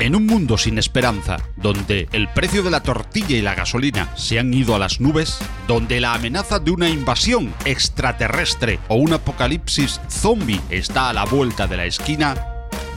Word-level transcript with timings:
En 0.00 0.16
un 0.16 0.24
mundo 0.24 0.56
sin 0.56 0.78
esperanza, 0.78 1.36
donde 1.56 2.08
el 2.12 2.26
precio 2.32 2.62
de 2.62 2.70
la 2.70 2.82
tortilla 2.82 3.36
y 3.36 3.42
la 3.42 3.54
gasolina 3.54 4.08
se 4.16 4.38
han 4.38 4.54
ido 4.54 4.74
a 4.74 4.78
las 4.78 4.98
nubes, 4.98 5.36
donde 5.68 6.00
la 6.00 6.14
amenaza 6.14 6.58
de 6.58 6.70
una 6.70 6.88
invasión 6.88 7.52
extraterrestre 7.66 8.78
o 8.88 8.94
un 8.94 9.12
apocalipsis 9.12 10.00
zombie 10.08 10.62
está 10.70 11.10
a 11.10 11.12
la 11.12 11.26
vuelta 11.26 11.66
de 11.66 11.76
la 11.76 11.84
esquina, 11.84 12.34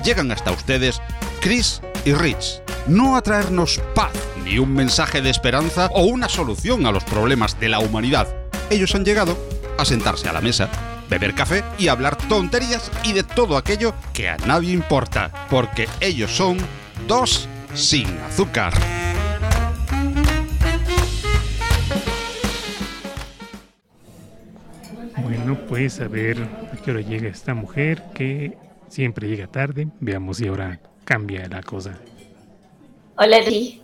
llegan 0.06 0.32
hasta 0.32 0.54
ustedes 0.54 1.02
Chris 1.42 1.82
y 2.06 2.14
Rich, 2.14 2.62
no 2.88 3.18
a 3.18 3.22
traernos 3.22 3.82
paz, 3.94 4.14
ni 4.46 4.58
un 4.58 4.74
mensaje 4.74 5.22
de 5.22 5.30
esperanza 5.30 5.90
o 5.92 6.04
una 6.04 6.30
solución 6.30 6.86
a 6.86 6.94
los 6.94 7.04
problemas 7.04 7.60
de 7.60 7.68
la 7.68 7.80
humanidad. 7.80 8.34
Ellos 8.70 8.96
han 8.96 9.04
llegado 9.04 9.38
a 9.78 9.84
sentarse 9.84 10.30
a 10.30 10.34
la 10.34 10.40
mesa, 10.40 10.70
beber 11.10 11.36
café 11.36 11.66
y 11.78 11.90
hablar 11.90 12.16
tonterías 12.30 12.90
y 13.04 13.12
de 13.12 13.24
todo 13.24 13.58
aquello 13.58 13.94
que 14.14 14.30
a 14.30 14.38
nadie 14.38 14.72
importa, 14.72 15.48
porque 15.50 15.90
ellos 16.00 16.32
son 16.32 16.58
dos 17.08 17.48
sin 17.74 18.08
azúcar. 18.20 18.74
Bueno, 25.22 25.58
pues 25.68 26.00
a 26.00 26.08
ver 26.08 26.38
a 26.42 26.76
qué 26.78 26.92
hora 26.92 27.02
llega 27.02 27.30
esta 27.30 27.54
mujer 27.54 28.04
que 28.14 28.58
siempre 28.88 29.28
llega 29.28 29.48
tarde. 29.48 29.88
Veamos 30.00 30.38
si 30.38 30.48
ahora 30.48 30.80
cambia 31.04 31.48
la 31.48 31.62
cosa. 31.62 32.00
Hola, 33.18 33.42
Di. 33.42 33.82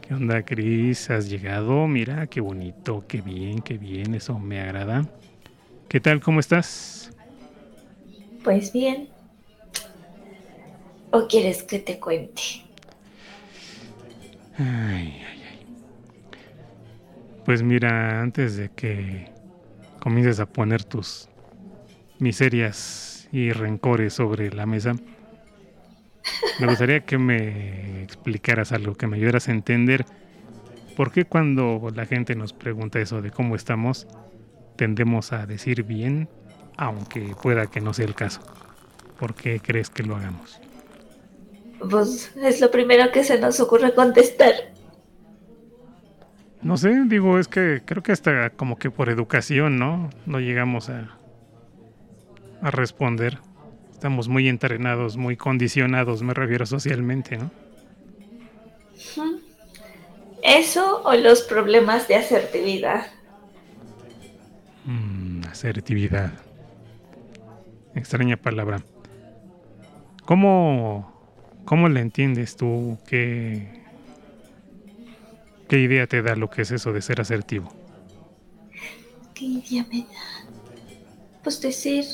¿Qué 0.00 0.14
onda, 0.14 0.42
Cris? 0.42 1.10
¿Has 1.10 1.28
llegado? 1.28 1.86
Mira, 1.86 2.26
qué 2.26 2.40
bonito, 2.40 3.04
qué 3.06 3.20
bien, 3.20 3.60
qué 3.60 3.78
bien, 3.78 4.14
eso 4.14 4.38
me 4.38 4.60
agrada. 4.60 5.06
¿Qué 5.88 6.00
tal? 6.00 6.20
¿Cómo 6.20 6.40
estás? 6.40 7.12
Pues 8.42 8.72
bien. 8.72 9.08
¿O 11.12 11.26
quieres 11.26 11.62
que 11.64 11.80
te 11.80 11.98
cuente? 11.98 12.42
Ay, 14.56 15.22
ay, 15.26 15.42
ay. 15.50 15.66
Pues 17.44 17.62
mira, 17.62 18.20
antes 18.20 18.56
de 18.56 18.70
que 18.70 19.32
comiences 19.98 20.38
a 20.40 20.46
poner 20.46 20.84
tus 20.84 21.28
miserias 22.18 23.28
y 23.32 23.50
rencores 23.52 24.14
sobre 24.14 24.52
la 24.52 24.66
mesa, 24.66 24.94
me 26.60 26.66
gustaría 26.66 27.00
que 27.00 27.18
me 27.18 28.02
explicaras 28.02 28.72
algo, 28.72 28.94
que 28.94 29.06
me 29.06 29.16
ayudaras 29.16 29.48
a 29.48 29.52
entender 29.52 30.04
por 30.96 31.10
qué 31.10 31.24
cuando 31.24 31.88
la 31.94 32.06
gente 32.06 32.34
nos 32.34 32.52
pregunta 32.52 33.00
eso 33.00 33.22
de 33.22 33.30
cómo 33.30 33.56
estamos, 33.56 34.06
tendemos 34.76 35.32
a 35.32 35.46
decir 35.46 35.82
bien, 35.82 36.28
aunque 36.76 37.34
pueda 37.42 37.66
que 37.66 37.80
no 37.80 37.94
sea 37.94 38.04
el 38.04 38.14
caso. 38.14 38.42
¿Por 39.18 39.34
qué 39.34 39.60
crees 39.60 39.90
que 39.90 40.02
lo 40.02 40.16
hagamos? 40.16 40.60
Pues 41.88 42.32
es 42.36 42.60
lo 42.60 42.70
primero 42.70 43.10
que 43.10 43.24
se 43.24 43.38
nos 43.38 43.58
ocurre 43.60 43.94
contestar. 43.94 44.54
No 46.62 46.76
sé, 46.76 47.04
digo, 47.06 47.38
es 47.38 47.48
que 47.48 47.82
creo 47.84 48.02
que 48.02 48.12
hasta 48.12 48.50
como 48.50 48.76
que 48.76 48.90
por 48.90 49.08
educación, 49.08 49.78
¿no? 49.78 50.10
No 50.26 50.40
llegamos 50.40 50.90
a, 50.90 51.16
a 52.60 52.70
responder. 52.70 53.38
Estamos 53.92 54.28
muy 54.28 54.48
entrenados, 54.48 55.16
muy 55.16 55.36
condicionados, 55.36 56.22
me 56.22 56.34
refiero 56.34 56.66
socialmente, 56.66 57.38
¿no? 57.38 57.50
Eso 60.42 61.02
o 61.04 61.14
los 61.14 61.42
problemas 61.42 62.08
de 62.08 62.16
asertividad. 62.16 63.06
Mm, 64.84 65.42
asertividad. 65.50 66.32
Extraña 67.94 68.36
palabra. 68.36 68.82
¿Cómo 70.24 71.19
¿Cómo 71.64 71.88
le 71.88 72.00
entiendes 72.00 72.56
tú? 72.56 72.98
¿Qué, 73.06 73.80
¿Qué 75.68 75.78
idea 75.78 76.06
te 76.06 76.20
da 76.20 76.34
lo 76.34 76.50
que 76.50 76.62
es 76.62 76.70
eso 76.72 76.92
de 76.92 77.00
ser 77.00 77.20
asertivo? 77.20 77.72
¿Qué 79.34 79.44
idea 79.44 79.86
me 79.90 80.00
da? 80.00 80.50
Pues 81.44 81.60
decir 81.60 82.04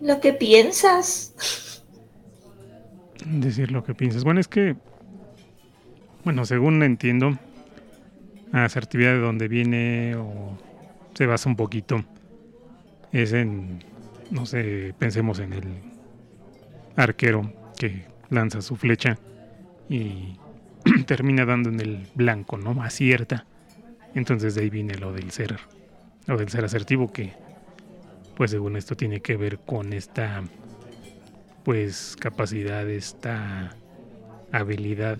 lo 0.00 0.20
que 0.20 0.32
piensas. 0.32 1.82
Decir 3.24 3.70
lo 3.70 3.82
que 3.84 3.94
piensas. 3.94 4.22
Bueno, 4.24 4.40
es 4.40 4.48
que, 4.48 4.76
bueno, 6.24 6.44
según 6.44 6.82
entiendo, 6.82 7.38
asertividad 8.52 9.12
de 9.12 9.20
donde 9.20 9.48
viene 9.48 10.16
o 10.16 10.58
se 11.14 11.26
basa 11.26 11.48
un 11.48 11.56
poquito 11.56 12.04
es 13.12 13.32
en, 13.32 13.82
no 14.30 14.46
sé, 14.46 14.94
pensemos 14.98 15.38
en 15.38 15.52
el 15.52 15.64
arquero 16.96 17.52
que 17.78 18.11
lanza 18.32 18.62
su 18.62 18.76
flecha 18.76 19.18
y 19.88 20.36
termina 21.06 21.44
dando 21.44 21.68
en 21.68 21.80
el 21.80 22.06
blanco, 22.14 22.56
¿no? 22.56 22.82
Acierta. 22.82 23.46
Entonces 24.14 24.54
de 24.54 24.62
ahí 24.62 24.70
viene 24.70 24.94
lo 24.94 25.12
del 25.12 25.30
ser, 25.30 25.58
lo 26.26 26.36
del 26.36 26.48
ser 26.48 26.64
asertivo 26.64 27.12
que, 27.12 27.32
pues 28.36 28.50
según 28.50 28.76
esto 28.76 28.96
tiene 28.96 29.20
que 29.20 29.36
ver 29.36 29.58
con 29.58 29.92
esta, 29.92 30.42
pues 31.64 32.16
capacidad, 32.18 32.88
esta 32.88 33.76
habilidad 34.50 35.18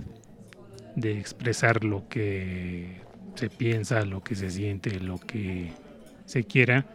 de 0.96 1.18
expresar 1.18 1.84
lo 1.84 2.08
que 2.08 3.00
se 3.34 3.48
piensa, 3.48 4.04
lo 4.04 4.22
que 4.22 4.34
se 4.34 4.50
siente, 4.50 5.00
lo 5.00 5.18
que 5.18 5.72
se 6.26 6.44
quiera 6.44 6.86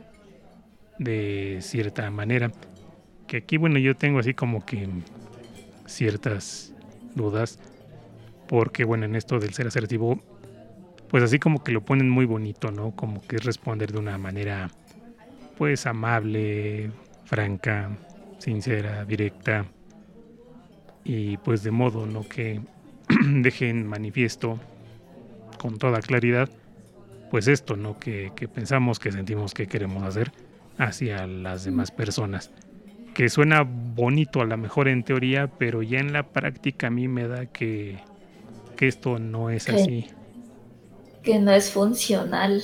de 0.99 1.59
cierta 1.61 2.09
manera. 2.11 2.51
Que 3.25 3.38
aquí, 3.38 3.57
bueno, 3.57 3.79
yo 3.79 3.95
tengo 3.95 4.19
así 4.19 4.34
como 4.34 4.66
que 4.66 4.88
ciertas 5.88 6.74
dudas, 7.16 7.59
porque 8.48 8.84
bueno, 8.84 9.06
en 9.06 9.16
esto 9.16 9.40
del 9.40 9.53
ser 9.53 9.68
asertivo, 9.68 10.22
pues 11.09 11.24
así 11.24 11.40
como 11.40 11.64
que 11.64 11.72
lo 11.72 11.81
ponen 11.81 12.09
muy 12.09 12.25
bonito, 12.25 12.72
¿no? 12.72 12.92
Como 12.92 13.22
que 13.22 13.38
es 13.38 13.46
responder 13.46 13.92
de 13.92 14.00
una 14.00 14.18
manera, 14.18 14.70
pues 15.58 15.86
amable, 15.86 16.92
franca, 17.26 17.90
sincera, 18.38 19.06
directa, 19.06 19.66
y 21.03 21.38
pues 21.38 21.64
de 21.64 21.72
modo, 21.72 22.06
¿no? 22.06 22.28
Que 22.28 22.62
dejen 23.26 23.88
manifiesto 23.88 24.59
con 25.58 25.78
toda 25.78 26.02
claridad, 26.02 26.50
pues 27.31 27.47
esto, 27.47 27.76
¿no? 27.76 27.97
Que, 27.97 28.31
que 28.36 28.47
pensamos, 28.47 29.00
que 29.00 29.12
sentimos 29.12 29.53
que 29.53 29.68
queremos 29.68 30.03
hacer 30.03 30.31
hacia 30.78 31.26
las 31.26 31.64
demás 31.64 31.92
personas 31.92 32.52
que 33.17 33.29
suena 33.29 33.63
bonito 33.63 34.41
a 34.41 34.45
lo 34.45 34.55
mejor 34.57 34.88
en 34.88 35.01
teoría, 35.01 35.47
pero 35.47 35.81
ya 35.81 35.97
en 35.97 36.13
la 36.13 36.22
práctica 36.22 36.85
a 36.85 36.89
mí 36.91 37.07
me 37.07 37.28
da 37.28 37.47
que, 37.47 37.97
que 38.75 38.88
esto 38.88 39.17
no 39.17 39.50
es 39.50 39.67
así. 39.69 40.05
Que 41.23 41.39
no 41.39 41.51
es 41.51 41.72
funcional, 41.72 42.61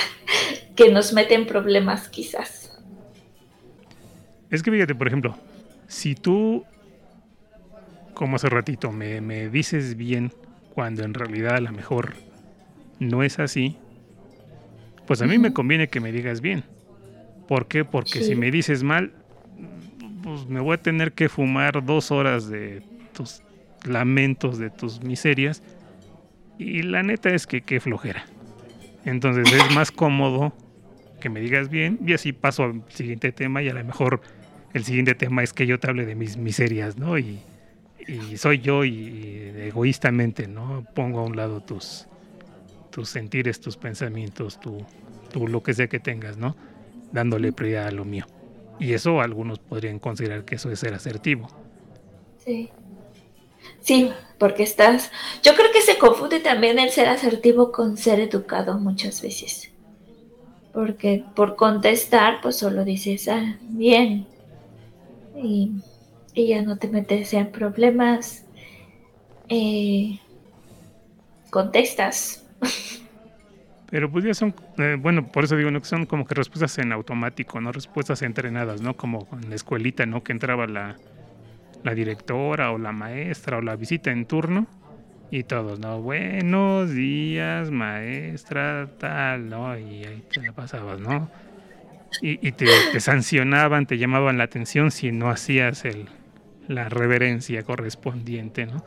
que 0.76 0.90
nos 0.90 1.12
meten 1.12 1.46
problemas 1.46 2.08
quizás. 2.08 2.74
Es 4.50 4.62
que 4.62 4.70
fíjate, 4.70 4.94
por 4.94 5.08
ejemplo, 5.08 5.36
si 5.88 6.14
tú, 6.14 6.64
como 8.14 8.36
hace 8.36 8.48
ratito, 8.48 8.92
me, 8.92 9.20
me 9.20 9.50
dices 9.50 9.94
bien 9.94 10.32
cuando 10.74 11.04
en 11.04 11.12
realidad 11.12 11.56
a 11.56 11.60
lo 11.60 11.72
mejor 11.72 12.14
no 12.98 13.22
es 13.22 13.38
así, 13.38 13.76
pues 15.06 15.20
a 15.20 15.26
mí 15.26 15.36
me 15.36 15.52
conviene 15.52 15.88
que 15.88 16.00
me 16.00 16.12
digas 16.12 16.40
bien. 16.40 16.64
¿Por 17.46 17.68
qué? 17.68 17.84
Porque 17.84 18.22
si 18.22 18.34
me 18.34 18.50
dices 18.50 18.82
mal, 18.82 19.12
pues 20.26 20.48
me 20.48 20.58
voy 20.58 20.74
a 20.74 20.82
tener 20.82 21.12
que 21.12 21.28
fumar 21.28 21.84
dos 21.84 22.10
horas 22.10 22.48
de 22.48 22.82
tus 23.12 23.42
lamentos, 23.84 24.58
de 24.58 24.70
tus 24.70 25.00
miserias. 25.04 25.62
Y 26.58 26.82
la 26.82 27.04
neta 27.04 27.30
es 27.30 27.46
que 27.46 27.60
qué 27.60 27.78
flojera. 27.78 28.26
Entonces 29.04 29.46
es 29.52 29.72
más 29.72 29.92
cómodo 29.92 30.52
que 31.20 31.28
me 31.28 31.38
digas 31.38 31.68
bien 31.68 32.00
y 32.04 32.12
así 32.12 32.32
paso 32.32 32.64
al 32.64 32.82
siguiente 32.88 33.30
tema 33.30 33.62
y 33.62 33.68
a 33.68 33.74
lo 33.74 33.84
mejor 33.84 34.20
el 34.74 34.82
siguiente 34.82 35.14
tema 35.14 35.44
es 35.44 35.52
que 35.52 35.64
yo 35.64 35.78
te 35.78 35.88
hable 35.88 36.04
de 36.04 36.16
mis 36.16 36.36
miserias, 36.36 36.96
¿no? 36.98 37.16
Y, 37.18 37.38
soy 38.36 38.58
yo 38.58 38.84
y, 38.84 39.52
egoístamente, 39.58 40.48
¿no? 40.48 40.84
Pongo 40.92 41.20
a 41.20 41.22
un 41.22 41.36
lado 41.36 41.60
tus, 41.60 42.08
tus 42.90 43.10
sentires, 43.10 43.60
tus 43.60 43.76
pensamientos, 43.76 44.58
tu, 44.58 44.84
lo 45.46 45.62
que 45.62 45.72
sea 45.72 45.86
que 45.86 46.00
tengas, 46.00 46.36
¿no? 46.36 46.56
Dándole 47.12 47.52
prioridad 47.52 47.86
a 47.86 47.92
lo 47.92 48.04
mío. 48.04 48.26
Y 48.78 48.92
eso 48.92 49.20
algunos 49.20 49.58
podrían 49.58 49.98
considerar 49.98 50.44
que 50.44 50.56
eso 50.56 50.70
es 50.70 50.78
ser 50.78 50.94
asertivo. 50.94 51.48
Sí. 52.44 52.70
Sí, 53.80 54.10
porque 54.38 54.62
estás... 54.62 55.10
Yo 55.42 55.54
creo 55.54 55.72
que 55.72 55.80
se 55.80 55.98
confunde 55.98 56.40
también 56.40 56.78
el 56.78 56.90
ser 56.90 57.08
asertivo 57.08 57.72
con 57.72 57.96
ser 57.96 58.20
educado 58.20 58.78
muchas 58.78 59.22
veces. 59.22 59.70
Porque 60.72 61.24
por 61.34 61.56
contestar, 61.56 62.40
pues 62.42 62.56
solo 62.56 62.84
dices, 62.84 63.28
ah, 63.28 63.58
bien. 63.62 64.26
Y, 65.34 65.72
ya 66.34 66.62
no 66.62 66.76
te 66.76 66.88
metes 66.88 67.32
en 67.32 67.50
problemas. 67.50 68.44
Eh, 69.48 70.18
contestas. 71.50 72.44
Pero 73.90 74.10
pues 74.10 74.24
ya 74.24 74.34
son, 74.34 74.54
eh, 74.78 74.96
bueno, 74.98 75.28
por 75.28 75.44
eso 75.44 75.56
digo, 75.56 75.70
¿no? 75.70 75.80
que 75.80 75.86
son 75.86 76.06
como 76.06 76.26
que 76.26 76.34
respuestas 76.34 76.76
en 76.78 76.92
automático, 76.92 77.60
¿no? 77.60 77.70
Respuestas 77.70 78.22
entrenadas, 78.22 78.82
¿no? 78.82 78.96
Como 78.96 79.28
en 79.40 79.48
la 79.48 79.54
escuelita, 79.54 80.06
¿no? 80.06 80.24
Que 80.24 80.32
entraba 80.32 80.66
la, 80.66 80.96
la 81.84 81.94
directora 81.94 82.72
o 82.72 82.78
la 82.78 82.90
maestra 82.90 83.58
o 83.58 83.62
la 83.62 83.76
visita 83.76 84.10
en 84.10 84.26
turno 84.26 84.66
y 85.30 85.44
todos, 85.44 85.78
¿no? 85.78 86.00
Buenos 86.00 86.90
días, 86.92 87.70
maestra, 87.70 88.88
tal, 88.98 89.48
¿no? 89.48 89.76
Y 89.78 90.04
ahí 90.04 90.24
te 90.32 90.40
la 90.40 90.52
pasabas, 90.52 91.00
¿no? 91.00 91.30
Y, 92.22 92.52
te, 92.52 92.66
sancionaban, 93.00 93.86
te 93.86 93.98
llamaban 93.98 94.38
la 94.38 94.44
atención 94.44 94.90
si 94.90 95.12
no 95.12 95.28
hacías 95.28 95.84
el, 95.84 96.08
la 96.66 96.88
reverencia 96.88 97.62
correspondiente, 97.62 98.66
¿no? 98.66 98.84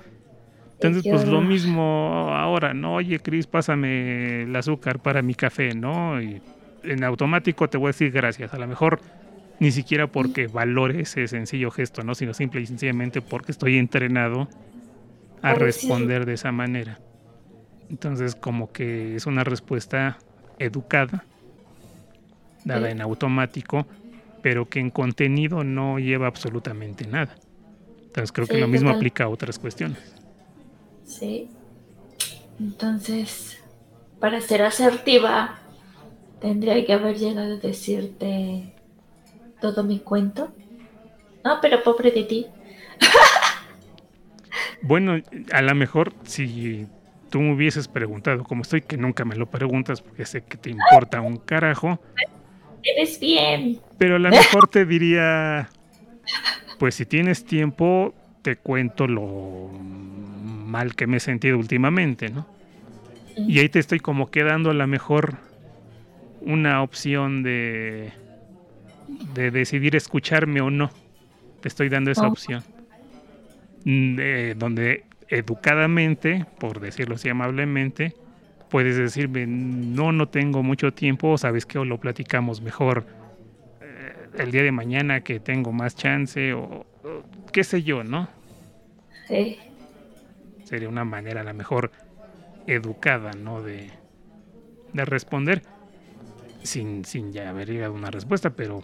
Entonces, 0.81 1.03
pues 1.11 1.27
lo 1.27 1.41
mismo 1.41 2.29
ahora, 2.33 2.73
¿no? 2.73 2.95
Oye, 2.95 3.19
Cris, 3.19 3.47
pásame 3.47 4.43
el 4.43 4.55
azúcar 4.55 4.99
para 4.99 5.21
mi 5.21 5.35
café, 5.35 5.73
¿no? 5.75 6.21
Y 6.21 6.41
en 6.83 7.03
automático 7.03 7.67
te 7.67 7.77
voy 7.77 7.87
a 7.87 7.89
decir 7.89 8.11
gracias. 8.11 8.53
A 8.53 8.57
lo 8.59 8.67
mejor 8.67 9.01
ni 9.59 9.71
siquiera 9.71 10.07
porque 10.07 10.47
valore 10.47 11.01
ese 11.01 11.27
sencillo 11.27 11.69
gesto, 11.69 12.03
¿no? 12.03 12.15
Sino 12.15 12.33
simple 12.33 12.61
y 12.61 12.65
sencillamente 12.65 13.21
porque 13.21 13.51
estoy 13.51 13.77
entrenado 13.77 14.47
a 15.41 15.53
responder 15.53 16.25
de 16.25 16.33
esa 16.33 16.53
manera. 16.53 17.01
Entonces, 17.89 18.35
como 18.35 18.71
que 18.71 19.15
es 19.15 19.25
una 19.25 19.43
respuesta 19.43 20.17
educada, 20.59 21.25
dada 22.63 22.89
en 22.89 23.01
automático, 23.01 23.85
pero 24.41 24.69
que 24.69 24.79
en 24.79 24.91
contenido 24.91 25.63
no 25.65 25.99
lleva 25.99 26.27
absolutamente 26.27 27.05
nada. 27.05 27.35
Entonces, 28.07 28.31
creo 28.31 28.47
que 28.47 28.57
lo 28.57 28.67
mismo 28.67 28.89
aplica 28.89 29.25
a 29.25 29.29
otras 29.29 29.59
cuestiones. 29.59 30.18
Sí. 31.09 31.49
Entonces, 32.59 33.57
para 34.19 34.39
ser 34.41 34.61
asertiva, 34.61 35.59
tendría 36.39 36.85
que 36.85 36.93
haber 36.93 37.17
llegado 37.17 37.55
a 37.55 37.57
decirte 37.57 38.73
todo 39.59 39.83
mi 39.83 39.99
cuento. 39.99 40.53
No, 41.43 41.59
pero 41.61 41.81
pobre 41.83 42.11
de 42.11 42.23
ti. 42.23 42.47
bueno, 44.83 45.19
a 45.51 45.61
lo 45.61 45.75
mejor 45.75 46.13
si 46.23 46.85
tú 47.29 47.41
me 47.41 47.53
hubieses 47.53 47.87
preguntado 47.87 48.43
cómo 48.43 48.61
estoy, 48.61 48.81
que 48.81 48.97
nunca 48.97 49.25
me 49.25 49.35
lo 49.35 49.49
preguntas 49.49 50.01
porque 50.01 50.25
sé 50.25 50.43
que 50.43 50.57
te 50.57 50.69
importa 50.69 51.21
un 51.21 51.37
carajo. 51.37 51.99
Eres 52.83 53.19
bien. 53.19 53.79
Pero 53.97 54.17
a 54.17 54.19
lo 54.19 54.29
mejor 54.29 54.67
te 54.67 54.85
diría, 54.85 55.69
pues 56.77 56.95
si 56.95 57.05
tienes 57.05 57.45
tiempo, 57.45 58.13
te 58.41 58.55
cuento 58.55 59.07
lo 59.07 59.69
mal 60.65 60.95
que 60.95 61.07
me 61.07 61.17
he 61.17 61.19
sentido 61.19 61.57
últimamente, 61.57 62.29
¿no? 62.29 62.47
Y 63.35 63.59
ahí 63.59 63.69
te 63.69 63.79
estoy 63.79 63.99
como 63.99 64.29
quedando 64.29 64.71
a 64.71 64.73
lo 64.73 64.85
mejor 64.87 65.37
una 66.41 66.81
opción 66.81 67.43
de 67.43 68.11
de 69.33 69.51
decidir 69.51 69.95
escucharme 69.95 70.61
o 70.61 70.69
no. 70.69 70.91
Te 71.61 71.67
estoy 71.67 71.89
dando 71.89 72.11
esa 72.11 72.27
oh. 72.27 72.31
opción. 72.31 72.63
Mm, 73.85 74.17
donde 74.57 75.05
educadamente, 75.29 76.45
por 76.59 76.79
decirlo 76.79 77.15
así 77.15 77.29
amablemente, 77.29 78.15
puedes 78.69 78.97
decirme, 78.97 79.45
no, 79.47 80.11
no 80.11 80.27
tengo 80.27 80.63
mucho 80.63 80.93
tiempo, 80.93 81.37
sabes 81.37 81.65
que 81.65 81.79
o 81.79 81.85
lo 81.85 81.99
platicamos 81.99 82.61
mejor 82.61 83.05
eh, 83.81 84.13
el 84.37 84.51
día 84.51 84.63
de 84.63 84.71
mañana 84.71 85.21
que 85.21 85.39
tengo 85.39 85.71
más 85.71 85.95
chance 85.95 86.53
o, 86.53 86.85
qué 87.51 87.63
sé 87.63 87.83
yo, 87.83 88.03
¿no? 88.03 88.27
Sí. 89.27 89.57
Sería 90.63 90.89
una 90.89 91.05
manera 91.05 91.41
a 91.41 91.43
lo 91.43 91.53
mejor 91.53 91.91
educada, 92.67 93.31
¿no? 93.33 93.61
De, 93.61 93.89
de 94.93 95.05
responder 95.05 95.63
sin, 96.63 97.05
sin 97.05 97.31
ya 97.31 97.49
haber 97.49 97.69
llegado 97.69 97.93
a 97.93 97.97
una 97.97 98.11
respuesta, 98.11 98.51
pero 98.51 98.83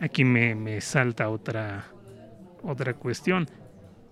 aquí 0.00 0.24
me, 0.24 0.80
salta 0.80 1.28
otra, 1.28 1.86
otra 2.62 2.94
cuestión 2.94 3.48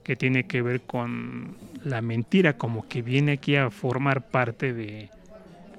que 0.02 0.16
tiene 0.16 0.44
que 0.44 0.62
ver 0.62 0.82
con 0.82 1.56
la 1.82 2.02
mentira, 2.02 2.56
como 2.56 2.86
que 2.88 3.02
viene 3.02 3.32
aquí 3.32 3.56
a 3.56 3.70
formar 3.70 4.28
parte 4.28 4.72
de, 4.72 5.10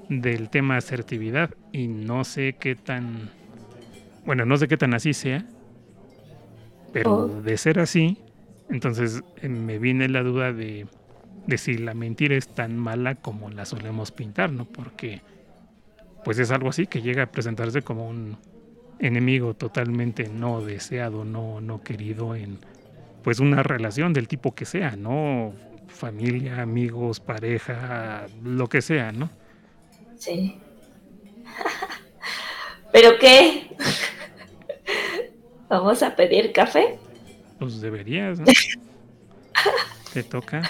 del 0.10 0.50
tema 0.50 0.78
asertividad 0.78 1.52
y 1.72 1.88
no 1.88 2.24
sé 2.24 2.56
qué 2.60 2.76
tan, 2.76 3.30
bueno, 4.26 4.46
no 4.46 4.58
sé 4.58 4.68
qué 4.68 4.78
tan 4.78 4.94
así 4.94 5.14
sea, 5.14 5.46
pero 6.96 7.14
oh. 7.14 7.28
de 7.28 7.58
ser 7.58 7.80
así, 7.80 8.18
entonces 8.70 9.22
eh, 9.42 9.50
me 9.50 9.80
viene 9.80 10.08
la 10.08 10.24
duda 10.24 10.54
de, 10.54 10.88
de 11.46 11.58
si 11.58 11.78
la 11.78 11.94
mentira 11.94 12.38
es 12.38 12.48
tan 12.48 12.78
mala 12.78 13.16
como 13.16 13.50
la 13.50 13.66
solemos 13.66 14.14
pintar, 14.14 14.50
¿no? 14.54 14.64
Porque 14.64 15.22
pues 16.24 16.40
es 16.40 16.52
algo 16.52 16.70
así 16.70 16.88
que 16.88 17.02
llega 17.02 17.24
a 17.24 17.32
presentarse 17.34 17.82
como 17.82 18.08
un 18.08 18.38
enemigo 19.00 19.56
totalmente 19.56 20.30
no 20.30 20.62
deseado, 20.62 21.26
no, 21.26 21.60
no 21.60 21.84
querido 21.84 22.34
en 22.34 22.60
pues 23.26 23.42
una 23.42 23.62
relación 23.62 24.14
del 24.14 24.30
tipo 24.30 24.56
que 24.56 24.64
sea, 24.64 24.96
¿no? 24.96 25.52
Familia, 25.90 26.62
amigos, 26.62 27.20
pareja, 27.20 28.28
lo 28.42 28.70
que 28.70 28.82
sea, 28.82 29.12
¿no? 29.12 29.30
Sí. 30.18 30.58
¿Pero 32.94 33.20
qué? 33.20 33.76
¿Vamos 35.70 36.04
a 36.04 36.16
pedir 36.16 36.52
café? 36.52 36.98
Pues 37.60 37.82
deberías, 37.82 38.40
¿no? 38.40 38.46
Te 40.14 40.24
toca. 40.24 40.62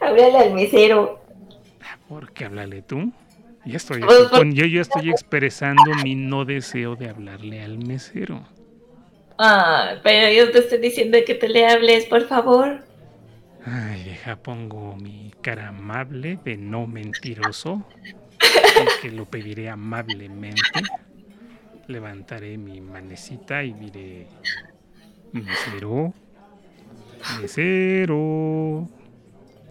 Háblale 0.00 0.38
al 0.38 0.54
mesero. 0.54 1.20
¿Por 2.08 2.32
qué 2.32 2.44
háblale 2.44 2.82
tú? 2.82 3.12
Ya 3.64 3.78
estoy, 3.78 4.00
pues, 4.02 4.30
yo, 4.52 4.64
yo 4.66 4.80
estoy 4.80 5.10
expresando 5.10 5.92
mi 6.04 6.14
no 6.14 6.44
deseo 6.44 6.94
de 6.94 7.08
hablarle 7.08 7.62
al 7.62 7.78
mesero. 7.78 8.46
Ah, 9.38 9.96
pero 10.04 10.32
yo 10.32 10.52
te 10.52 10.60
estoy 10.60 10.78
diciendo 10.78 11.18
que 11.26 11.34
te 11.34 11.48
le 11.48 11.66
hables, 11.66 12.06
por 12.06 12.28
favor. 12.28 12.84
Ay, 13.64 14.04
deja, 14.04 14.36
pongo 14.36 14.94
mi 14.96 15.32
cara 15.40 15.68
amable 15.68 16.38
de 16.44 16.56
no 16.56 16.86
mentiroso. 16.86 17.84
y 18.40 19.02
que 19.02 19.10
lo 19.10 19.24
pediré 19.24 19.68
amablemente. 19.68 20.62
Levantaré 21.88 22.58
mi 22.58 22.80
manecita 22.80 23.62
y 23.62 23.72
diré, 23.72 24.26
mesero, 25.32 26.12
mesero. 27.40 28.88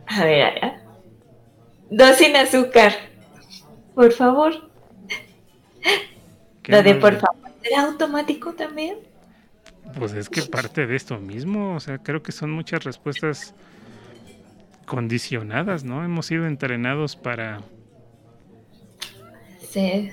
A 0.08 0.24
ver, 0.24 0.44
a 0.44 0.52
ver. 0.54 0.74
Dos 1.90 2.16
sin 2.18 2.36
azúcar. 2.36 2.94
Por 3.94 4.12
favor. 4.12 4.70
Lo 6.66 6.82
de 6.82 6.96
por 6.96 7.20
favor, 7.20 7.52
¿será 7.62 7.84
automático 7.84 8.54
también? 8.54 8.98
Pues 9.98 10.14
es 10.14 10.30
que 10.30 10.42
parte 10.42 10.88
de 10.88 10.96
esto 10.96 11.20
mismo, 11.20 11.76
o 11.76 11.80
sea, 11.80 12.00
creo 12.00 12.24
que 12.24 12.32
son 12.32 12.52
muchas 12.52 12.84
respuestas 12.84 13.54
condicionadas, 14.86 15.84
¿no? 15.84 16.04
Hemos 16.04 16.26
sido 16.26 16.48
entrenados 16.48 17.16
para... 17.16 17.62
Sí. 19.60 20.12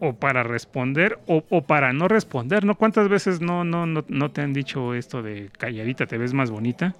O 0.00 0.14
para 0.14 0.42
responder 0.42 1.18
o, 1.26 1.62
para 1.62 1.92
no 1.92 2.08
responder, 2.08 2.64
¿no? 2.64 2.76
¿Cuántas 2.76 3.08
veces 3.08 3.40
no, 3.40 3.64
no, 3.64 3.86
no, 3.86 4.04
no 4.08 4.30
te 4.30 4.42
han 4.42 4.52
dicho 4.52 4.94
esto 4.94 5.22
de 5.22 5.50
calladita, 5.58 6.06
te 6.06 6.18
ves 6.18 6.34
más 6.34 6.50
bonita? 6.50 6.94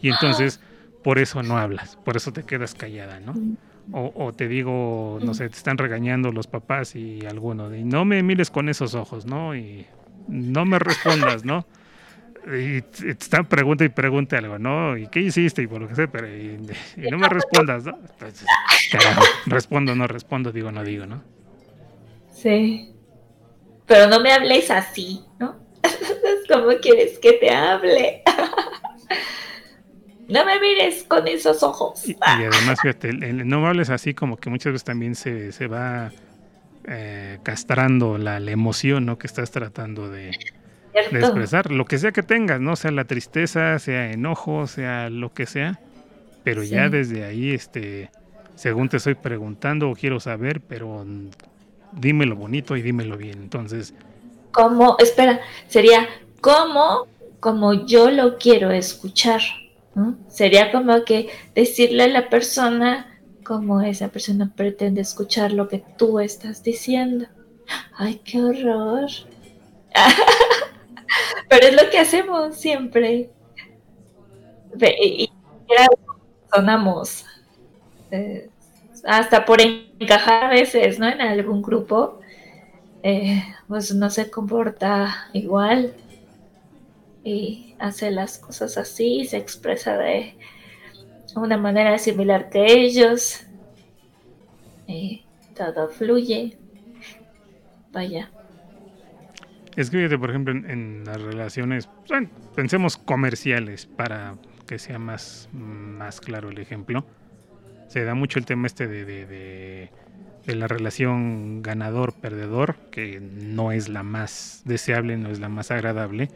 Y 0.00 0.08
entonces 0.10 0.60
por 1.02 1.18
eso 1.18 1.42
no 1.42 1.58
hablas, 1.58 1.96
por 2.04 2.16
eso 2.16 2.32
te 2.32 2.42
quedas 2.42 2.74
callada, 2.74 3.20
¿no? 3.20 3.34
O, 3.90 4.34
te 4.34 4.48
digo, 4.48 5.18
no 5.22 5.32
sé, 5.32 5.48
te 5.48 5.56
están 5.56 5.78
regañando 5.78 6.30
los 6.30 6.46
papás 6.46 6.94
y 6.94 7.24
alguno, 7.24 7.74
y 7.74 7.84
no 7.84 8.04
me 8.04 8.22
mires 8.22 8.50
con 8.50 8.68
esos 8.68 8.94
ojos, 8.94 9.24
¿no? 9.24 9.56
Y 9.56 9.86
no 10.28 10.66
me 10.66 10.78
respondas, 10.78 11.44
¿no? 11.46 11.64
Y 12.46 12.82
te 12.82 13.10
están 13.10 13.46
pregunta 13.46 13.84
y 13.84 13.88
pregunta 13.88 14.36
algo, 14.36 14.58
¿no? 14.58 14.98
¿Y 14.98 15.06
qué 15.08 15.20
hiciste? 15.20 15.62
Y 15.62 15.66
por 15.66 15.80
lo 15.80 15.88
que 15.88 15.94
sé, 15.94 16.08
pero 16.08 16.28
y, 16.28 16.58
no 17.10 17.16
me 17.16 17.28
respondas, 17.28 17.86
¿no? 17.86 17.98
Entonces, 18.10 18.46
respondo, 19.46 19.94
no 19.94 20.06
respondo, 20.06 20.52
digo, 20.52 20.70
no 20.70 20.84
digo, 20.84 21.06
¿no? 21.06 21.22
Sí. 22.42 22.94
Pero 23.86 24.08
no 24.08 24.20
me 24.20 24.32
habléis 24.32 24.70
así, 24.70 25.24
¿no? 25.38 25.56
¿Cómo 26.48 26.68
quieres 26.80 27.18
que 27.18 27.34
te 27.34 27.50
hable? 27.50 28.22
no 30.28 30.44
me 30.44 30.60
mires 30.60 31.04
con 31.04 31.26
esos 31.26 31.62
ojos. 31.62 32.06
Y, 32.06 32.16
además, 32.22 32.80
fíjate, 32.80 33.12
no 33.12 33.60
me 33.60 33.66
hables 33.66 33.90
así 33.90 34.14
como 34.14 34.36
que 34.36 34.50
muchas 34.50 34.72
veces 34.72 34.84
también 34.84 35.14
se, 35.14 35.52
se 35.52 35.66
va 35.66 36.12
eh, 36.86 37.38
castrando 37.42 38.18
la, 38.18 38.38
emoción 38.38 39.06
¿no? 39.06 39.18
que 39.18 39.26
estás 39.26 39.50
tratando 39.50 40.10
de, 40.10 40.30
expresar. 40.94 41.70
Lo 41.70 41.86
que 41.86 41.98
sea 41.98 42.12
que 42.12 42.22
tengas, 42.22 42.60
¿no? 42.60 42.76
Sea 42.76 42.90
la 42.90 43.04
tristeza, 43.04 43.78
sea 43.78 44.12
enojo, 44.12 44.66
sea 44.66 45.10
lo 45.10 45.32
que 45.32 45.46
sea. 45.46 45.80
Pero 46.44 46.62
ya 46.62 46.88
desde 46.88 47.24
ahí, 47.24 47.50
este, 47.50 48.10
según 48.54 48.88
te 48.88 48.98
estoy 48.98 49.14
preguntando 49.14 49.90
o 49.90 49.94
quiero 49.94 50.20
saber, 50.20 50.60
pero 50.60 51.04
dímelo 51.92 52.36
bonito 52.36 52.76
y 52.76 52.82
dímelo 52.82 53.16
bien. 53.16 53.42
Entonces. 53.42 53.94
¿Cómo? 54.52 54.96
Espera, 54.98 55.40
sería 55.68 56.08
¿cómo? 56.40 57.06
Como 57.40 57.86
yo 57.86 58.10
lo 58.10 58.38
quiero 58.38 58.70
escuchar. 58.70 59.40
Sería 60.28 60.70
como 60.70 61.04
que 61.04 61.28
decirle 61.54 62.04
a 62.04 62.08
la 62.08 62.28
persona 62.28 63.18
como 63.44 63.80
esa 63.80 64.08
persona 64.08 64.52
pretende 64.54 65.00
escuchar 65.00 65.52
lo 65.52 65.68
que 65.68 65.82
tú 65.96 66.20
estás 66.20 66.62
diciendo. 66.62 67.26
Ay, 67.96 68.20
qué 68.24 68.42
horror. 68.42 69.08
pero 71.48 71.66
es 71.66 71.82
lo 71.82 71.90
que 71.90 71.98
hacemos 71.98 72.56
siempre. 72.56 73.30
Y, 75.00 75.30
sonamos 76.54 77.24
eh, 78.10 78.48
hasta 79.04 79.44
por 79.44 79.60
encajar 79.60 80.44
a 80.44 80.50
veces, 80.50 80.98
¿no? 80.98 81.08
En 81.08 81.20
algún 81.20 81.62
grupo, 81.62 82.20
eh, 83.02 83.42
pues 83.66 83.94
no 83.94 84.10
se 84.10 84.30
comporta 84.30 85.28
igual 85.32 85.94
y 87.24 87.74
hace 87.78 88.10
las 88.10 88.38
cosas 88.38 88.78
así, 88.78 89.24
se 89.24 89.36
expresa 89.36 89.96
de 89.98 90.34
una 91.36 91.56
manera 91.56 91.98
similar 91.98 92.48
que 92.50 92.64
ellos. 92.64 93.44
Y 94.86 95.24
todo 95.54 95.88
fluye. 95.88 96.56
Vaya. 97.92 98.30
Es 99.76 99.90
por 99.90 100.30
ejemplo, 100.30 100.52
en, 100.52 101.04
las 101.04 101.20
relaciones, 101.20 101.88
pensemos 102.56 102.96
comerciales 102.96 103.86
para 103.86 104.34
que 104.66 104.78
sea 104.78 104.98
más, 104.98 105.48
más 105.52 106.20
claro 106.20 106.50
el 106.50 106.58
ejemplo. 106.58 107.04
Se 107.88 108.04
da 108.04 108.14
mucho 108.14 108.38
el 108.38 108.46
tema 108.46 108.66
este 108.66 108.86
de, 108.86 109.04
de, 109.04 109.90
de 110.46 110.54
la 110.54 110.68
relación 110.68 111.62
ganador-perdedor, 111.62 112.76
que 112.90 113.20
no 113.20 113.72
es 113.72 113.88
la 113.88 114.02
más 114.02 114.62
deseable, 114.64 115.16
no 115.16 115.30
es 115.30 115.40
la 115.40 115.48
más 115.48 115.70
agradable, 115.70 116.30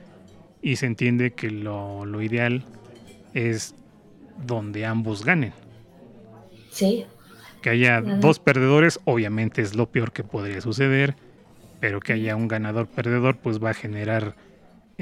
y 0.60 0.76
se 0.76 0.86
entiende 0.86 1.32
que 1.32 1.50
lo, 1.50 2.04
lo 2.04 2.22
ideal 2.22 2.64
es 3.34 3.74
donde 4.44 4.86
ambos 4.86 5.24
ganen. 5.24 5.52
Sí. 6.70 7.04
Que 7.60 7.70
haya 7.70 8.00
dos 8.00 8.38
perdedores, 8.38 8.98
obviamente 9.04 9.62
es 9.62 9.74
lo 9.74 9.86
peor 9.86 10.12
que 10.12 10.24
podría 10.24 10.60
suceder, 10.60 11.14
pero 11.80 12.00
que 12.00 12.12
haya 12.12 12.34
un 12.34 12.48
ganador 12.48 12.86
perdedor, 12.86 13.36
pues 13.36 13.62
va 13.62 13.70
a 13.70 13.74
generar 13.74 14.34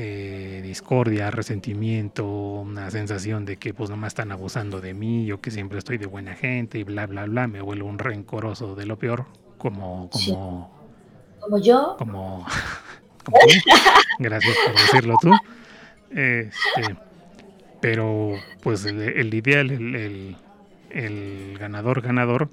eh, 0.03 0.63
discordia, 0.63 1.31
resentimiento, 1.31 2.25
una 2.25 2.91
sensación 2.91 3.45
de 3.45 3.59
que 3.59 3.75
pues 3.75 3.91
nomás 3.91 4.13
están 4.13 4.33
abusando 4.33 4.81
de 4.81 4.95
mí, 4.95 5.27
yo 5.27 5.43
que 5.43 5.51
siempre 5.51 5.79
estoy 5.79 5.99
de 5.99 6.07
buena 6.07 6.35
gente 6.35 6.79
y 6.79 6.85
bla 6.85 7.07
bla 7.07 7.27
bla, 7.27 7.47
me 7.49 7.61
vuelvo 7.61 7.87
un 7.87 7.99
rencoroso 7.99 8.75
de 8.75 8.87
lo 8.87 8.99
peor, 8.99 9.27
como, 9.59 10.09
como, 10.09 10.73
como 11.39 11.59
yo, 11.59 11.97
como, 11.99 12.47
como 13.25 13.39
gracias 14.19 14.57
por 14.65 14.75
decirlo 14.81 15.17
tú. 15.21 15.33
Este, 16.09 16.97
pero 17.83 18.37
pues 18.63 18.87
el, 18.87 19.35
ideal, 19.35 19.71
el, 19.71 20.37
el, 20.89 21.59
ganador 21.59 22.01
ganador, 22.01 22.49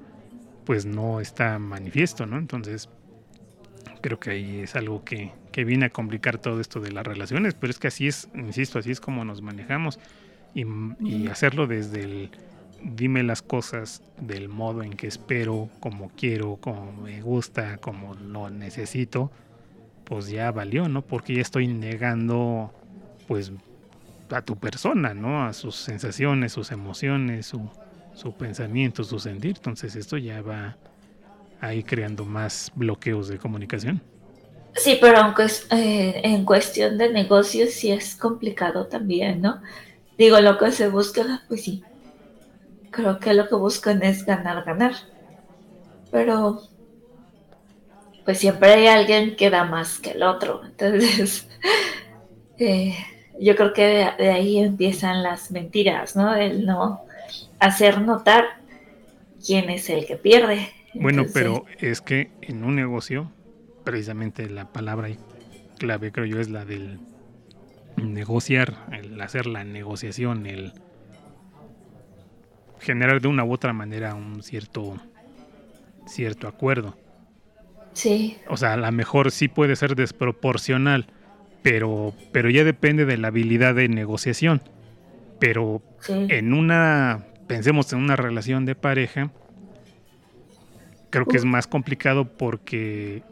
pues 0.66 0.86
no 0.86 1.22
está 1.22 1.60
manifiesto, 1.60 2.26
¿no? 2.26 2.38
Entonces, 2.38 2.90
creo 4.02 4.20
que 4.20 4.32
ahí 4.32 4.60
es 4.60 4.76
algo 4.76 5.06
que, 5.06 5.32
que 5.58 5.66
viene 5.66 5.88
a 5.88 5.90
complicar 5.90 6.38
todo 6.38 6.62
esto 6.62 6.80
de 6.80 6.92
las 6.92 7.04
relaciones, 7.04 7.56
pero 7.56 7.72
es 7.72 7.80
que 7.80 7.88
así 7.88 8.08
es, 8.08 8.30
insisto, 8.36 8.78
así 8.78 8.92
es 8.92 9.02
como 9.02 9.26
nos 9.26 9.42
manejamos 9.42 9.98
y, 10.54 10.68
y 11.00 11.30
hacerlo 11.30 11.66
desde 11.66 12.04
el 12.04 12.30
dime 12.84 13.24
las 13.24 13.42
cosas 13.42 14.04
del 14.22 14.50
modo 14.50 14.84
en 14.84 14.94
que 14.94 15.08
espero, 15.08 15.72
como 15.80 16.12
quiero, 16.16 16.58
como 16.58 16.92
me 16.92 17.22
gusta, 17.24 17.78
como 17.78 18.14
lo 18.14 18.52
necesito, 18.52 19.32
pues 20.04 20.30
ya 20.30 20.52
valió, 20.52 20.88
¿no? 20.90 21.02
Porque 21.02 21.34
ya 21.34 21.42
estoy 21.42 21.66
negando, 21.66 22.72
pues 23.28 23.52
a 24.30 24.44
tu 24.44 24.58
persona, 24.58 25.16
¿no? 25.16 25.44
A 25.44 25.54
sus 25.54 25.76
sensaciones, 25.76 26.52
sus 26.52 26.72
emociones, 26.72 27.48
su, 27.48 27.68
su 28.14 28.32
pensamiento, 28.38 29.04
su 29.04 29.18
sentir. 29.18 29.56
Entonces 29.56 29.96
esto 29.96 30.18
ya 30.18 30.40
va 30.44 30.78
ahí 31.62 31.82
creando 31.82 32.26
más 32.26 32.72
bloqueos 32.76 33.28
de 33.28 33.40
comunicación. 33.40 34.04
Sí, 34.76 34.98
pero 35.02 35.18
aunque 35.20 35.44
es, 35.44 35.68
eh, 35.72 36.22
en 36.24 36.46
cuestión 36.46 36.98
de 36.98 37.12
negocios 37.12 37.72
sí 37.72 37.92
es 37.92 38.16
complicado 38.16 38.88
también, 38.88 39.42
¿no? 39.42 39.62
Digo, 40.18 40.40
lo 40.40 40.58
que 40.58 40.72
se 40.72 40.88
busca, 40.90 41.44
pues 41.48 41.64
sí. 41.64 41.84
Creo 42.92 43.20
que 43.20 43.34
lo 43.34 43.48
que 43.48 43.56
buscan 43.56 44.02
es 44.04 44.26
ganar, 44.26 44.64
ganar. 44.64 44.94
Pero, 46.12 46.62
pues 48.26 48.40
siempre 48.40 48.74
hay 48.74 48.88
alguien 48.88 49.36
que 49.36 49.50
da 49.50 49.64
más 49.64 50.00
que 50.00 50.12
el 50.12 50.24
otro. 50.24 50.62
Entonces, 50.66 51.48
eh, 52.58 52.96
yo 53.40 53.56
creo 53.56 53.74
que 53.74 54.12
de, 54.18 54.30
ahí 54.30 54.58
empiezan 54.60 55.24
las 55.24 55.52
mentiras, 55.52 56.16
¿no? 56.16 56.36
El 56.36 56.66
no 56.66 57.02
hacer 57.60 58.02
notar 58.02 58.46
quién 59.46 59.70
es 59.70 59.90
el 59.90 60.06
que 60.06 60.16
pierde. 60.16 60.72
Bueno, 60.94 61.26
pero 61.32 61.66
es 61.80 62.02
que 62.02 62.32
en 62.42 62.64
un 62.64 62.76
negocio, 62.76 63.32
precisamente 63.88 64.50
la 64.50 64.66
palabra 64.66 65.08
clave 65.78 66.12
creo 66.12 66.26
yo 66.26 66.42
es 66.42 66.50
la 66.50 66.66
del 66.66 67.00
negociar, 67.96 68.76
el 68.92 69.20
hacer 69.22 69.46
la 69.46 69.64
negociación, 69.64 70.46
el 70.46 70.74
generar 72.82 73.22
de 73.22 73.30
una 73.30 73.46
u 73.46 73.54
otra 73.54 73.72
manera 73.72 74.14
un 74.14 74.44
cierto 74.44 74.98
cierto 76.06 76.50
acuerdo. 76.50 76.98
Sí. 77.94 78.38
O 78.50 78.58
sea, 78.58 78.74
a 78.74 78.78
lo 78.78 78.92
mejor 78.92 79.32
sí 79.32 79.48
puede 79.48 79.78
ser 79.78 79.96
desproporcional, 79.96 81.08
pero, 81.64 82.14
pero 82.34 82.50
ya 82.50 82.66
depende 82.66 83.06
de 83.06 83.16
la 83.16 83.30
habilidad 83.30 83.74
de 83.74 83.88
negociación. 83.88 84.62
Pero 85.40 85.82
en 86.10 86.54
una, 86.54 87.24
pensemos 87.48 87.94
en 87.94 88.00
una 88.00 88.18
relación 88.18 88.66
de 88.66 88.76
pareja, 88.76 89.32
creo 91.10 91.26
que 91.26 91.38
es 91.38 91.46
más 91.46 91.68
complicado 91.68 92.26
porque, 92.26 93.24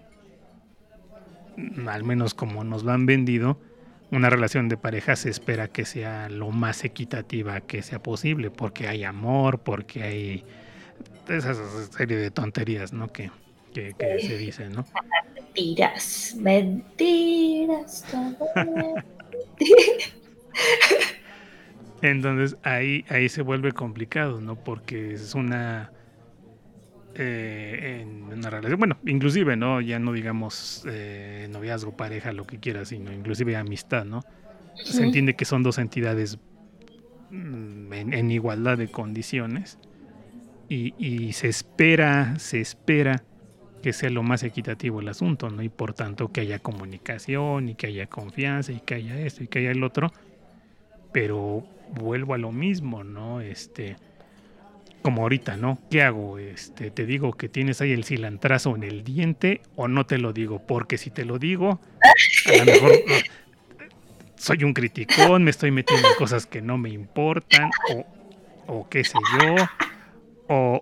al 1.88 2.04
menos 2.04 2.34
como 2.34 2.64
nos 2.64 2.84
lo 2.84 2.92
han 2.92 3.06
vendido, 3.06 3.60
una 4.12 4.30
relación 4.30 4.70
de 4.70 4.78
pareja 4.78 5.16
se 5.16 5.30
espera 5.30 5.68
que 5.68 5.86
sea 5.86 6.30
lo 6.30 6.52
más 6.52 6.84
equitativa 6.84 7.62
que 7.62 7.82
sea 7.82 8.02
posible, 8.02 8.52
porque 8.52 8.88
hay 8.88 9.04
amor, 9.04 9.60
porque 9.60 10.04
hay 10.04 10.44
esa 11.28 11.56
serie 11.92 12.18
de 12.18 12.32
tonterías, 12.32 12.94
¿no? 12.94 13.12
Que, 13.12 13.32
que, 13.74 13.94
que 13.98 14.20
se 14.20 14.38
dicen, 14.38 14.74
¿no? 14.74 14.86
Mentiras, 15.34 16.36
mentiras, 16.38 18.06
Entonces 22.02 22.58
ahí, 22.64 23.06
ahí 23.10 23.30
se 23.30 23.42
vuelve 23.42 23.72
complicado, 23.72 24.42
¿no? 24.42 24.56
Porque 24.56 25.14
es 25.14 25.34
una 25.34 25.92
eh, 27.18 28.02
en 28.02 28.24
una 28.38 28.50
relación, 28.50 28.78
bueno, 28.78 28.98
inclusive, 29.06 29.56
¿no? 29.56 29.80
Ya 29.80 30.00
no 30.00 30.12
digamos 30.12 30.84
eh, 30.88 31.48
noviazgo, 31.50 31.96
pareja, 31.96 32.34
lo 32.34 32.46
que 32.46 32.60
quieras, 32.60 32.90
sino 32.90 33.14
inclusive 33.14 33.56
amistad, 33.56 34.06
¿no? 34.06 34.24
Se 34.84 35.04
entiende 35.04 35.36
que 35.36 35.46
son 35.46 35.64
dos 35.64 35.78
entidades 35.78 36.38
mm, 37.32 37.94
en, 37.94 38.32
igualdad 38.32 38.78
de 38.78 38.90
condiciones 38.90 39.80
y, 40.68 40.94
y, 40.98 41.32
se 41.32 41.48
espera, 41.48 42.38
se 42.38 42.60
espera 42.60 43.24
que 43.82 43.94
sea 43.94 44.10
lo 44.10 44.22
más 44.22 44.44
equitativo 44.44 45.00
el 45.00 45.08
asunto, 45.08 45.50
¿no? 45.50 45.62
Y 45.62 45.70
por 45.70 45.94
tanto 45.94 46.32
que 46.34 46.42
haya 46.42 46.60
comunicación 46.60 47.70
y 47.70 47.76
que 47.76 47.88
haya 47.88 48.08
confianza 48.08 48.74
y 48.74 48.82
que 48.82 48.96
haya 48.96 49.18
esto 49.22 49.44
y 49.44 49.48
que 49.48 49.60
haya 49.60 49.72
el 49.72 49.84
otro. 49.84 50.12
Pero 51.14 51.66
vuelvo 51.94 52.34
a 52.34 52.38
lo 52.38 52.52
mismo, 52.52 53.04
¿no? 53.06 53.40
Este, 53.40 53.96
como 55.06 55.22
ahorita, 55.22 55.56
¿no? 55.56 55.78
¿Qué 55.92 56.02
hago? 56.02 56.40
Este, 56.40 56.90
te 56.90 57.06
digo 57.06 57.34
que 57.34 57.48
tienes 57.48 57.80
ahí 57.80 57.92
el 57.92 58.06
cilantrazo 58.06 58.76
en 58.76 58.82
el 58.82 59.04
diente 59.04 59.62
o 59.76 59.88
no 59.88 60.08
te 60.08 60.18
lo 60.18 60.34
digo, 60.34 60.66
porque 60.66 60.98
si 60.98 61.12
te 61.12 61.26
lo 61.26 61.38
digo, 61.38 61.80
a 62.52 62.58
lo 62.58 62.66
mejor 62.66 62.92
soy 64.36 64.64
un 64.64 64.74
criticón, 64.74 65.44
me 65.44 65.52
estoy 65.52 65.70
metiendo 65.70 66.08
en 66.08 66.16
cosas 66.16 66.48
que 66.48 66.60
no 66.64 66.80
me 66.80 66.90
importan 66.90 67.70
o, 67.94 68.08
o 68.66 68.90
qué 68.90 69.04
sé 69.04 69.20
yo 69.40 69.68
o, 70.48 70.82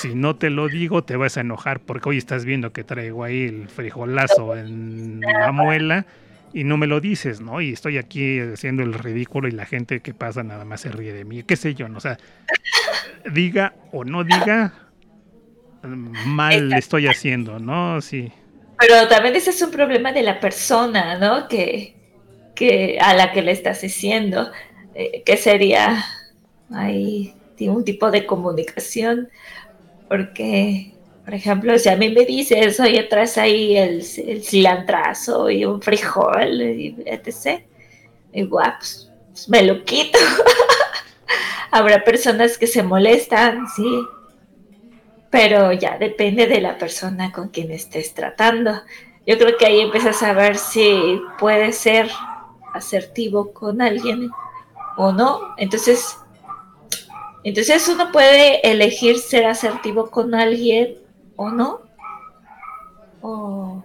si 0.00 0.14
no 0.14 0.36
te 0.36 0.50
lo 0.50 0.68
digo, 0.68 1.02
te 1.02 1.16
vas 1.16 1.36
a 1.36 1.40
enojar 1.40 1.80
porque 1.80 2.10
hoy 2.10 2.18
estás 2.18 2.44
viendo 2.44 2.72
que 2.72 2.84
traigo 2.84 3.24
ahí 3.24 3.42
el 3.42 3.68
frijolazo 3.68 4.56
en 4.56 5.20
la 5.20 5.50
muela 5.50 6.06
y 6.52 6.64
no 6.64 6.76
me 6.76 6.86
lo 6.86 7.00
dices, 7.00 7.40
¿no? 7.40 7.60
Y 7.60 7.72
estoy 7.72 7.98
aquí 7.98 8.40
haciendo 8.40 8.82
el 8.82 8.94
ridículo 8.94 9.48
y 9.48 9.52
la 9.52 9.66
gente 9.66 10.00
que 10.00 10.14
pasa 10.14 10.42
nada 10.42 10.64
más 10.64 10.80
se 10.80 10.90
ríe 10.90 11.12
de 11.12 11.24
mí, 11.24 11.42
qué 11.42 11.56
sé 11.56 11.74
yo, 11.74 11.88
¿no? 11.88 11.98
O 11.98 12.00
sea, 12.00 12.18
diga 13.32 13.74
o 13.92 14.04
no 14.04 14.24
diga, 14.24 14.72
mal 15.82 16.68
le 16.68 16.78
estoy 16.78 17.06
haciendo, 17.06 17.58
¿no? 17.58 18.00
Sí. 18.00 18.32
Pero 18.78 19.08
también 19.08 19.34
ese 19.36 19.50
es 19.50 19.60
un 19.62 19.70
problema 19.70 20.12
de 20.12 20.22
la 20.22 20.40
persona, 20.40 21.18
¿no? 21.18 21.48
Que, 21.48 21.96
que 22.54 22.98
a 23.00 23.14
la 23.14 23.32
que 23.32 23.42
le 23.42 23.52
estás 23.52 23.80
diciendo, 23.80 24.50
eh, 24.94 25.22
que 25.24 25.36
sería 25.36 26.04
ahí 26.70 27.34
un 27.60 27.84
tipo 27.84 28.10
de 28.10 28.24
comunicación, 28.24 29.28
porque, 30.08 30.94
por 31.28 31.34
ejemplo, 31.34 31.78
si 31.78 31.90
a 31.90 31.96
mí 31.96 32.08
me 32.08 32.24
dices, 32.24 32.80
oye, 32.80 33.02
traes 33.02 33.36
ahí 33.36 33.76
el, 33.76 34.02
el 34.26 34.42
cilantrazo 34.42 35.50
y 35.50 35.62
un 35.66 35.82
frijol, 35.82 36.62
y 36.62 36.96
etc., 37.04 37.64
y 38.32 38.44
pues, 38.44 39.10
pues, 39.28 39.46
me 39.50 39.62
lo 39.62 39.84
quito. 39.84 40.18
Habrá 41.70 42.02
personas 42.02 42.56
que 42.56 42.66
se 42.66 42.82
molestan, 42.82 43.66
sí, 43.76 44.00
pero 45.28 45.70
ya 45.74 45.98
depende 45.98 46.46
de 46.46 46.62
la 46.62 46.78
persona 46.78 47.30
con 47.30 47.50
quien 47.50 47.72
estés 47.72 48.14
tratando. 48.14 48.80
Yo 49.26 49.36
creo 49.36 49.58
que 49.58 49.66
ahí 49.66 49.80
empiezas 49.80 50.22
a 50.22 50.32
ver 50.32 50.56
si 50.56 51.20
puede 51.38 51.72
ser 51.72 52.08
asertivo 52.72 53.52
con 53.52 53.82
alguien 53.82 54.30
o 54.96 55.12
no. 55.12 55.40
Entonces, 55.58 56.16
entonces 57.44 57.86
uno 57.86 58.12
puede 58.12 58.66
elegir 58.66 59.18
ser 59.18 59.44
asertivo 59.44 60.08
con 60.08 60.34
alguien 60.34 60.96
o 61.38 61.50
no. 61.50 61.80
O, 63.22 63.82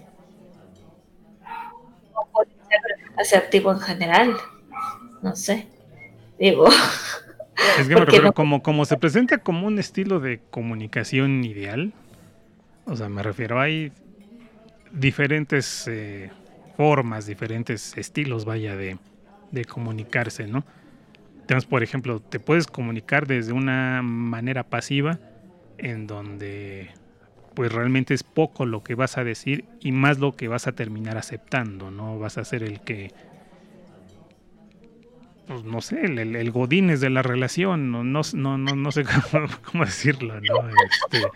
puede 2.33 2.50
ser 2.67 2.81
asertivo 3.17 3.72
en 3.72 3.79
general. 3.79 4.36
No 5.22 5.33
sé. 5.36 5.67
Digo. 6.38 6.67
Es 7.79 7.88
que 7.88 7.93
me 7.93 8.03
refiero, 8.03 8.33
como, 8.33 8.63
como 8.63 8.83
se 8.83 8.98
presenta 8.98 9.38
como 9.38 9.67
un 9.67 9.77
estilo 9.77 10.19
de 10.19 10.41
comunicación 10.50 11.43
ideal, 11.43 11.93
o 12.86 12.95
sea, 12.95 13.10
me 13.10 13.22
refiero, 13.22 13.62
hay 13.62 13.91
diferentes 14.91 15.88
eh, 15.88 16.31
formas, 16.75 17.27
diferentes 17.27 17.95
estilos, 17.95 18.45
vaya, 18.45 18.75
de, 18.75 18.98
de 19.51 19.65
comunicarse, 19.65 20.48
¿no? 20.48 20.65
Tenemos, 21.45 21.65
por 21.65 21.83
ejemplo, 21.83 22.19
te 22.19 22.39
puedes 22.39 22.65
comunicar 22.65 23.27
desde 23.27 23.53
una 23.53 24.01
manera 24.01 24.63
pasiva, 24.63 25.19
en 25.77 26.07
donde 26.07 26.89
pues 27.55 27.72
realmente 27.72 28.13
es 28.13 28.24
poco 28.24 28.65
lo 28.65 28.83
que 28.83 28.95
vas 28.95 29.17
a 29.17 29.24
decir 29.24 29.65
y 29.79 29.91
más 29.91 30.19
lo 30.19 30.36
que 30.36 30.48
vas 30.48 30.67
a 30.67 30.74
terminar 30.74 31.17
aceptando, 31.17 31.91
¿no? 31.91 32.19
Vas 32.19 32.38
a 32.38 32.45
ser 32.45 32.63
el 32.63 32.81
que, 32.81 33.12
pues 35.48 35.63
no 35.63 35.81
sé, 35.81 36.05
el, 36.05 36.17
el, 36.36 36.51
godines 36.51 37.00
de 37.00 37.10
la 37.10 37.22
relación, 37.22 37.91
no, 37.91 38.03
no, 38.03 38.22
no, 38.33 38.57
no 38.57 38.91
sé 38.91 39.03
cómo, 39.72 39.86
decirlo, 39.86 40.39
¿no? 40.41 40.69
Este, 40.69 41.27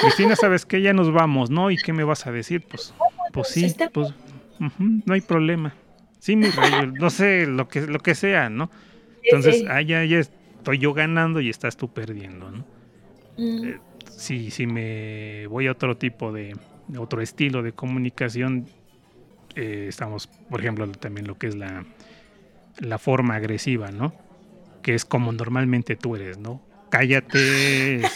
Cristina, 0.00 0.36
¿sabes 0.36 0.66
que 0.66 0.82
Ya 0.82 0.92
nos 0.92 1.12
vamos, 1.12 1.50
¿no? 1.50 1.70
¿Y 1.70 1.76
qué 1.76 1.92
me 1.92 2.04
vas 2.04 2.26
a 2.26 2.32
decir? 2.32 2.64
Pues, 2.68 2.94
pues 3.32 3.48
sí, 3.48 3.74
pues 3.92 4.14
no 4.58 5.14
hay 5.14 5.20
problema. 5.20 5.74
Sí, 6.18 6.34
mi 6.34 6.50
rey, 6.50 6.92
no 6.92 7.10
sé, 7.10 7.46
lo 7.46 7.68
que, 7.68 7.82
lo 7.82 8.00
que 8.00 8.14
sea, 8.14 8.50
¿no? 8.50 8.70
Entonces, 9.22 9.64
ah, 9.68 9.80
ya, 9.82 10.02
estoy 10.02 10.78
yo 10.78 10.92
ganando 10.92 11.40
y 11.40 11.48
estás 11.48 11.76
tú 11.76 11.88
perdiendo, 11.92 12.50
¿no? 12.50 12.64
Mm. 13.36 13.68
Eh, 13.68 13.80
si, 14.10 14.50
si 14.50 14.66
me 14.66 15.46
voy 15.46 15.66
a 15.66 15.72
otro 15.72 15.96
tipo 15.96 16.32
de, 16.32 16.56
otro 16.96 17.20
estilo 17.20 17.62
de 17.62 17.72
comunicación, 17.72 18.66
eh, 19.54 19.86
estamos, 19.88 20.26
por 20.26 20.60
ejemplo, 20.60 20.88
también 20.92 21.26
lo 21.26 21.38
que 21.38 21.48
es 21.48 21.56
la, 21.56 21.84
la 22.78 22.98
forma 22.98 23.36
agresiva, 23.36 23.90
¿no? 23.90 24.14
Que 24.82 24.94
es 24.94 25.04
como 25.04 25.32
normalmente 25.32 25.96
tú 25.96 26.16
eres, 26.16 26.38
¿no? 26.38 26.62
Cállate, 26.90 28.02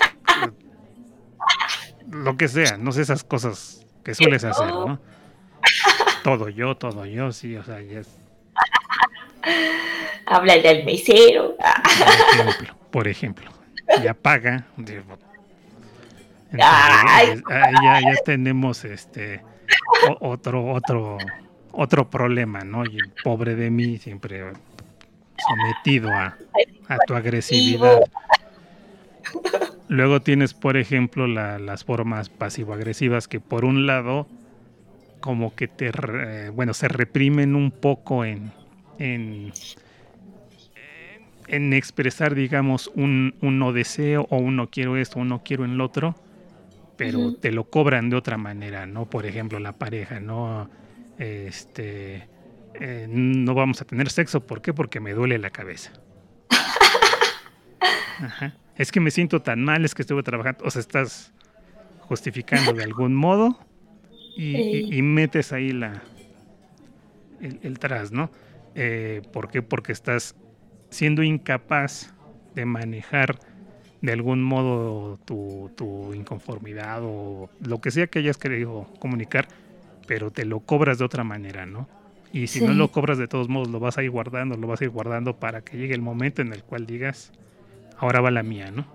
lo 2.10 2.36
que 2.36 2.48
sea, 2.48 2.76
no 2.78 2.92
sé 2.92 3.02
esas 3.02 3.24
cosas 3.24 3.86
que 4.04 4.14
sueles 4.14 4.44
hacer, 4.44 4.68
¿no? 4.68 5.00
Todo 6.22 6.48
yo, 6.48 6.76
todo 6.76 7.04
yo, 7.04 7.32
sí, 7.32 7.56
o 7.56 7.64
sea, 7.64 7.80
ya 7.82 7.98
es... 7.98 8.08
Habla 10.26 10.56
del 10.58 10.84
mesero. 10.84 11.56
Por 11.56 12.38
ejemplo, 12.38 12.76
por 12.92 13.08
ejemplo, 13.08 13.50
ya 14.04 14.14
paga. 14.14 14.66
Ya, 16.52 18.00
ya 18.00 18.14
tenemos 18.24 18.84
este 18.84 19.42
otro, 20.20 20.72
otro, 20.72 21.18
otro 21.72 22.10
problema, 22.10 22.60
¿no? 22.60 22.84
Y 22.84 22.98
pobre 23.22 23.54
de 23.54 23.70
mí, 23.70 23.98
siempre 23.98 24.44
sometido 25.36 26.10
a, 26.10 26.36
a 26.88 26.98
tu 27.06 27.14
agresividad. 27.14 28.00
Luego 29.88 30.22
tienes, 30.22 30.54
por 30.54 30.76
ejemplo, 30.76 31.26
las 31.26 31.84
formas 31.84 32.28
pasivo-agresivas 32.28 33.28
que 33.28 33.40
por 33.40 33.64
un 33.64 33.86
lado 33.86 34.26
como 35.20 35.54
que 35.54 35.68
te, 35.68 35.90
bueno, 36.50 36.74
se 36.74 36.88
reprimen 36.88 37.54
un 37.54 37.70
poco 37.70 38.24
en, 38.24 38.52
en, 38.98 39.52
en 41.46 41.72
expresar, 41.72 42.34
digamos, 42.34 42.90
un, 42.94 43.34
no 43.40 43.72
deseo 43.72 44.26
o 44.30 44.38
un 44.38 44.56
no 44.56 44.68
quiero 44.68 44.96
esto, 44.96 45.20
un 45.20 45.28
no 45.28 45.42
quiero 45.44 45.64
en 45.64 45.78
lo 45.78 45.84
otro, 45.84 46.14
pero 47.02 47.34
te 47.34 47.50
lo 47.50 47.64
cobran 47.64 48.10
de 48.10 48.16
otra 48.16 48.36
manera, 48.36 48.86
¿no? 48.86 49.10
Por 49.10 49.26
ejemplo, 49.26 49.58
la 49.58 49.72
pareja, 49.72 50.20
¿no? 50.20 50.70
Este, 51.18 52.28
eh, 52.74 53.06
no 53.08 53.54
vamos 53.54 53.80
a 53.80 53.84
tener 53.84 54.08
sexo, 54.08 54.46
¿por 54.46 54.62
qué? 54.62 54.72
Porque 54.72 55.00
me 55.00 55.12
duele 55.12 55.38
la 55.38 55.50
cabeza. 55.50 55.92
Es 58.74 58.90
que 58.90 59.00
me 59.00 59.10
siento 59.10 59.42
tan 59.42 59.62
mal, 59.62 59.84
es 59.84 59.94
que 59.94 60.00
estuve 60.00 60.22
trabajando, 60.22 60.64
o 60.64 60.70
sea, 60.70 60.80
estás 60.80 61.30
justificando 62.00 62.72
de 62.72 62.82
algún 62.82 63.14
modo 63.14 63.58
y, 64.34 65.02
metes 65.02 65.52
ahí 65.52 65.72
la 65.72 66.02
el, 67.40 67.78
tras, 67.78 68.12
¿no? 68.12 68.30
Eh, 68.74 69.20
¿Por 69.30 69.50
qué? 69.50 69.60
Porque 69.60 69.92
estás 69.92 70.36
siendo 70.88 71.22
incapaz 71.22 72.14
de 72.54 72.64
manejar 72.64 73.38
de 74.02 74.12
algún 74.12 74.42
modo 74.42 75.18
tu, 75.24 75.70
tu, 75.76 76.12
inconformidad 76.12 77.00
o 77.02 77.48
lo 77.60 77.80
que 77.80 77.90
sea 77.90 78.08
que 78.08 78.18
hayas 78.18 78.36
querido 78.36 78.88
comunicar, 78.98 79.48
pero 80.06 80.30
te 80.30 80.44
lo 80.44 80.60
cobras 80.60 80.98
de 80.98 81.04
otra 81.04 81.24
manera, 81.24 81.66
¿no? 81.66 81.88
Y 82.32 82.48
si 82.48 82.62
no 82.62 82.72
lo 82.72 82.90
cobras 82.90 83.18
de 83.18 83.28
todos 83.28 83.48
modos, 83.48 83.68
lo 83.68 83.78
vas 83.78 83.98
a 83.98 84.02
ir 84.02 84.10
guardando, 84.10 84.56
lo 84.56 84.66
vas 84.66 84.80
a 84.80 84.84
ir 84.84 84.90
guardando 84.90 85.36
para 85.36 85.62
que 85.62 85.76
llegue 85.76 85.94
el 85.94 86.00
momento 86.00 86.42
en 86.42 86.52
el 86.52 86.64
cual 86.64 86.86
digas, 86.86 87.30
ahora 87.98 88.20
va 88.20 88.30
la 88.30 88.42
mía, 88.42 88.70
¿no? 88.70 88.86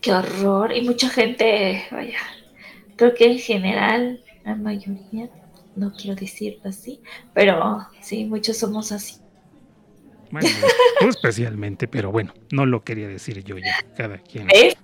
Qué 0.00 0.12
horror. 0.12 0.72
Y 0.76 0.82
mucha 0.82 1.08
gente, 1.08 1.84
vaya, 1.90 2.18
creo 2.96 3.14
que 3.14 3.32
en 3.32 3.38
general, 3.38 4.20
la 4.44 4.54
mayoría, 4.54 5.30
no 5.74 5.92
quiero 5.94 6.14
decirlo 6.14 6.68
así, 6.68 7.00
pero 7.32 7.86
sí, 8.00 8.26
muchos 8.26 8.58
somos 8.58 8.92
así. 8.92 9.21
Bueno, 10.32 10.48
tú 10.98 11.08
especialmente, 11.08 11.86
pero 11.86 12.10
bueno, 12.10 12.32
no 12.50 12.64
lo 12.64 12.82
quería 12.82 13.06
decir 13.06 13.44
yo 13.44 13.58
ya, 13.58 13.84
cada 13.94 14.16
quien. 14.16 14.46
¿Ves? 14.46 14.78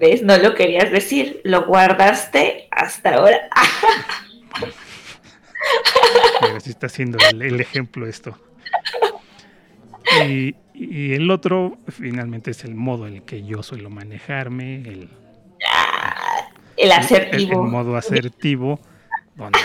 ¿Ves? 0.00 0.24
No 0.24 0.36
lo 0.36 0.56
querías 0.56 0.90
decir, 0.90 1.40
lo 1.44 1.66
guardaste 1.66 2.66
hasta 2.72 3.14
ahora. 3.14 3.48
Pero 6.40 6.60
sí 6.60 6.70
está 6.70 6.86
haciendo 6.86 7.18
el, 7.30 7.60
ejemplo 7.60 8.08
esto. 8.08 8.36
Y, 10.24 10.56
y, 10.74 11.14
el 11.14 11.30
otro, 11.30 11.78
finalmente, 11.88 12.50
es 12.50 12.64
el 12.64 12.74
modo 12.74 13.06
en 13.06 13.14
el 13.14 13.22
que 13.22 13.44
yo 13.44 13.62
suelo 13.62 13.90
manejarme, 13.90 14.76
el, 14.82 15.10
el 16.76 16.92
asertivo. 16.92 17.64
El, 17.64 17.70
modo 17.70 17.96
asertivo, 17.96 18.80
donde 19.36 19.58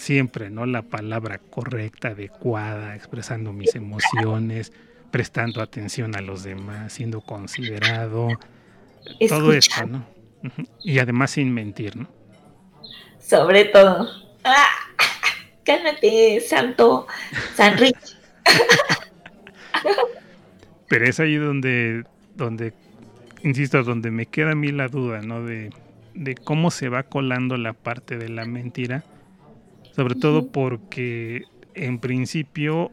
siempre, 0.00 0.50
¿no? 0.50 0.66
La 0.66 0.82
palabra 0.82 1.38
correcta, 1.38 2.08
adecuada, 2.08 2.96
expresando 2.96 3.52
mis 3.52 3.74
emociones, 3.74 4.72
prestando 5.10 5.62
atención 5.62 6.16
a 6.16 6.20
los 6.20 6.42
demás, 6.42 6.92
siendo 6.92 7.20
considerado, 7.20 8.28
todo 9.28 9.52
esto, 9.52 9.86
¿no? 9.86 10.06
Y 10.82 10.98
además 10.98 11.32
sin 11.32 11.52
mentir, 11.52 11.96
¿no? 11.96 12.08
Sobre 13.18 13.66
todo. 13.66 14.08
¡Ah! 14.44 14.68
Cálmate, 15.64 16.40
santo, 16.40 17.06
San 17.54 17.76
Rich. 17.76 18.16
Pero 20.88 21.04
es 21.04 21.20
ahí 21.20 21.36
donde, 21.36 22.04
donde, 22.34 22.72
insisto, 23.44 23.82
donde 23.84 24.10
me 24.10 24.26
queda 24.26 24.52
a 24.52 24.54
mí 24.54 24.72
la 24.72 24.88
duda, 24.88 25.20
¿no? 25.20 25.44
De 25.44 25.70
de 26.14 26.34
cómo 26.34 26.70
se 26.70 26.88
va 26.88 27.04
colando 27.04 27.56
la 27.56 27.72
parte 27.72 28.16
de 28.16 28.28
la 28.28 28.44
mentira, 28.44 29.04
sobre 29.92 30.14
todo 30.14 30.48
porque 30.48 31.44
en 31.74 31.98
principio 31.98 32.90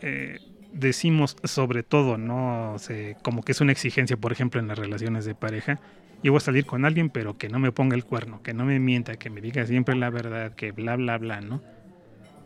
eh, 0.00 0.38
decimos 0.72 1.36
sobre 1.44 1.82
todo, 1.82 2.18
¿no? 2.18 2.76
como 3.22 3.42
que 3.42 3.52
es 3.52 3.60
una 3.60 3.72
exigencia, 3.72 4.16
por 4.16 4.32
ejemplo, 4.32 4.60
en 4.60 4.68
las 4.68 4.78
relaciones 4.78 5.24
de 5.24 5.34
pareja. 5.34 5.80
Yo 6.22 6.32
voy 6.32 6.38
a 6.38 6.40
salir 6.40 6.66
con 6.66 6.84
alguien, 6.84 7.10
pero 7.10 7.38
que 7.38 7.48
no 7.48 7.58
me 7.58 7.70
ponga 7.72 7.94
el 7.94 8.04
cuerno, 8.04 8.42
que 8.42 8.52
no 8.52 8.64
me 8.64 8.80
mienta, 8.80 9.16
que 9.16 9.30
me 9.30 9.40
diga 9.40 9.66
siempre 9.66 9.94
la 9.94 10.10
verdad, 10.10 10.54
que 10.54 10.72
bla, 10.72 10.96
bla, 10.96 11.18
bla, 11.18 11.40
¿no? 11.40 11.62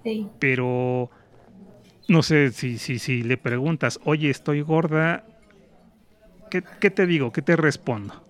Sí. 0.04 0.28
Pero 0.38 1.10
no 2.08 2.22
sé 2.22 2.50
si, 2.52 2.78
si, 2.78 2.98
si 2.98 3.22
le 3.22 3.36
preguntas, 3.38 3.98
oye, 4.04 4.28
estoy 4.28 4.60
gorda, 4.60 5.24
¿qué, 6.50 6.62
¿qué 6.80 6.90
te 6.90 7.06
digo? 7.06 7.32
¿Qué 7.32 7.40
te 7.40 7.56
respondo? 7.56 8.22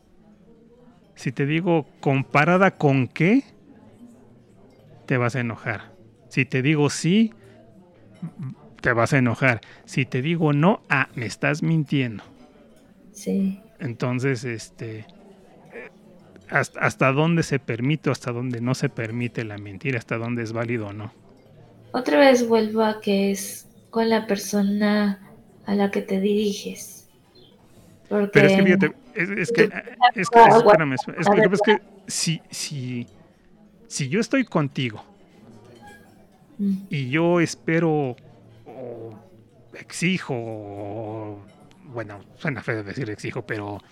Si 1.17 1.33
te 1.33 1.45
digo 1.45 1.87
comparada 2.01 2.73
con 2.73 3.09
qué, 3.09 3.43
te 5.13 5.19
vas 5.19 5.37
a 5.37 5.41
enojar. 5.41 5.93
Si 6.31 6.47
te 6.47 6.63
digo 6.63 6.89
sí, 6.89 7.35
te 8.81 8.95
vas 8.95 9.13
a 9.13 9.19
enojar. 9.19 9.61
Si 9.85 10.07
te 10.07 10.23
digo 10.23 10.55
no, 10.55 10.81
ah, 10.89 11.11
me 11.15 11.27
estás 11.27 11.63
mintiendo. 11.63 12.25
Sí. 13.13 13.61
Entonces, 13.79 14.43
este, 14.45 15.05
hasta, 16.49 16.81
hasta 16.81 17.13
dónde 17.13 17.43
se 17.43 17.59
permite 17.59 18.09
o 18.09 18.13
hasta 18.13 18.33
dónde 18.33 18.63
no 18.63 18.75
se 18.75 18.89
permite 18.89 19.45
la 19.45 19.59
mentira, 19.59 19.99
hasta 19.99 20.17
dónde 20.17 20.45
es 20.45 20.55
válido 20.55 20.87
o 20.87 20.93
no. 20.95 21.13
Otra 21.93 22.19
vez 22.19 22.49
vuelvo 22.49 22.83
a 22.83 23.03
que 23.03 23.33
es 23.33 23.69
con 23.91 24.09
la 24.09 24.27
persona 24.27 25.21
a 25.67 25.75
la 25.75 25.91
que 25.91 26.01
te 26.01 26.21
diriges. 26.23 27.11
Pero 28.09 28.25
es 28.25 28.31
que 28.33 28.63
fíjate, 28.63 28.93
es, 29.15 29.53
que, 29.53 29.65
es 30.15 30.31
que, 30.31 30.41
espérame, 30.41 30.95
es 30.95 31.05
que, 31.05 31.41
es 31.53 31.61
que 31.61 31.83
si, 32.07 32.41
si, 32.51 33.07
si 33.93 34.09
yo 34.09 34.21
estoy 34.21 34.45
contigo 34.45 35.05
Mm. 36.63 36.75
Y 36.91 37.11
yo 37.11 37.41
espero 37.41 38.17
o 38.67 39.19
exijo, 39.75 40.35
o, 40.37 41.45
bueno, 41.93 42.21
suena 42.37 42.63
feo 42.63 42.85
decir 42.85 43.11
exijo, 43.11 43.43
pero 43.43 43.83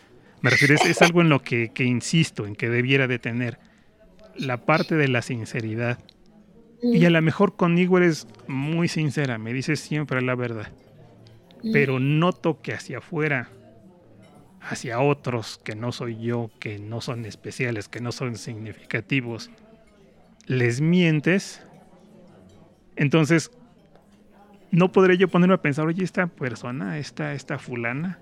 me 0.41 0.51
refiero, 0.51 0.75
es, 0.75 0.85
es 0.85 1.03
algo 1.03 1.21
en 1.21 1.29
lo 1.29 1.43
que, 1.43 1.71
que 1.73 1.85
insisto, 1.85 2.47
en 2.47 2.55
que 2.55 2.69
debiera 2.69 3.09
de 3.09 3.19
tener 3.19 3.59
la 4.37 4.59
parte 4.59 4.95
de 4.95 5.09
la 5.09 5.23
sinceridad. 5.23 5.99
Y 6.83 7.05
a 7.05 7.11
lo 7.11 7.21
mejor 7.21 7.57
conmigo 7.57 7.99
eres 7.99 8.27
muy 8.47 8.89
sincera, 8.89 9.37
me 9.37 9.53
dices 9.53 9.81
siempre 9.81 10.23
la 10.23 10.35
verdad. 10.35 10.71
Mm. 11.63 11.73
Pero 11.73 11.99
noto 11.99 12.63
que 12.63 12.73
hacia 12.73 12.99
afuera, 12.99 13.51
hacia 14.63 15.01
otros 15.01 15.61
que 15.63 15.75
no 15.75 15.93
soy 15.93 16.19
yo, 16.21 16.51
que 16.59 16.79
no 16.79 17.01
son 17.01 17.27
especiales, 17.27 17.89
que 17.89 18.01
no 18.01 18.13
son 18.13 18.37
significativos, 18.37 19.51
les 20.51 20.81
mientes. 20.81 21.63
Entonces, 22.97 23.53
no 24.73 24.91
podré 24.91 25.17
yo 25.17 25.29
ponerme 25.29 25.55
a 25.55 25.63
pensar, 25.63 25.87
oye, 25.87 26.03
esta 26.03 26.27
persona, 26.27 26.99
esta, 26.99 27.35
esta 27.35 27.59
fulana, 27.59 28.19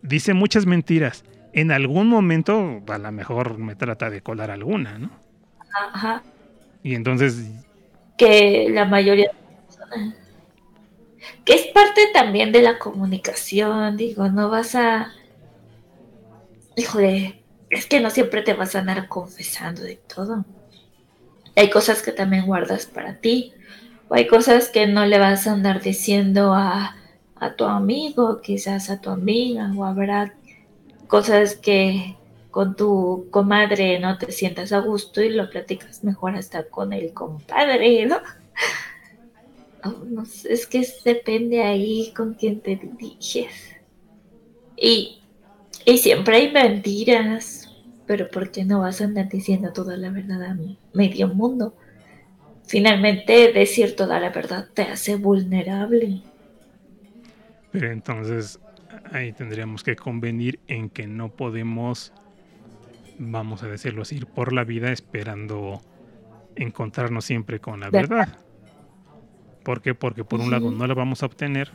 dice 0.00 0.32
muchas 0.32 0.64
mentiras. 0.64 1.22
En 1.52 1.70
algún 1.70 2.08
momento, 2.08 2.82
a 2.88 2.96
lo 2.96 3.12
mejor 3.12 3.58
me 3.58 3.74
trata 3.74 4.08
de 4.08 4.22
colar 4.22 4.50
alguna, 4.50 4.98
¿no? 4.98 5.10
Ajá. 5.92 6.22
Y 6.82 6.94
entonces 6.94 7.50
Que 8.16 8.68
la 8.70 8.86
mayoría 8.86 9.26
de 9.26 9.66
personas. 9.66 10.14
Que 11.44 11.54
es 11.54 11.66
parte 11.66 12.00
también 12.14 12.52
de 12.52 12.62
la 12.62 12.78
comunicación, 12.78 13.98
digo, 13.98 14.28
no 14.30 14.48
vas 14.48 14.74
a. 14.74 15.12
Híjole, 16.76 17.42
es 17.68 17.84
que 17.84 18.00
no 18.00 18.08
siempre 18.08 18.40
te 18.40 18.54
vas 18.54 18.74
a 18.74 18.78
andar 18.78 19.08
confesando 19.08 19.82
de 19.82 19.96
todo. 19.96 20.46
Hay 21.56 21.70
cosas 21.70 22.02
que 22.02 22.12
también 22.12 22.46
guardas 22.46 22.86
para 22.86 23.16
ti. 23.16 23.52
O 24.08 24.14
hay 24.14 24.26
cosas 24.26 24.68
que 24.68 24.86
no 24.86 25.06
le 25.06 25.18
vas 25.18 25.46
a 25.46 25.52
andar 25.52 25.80
diciendo 25.82 26.52
a, 26.54 26.96
a 27.36 27.54
tu 27.54 27.64
amigo, 27.64 28.40
quizás 28.40 28.90
a 28.90 29.00
tu 29.00 29.10
amiga, 29.10 29.72
o 29.76 29.84
habrá 29.84 30.34
cosas 31.06 31.56
que 31.56 32.16
con 32.50 32.76
tu 32.76 33.28
comadre 33.30 33.98
no 34.00 34.18
te 34.18 34.32
sientas 34.32 34.72
a 34.72 34.80
gusto 34.80 35.22
y 35.22 35.30
lo 35.30 35.48
platicas 35.48 36.02
mejor 36.04 36.34
hasta 36.34 36.64
con 36.64 36.92
el 36.92 37.12
compadre, 37.12 38.06
¿no? 38.06 38.18
Oh, 39.82 40.04
no 40.04 40.24
es 40.24 40.66
que 40.66 40.86
depende 41.06 41.62
ahí 41.62 42.12
con 42.14 42.34
quién 42.34 42.60
te 42.60 42.76
diriges. 42.76 43.50
Y, 44.76 45.22
y 45.86 45.96
siempre 45.96 46.36
hay 46.36 46.52
mentiras, 46.52 47.59
pero 48.10 48.28
¿por 48.28 48.50
qué 48.50 48.64
no 48.64 48.80
vas 48.80 49.00
a 49.00 49.04
andar 49.04 49.28
diciendo 49.28 49.72
toda 49.72 49.96
la 49.96 50.10
verdad 50.10 50.42
a 50.42 50.56
medio 50.94 51.28
mundo? 51.28 51.76
Finalmente, 52.66 53.52
decir 53.52 53.94
toda 53.94 54.18
la 54.18 54.30
verdad 54.30 54.66
te 54.74 54.82
hace 54.82 55.14
vulnerable. 55.14 56.20
Pero 57.70 57.92
entonces 57.92 58.58
ahí 59.12 59.30
tendríamos 59.30 59.84
que 59.84 59.94
convenir 59.94 60.58
en 60.66 60.90
que 60.90 61.06
no 61.06 61.28
podemos, 61.28 62.12
vamos 63.16 63.62
a 63.62 63.68
decirlo 63.68 64.02
así, 64.02 64.16
ir 64.16 64.26
por 64.26 64.52
la 64.52 64.64
vida 64.64 64.90
esperando 64.90 65.80
encontrarnos 66.56 67.24
siempre 67.24 67.60
con 67.60 67.78
la 67.78 67.90
¿Verdad? 67.90 68.08
verdad. 68.08 68.38
¿Por 69.62 69.82
qué? 69.82 69.94
Porque 69.94 70.24
por 70.24 70.40
un 70.40 70.50
lado 70.50 70.72
no 70.72 70.84
la 70.84 70.94
vamos 70.94 71.22
a 71.22 71.26
obtener, 71.26 71.70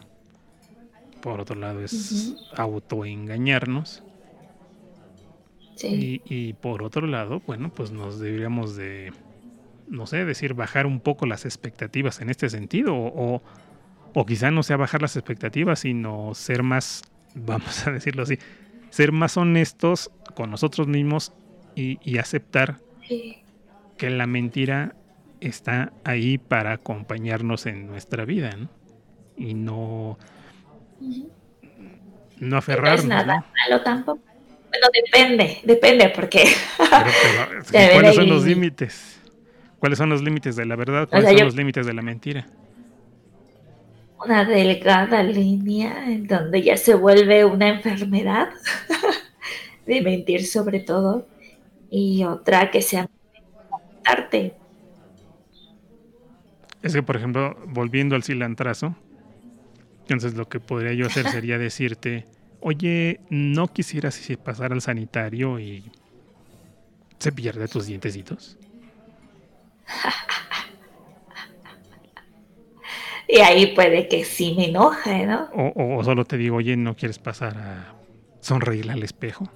por 1.21 1.39
otro 1.39 1.55
lado 1.55 1.81
es 1.81 2.35
autoengañarnos 2.57 4.03
Sí. 5.75 6.21
y, 6.25 6.33
y 6.49 6.53
por 6.53 6.83
otro 6.83 7.05
lado, 7.07 7.41
bueno, 7.45 7.69
pues 7.73 7.91
nos 7.91 8.19
deberíamos 8.19 8.75
de, 8.75 9.11
no 9.87 10.07
sé, 10.07 10.25
decir, 10.25 10.53
bajar 10.53 10.85
un 10.85 10.99
poco 11.01 11.25
las 11.25 11.45
expectativas 11.45 12.21
en 12.21 12.29
este 12.29 12.49
sentido 12.49 12.95
o, 12.95 13.41
o 14.13 14.25
quizá 14.25 14.51
no 14.51 14.63
sea 14.63 14.77
bajar 14.77 15.01
las 15.01 15.15
expectativas, 15.17 15.79
sino 15.79 16.33
ser 16.33 16.63
más, 16.63 17.03
vamos 17.35 17.85
a 17.87 17.91
decirlo 17.91 18.23
así, 18.23 18.37
ser 18.89 19.11
más 19.11 19.37
honestos 19.37 20.11
con 20.35 20.51
nosotros 20.51 20.87
mismos 20.87 21.33
y, 21.75 21.99
y 22.09 22.17
aceptar 22.19 22.77
Sí. 23.07 23.37
que 23.97 24.09
la 24.09 24.25
mentira 24.27 24.95
está 25.41 25.93
ahí 26.05 26.37
para 26.39 26.71
acompañarnos 26.73 27.65
en 27.67 27.85
nuestra 27.87 28.25
vida, 28.25 28.51
¿no? 28.57 28.69
Y 29.37 29.53
no, 29.53 30.17
no 30.99 31.27
No 32.39 32.57
aferrarnos, 32.57 33.01
es 33.01 33.05
nada 33.05 33.37
¿no? 33.39 33.45
malo 33.69 33.83
tampoco. 33.83 34.24
Bueno, 34.75 34.87
depende, 34.93 35.57
depende, 35.63 36.09
porque 36.09 36.43
Pero, 36.77 37.11
pero, 37.71 37.93
¿cuáles 37.93 38.15
son 38.15 38.29
los 38.29 38.45
límites? 38.45 39.21
¿Cuáles 39.79 39.97
son 39.97 40.09
los 40.09 40.21
límites 40.21 40.55
de 40.55 40.65
la 40.65 40.75
verdad? 40.75 41.07
¿Cuáles 41.07 41.27
sea, 41.29 41.31
son 41.31 41.39
yo- 41.39 41.45
los 41.45 41.55
límites 41.55 41.85
de 41.85 41.93
la 41.93 42.01
mentira? 42.01 42.45
una 44.23 44.43
delgada 44.43 45.21
línea 45.21 46.05
en 46.11 46.25
donde 46.25 46.63
ya 46.63 46.77
se 46.77 46.95
vuelve 46.95 47.45
una 47.45 47.67
enfermedad 47.67 48.49
de 49.85 50.01
mentir 50.01 50.47
sobre 50.47 50.79
todo 50.79 51.27
y 51.91 52.23
otra 52.23 52.71
que 52.71 52.81
sea 52.81 53.07
arte. 54.03 54.53
Es 56.81 56.93
que, 56.93 57.03
por 57.03 57.17
ejemplo, 57.17 57.55
volviendo 57.67 58.15
al 58.15 58.23
cilantrazo, 58.23 58.95
entonces 60.01 60.33
lo 60.35 60.47
que 60.47 60.59
podría 60.59 60.93
yo 60.93 61.05
hacer 61.07 61.27
sería 61.29 61.57
decirte, 61.59 62.25
oye, 62.65 63.19
¿no 63.29 63.67
quisieras 63.67 64.15
si 64.15 64.35
pasar 64.37 64.73
al 64.73 64.81
sanitario 64.81 65.59
y 65.59 65.83
se 67.19 67.31
pierde 67.31 67.67
tus 67.67 67.85
dientecitos? 67.85 68.57
Y 73.27 73.39
ahí 73.39 73.67
puede 73.73 74.07
que 74.07 74.23
sí 74.23 74.53
me 74.55 74.65
enoje, 74.69 75.25
¿no? 75.25 75.49
O, 75.53 75.97
o- 75.97 76.03
solo 76.03 76.25
te 76.25 76.37
digo, 76.37 76.57
oye, 76.57 76.77
¿no 76.77 76.95
quieres 76.95 77.17
pasar 77.17 77.57
a 77.57 77.95
sonreírle 78.41 78.93
al 78.93 79.03
espejo? 79.03 79.49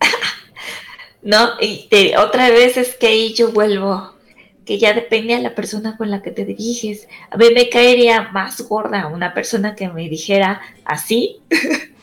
No, 1.22 1.50
y 1.60 1.86
te- 1.90 2.16
otra 2.16 2.48
vez 2.48 2.78
es 2.78 2.96
que 2.96 3.08
ahí 3.08 3.34
yo 3.34 3.52
vuelvo, 3.52 4.14
que 4.64 4.78
ya 4.78 4.94
depende 4.94 5.34
a 5.34 5.38
la 5.40 5.54
persona 5.54 5.96
con 5.98 6.10
la 6.10 6.22
que 6.22 6.30
te 6.30 6.46
diriges. 6.46 7.08
A 7.30 7.36
mí 7.36 7.46
me 7.54 7.68
caería 7.68 8.30
más 8.32 8.58
gorda 8.62 9.06
una 9.08 9.34
persona 9.34 9.74
que 9.74 9.88
me 9.88 10.08
dijera 10.08 10.62
así. 10.84 11.40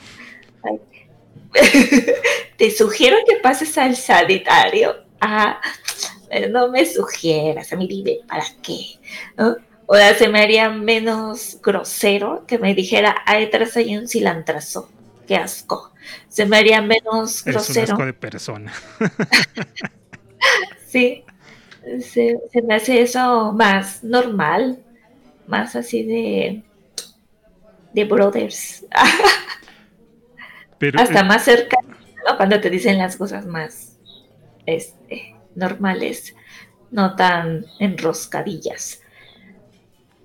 Te 2.57 2.71
sugiero 2.71 3.17
que 3.27 3.37
pases 3.37 3.77
al 3.77 3.95
sanitario. 3.95 4.95
Ah, 5.21 5.59
no 6.51 6.69
me 6.69 6.85
sugieras, 6.85 7.71
a 7.73 7.75
mí 7.75 7.87
dime, 7.87 8.19
¿para 8.27 8.45
qué? 8.61 8.99
¿No? 9.37 9.55
O 9.85 9.95
sea, 9.95 10.13
se 10.15 10.27
me 10.27 10.41
haría 10.41 10.69
menos 10.69 11.59
grosero 11.63 12.45
que 12.45 12.57
me 12.59 12.75
dijera, 12.75 13.15
ahí 13.25 13.45
atrás 13.45 13.77
hay 13.77 13.95
un 13.97 14.07
cilantrazo. 14.07 14.89
Qué 15.27 15.35
asco. 15.37 15.93
Se 16.29 16.45
me 16.45 16.57
haría 16.57 16.81
menos 16.81 17.45
Eres 17.47 17.69
un 17.69 17.75
grosero. 17.75 17.93
asco 17.93 18.05
de 18.05 18.13
persona. 18.13 18.73
Sí, 20.87 21.23
se, 22.01 22.39
se 22.51 22.61
me 22.61 22.75
hace 22.75 23.01
eso 23.01 23.51
más 23.53 24.03
normal, 24.03 24.79
más 25.47 25.75
así 25.75 26.03
de, 26.03 26.63
de 27.93 28.05
brothers, 28.05 28.85
Pero, 30.79 30.99
hasta 30.99 31.21
eh, 31.21 31.23
más 31.23 31.43
cerca, 31.43 31.77
¿no? 31.83 32.37
Cuando 32.37 32.59
te 32.59 32.69
dicen 32.69 32.97
las 32.97 33.15
cosas 33.17 33.45
más 33.45 33.97
este, 34.65 35.35
normales, 35.55 36.35
no 36.91 37.15
tan 37.15 37.65
enroscadillas. 37.79 39.01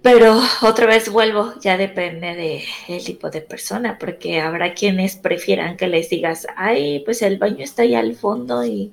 Pero 0.03 0.41
otra 0.63 0.87
vez 0.87 1.09
vuelvo, 1.09 1.55
ya 1.61 1.77
depende 1.77 2.35
de 2.35 2.65
el 2.89 3.05
tipo 3.05 3.31
de 3.31 3.41
persona, 3.41 3.99
porque 3.99 4.41
habrá 4.41 4.75
quienes 4.75 5.17
prefieran 5.17 5.77
que 5.77 5.87
les 5.87 6.11
digas, 6.11 6.47
ay, 6.57 7.03
pues 7.05 7.23
el 7.23 7.39
baño 7.39 7.63
está 7.63 7.83
ahí 7.83 7.95
al 7.95 8.17
fondo 8.17 8.65
y 8.65 8.93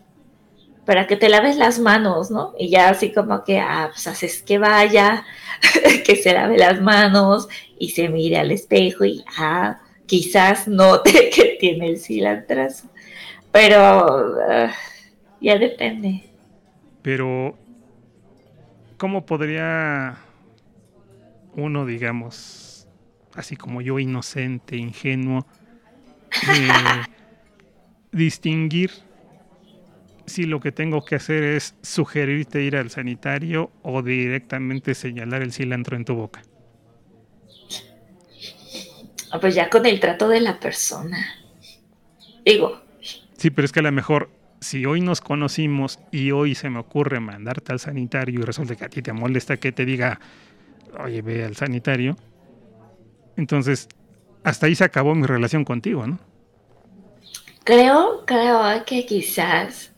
para 0.85 1.07
que 1.07 1.15
te 1.15 1.29
laves 1.29 1.57
las 1.57 1.79
manos, 1.79 2.31
¿no? 2.31 2.53
Y 2.57 2.69
ya 2.69 2.89
así 2.89 3.11
como 3.11 3.43
que, 3.43 3.59
ah, 3.59 3.89
pues 3.91 4.07
haces 4.07 4.43
que 4.43 4.59
vaya, 4.59 5.25
que 6.05 6.15
se 6.15 6.33
lave 6.33 6.57
las 6.57 6.79
manos 6.79 7.47
y 7.79 7.89
se 7.89 8.09
mire 8.09 8.37
al 8.37 8.51
espejo 8.51 9.05
y, 9.05 9.23
ah, 9.37 9.79
quizás 10.09 10.67
note 10.67 11.29
que 11.33 11.57
tiene 11.59 11.87
el 11.89 11.99
cilantrazo. 11.99 12.89
Pero 13.51 13.79
ah, 14.49 14.73
ya 15.39 15.57
depende. 15.57 16.23
pero 17.01 17.57
¿cómo 18.97 19.25
podría 19.25 20.17
uno, 21.53 21.85
digamos, 21.85 22.87
así 23.33 23.55
como 23.55 23.81
yo, 23.81 23.99
inocente, 23.99 24.75
ingenuo, 24.75 25.45
eh, 26.47 27.03
distinguir 28.11 28.91
si 30.25 30.43
lo 30.43 30.59
que 30.59 30.71
tengo 30.71 31.03
que 31.03 31.15
hacer 31.15 31.43
es 31.43 31.75
sugerirte 31.81 32.61
ir 32.61 32.75
al 32.75 32.91
sanitario 32.91 33.71
o 33.81 34.03
directamente 34.03 34.93
señalar 34.93 35.41
el 35.41 35.51
cilantro 35.51 35.97
en 35.97 36.05
tu 36.05 36.15
boca? 36.15 36.41
Ah, 39.31 39.39
Pues 39.39 39.55
ya 39.55 39.69
con 39.69 39.85
el 39.85 39.99
trato 39.99 40.27
de 40.29 40.41
la 40.41 40.59
persona. 40.59 41.17
Digo, 42.45 42.81
Sí, 43.37 43.49
pero 43.51 43.65
es 43.65 43.71
que 43.71 43.79
a 43.79 43.83
lo 43.83 43.91
mejor 43.91 44.29
si 44.61 44.85
hoy 44.85 45.01
nos 45.01 45.21
conocimos 45.21 45.99
y 46.11 46.31
hoy 46.31 46.55
se 46.55 46.69
me 46.69 46.79
ocurre 46.79 47.19
mandarte 47.19 47.71
al 47.71 47.79
sanitario 47.79 48.41
y 48.41 48.43
resulta 48.43 48.75
que 48.75 48.85
a 48.85 48.89
ti 48.89 49.01
te 49.01 49.13
molesta 49.13 49.57
que 49.57 49.71
te 49.71 49.85
diga, 49.85 50.19
oye, 50.99 51.21
ve 51.21 51.45
al 51.45 51.55
sanitario, 51.55 52.17
entonces 53.35 53.87
hasta 54.43 54.67
ahí 54.67 54.75
se 54.75 54.83
acabó 54.83 55.15
mi 55.15 55.25
relación 55.27 55.65
contigo, 55.65 56.07
¿no? 56.07 56.19
Creo, 57.63 58.23
creo 58.25 58.83
que 58.85 59.05
quizás 59.05 59.93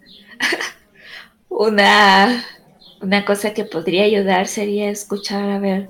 una, 1.49 2.43
una 3.01 3.25
cosa 3.25 3.53
que 3.53 3.65
podría 3.65 4.03
ayudar 4.03 4.47
sería 4.47 4.89
escuchar 4.89 5.49
a 5.49 5.59
ver 5.59 5.89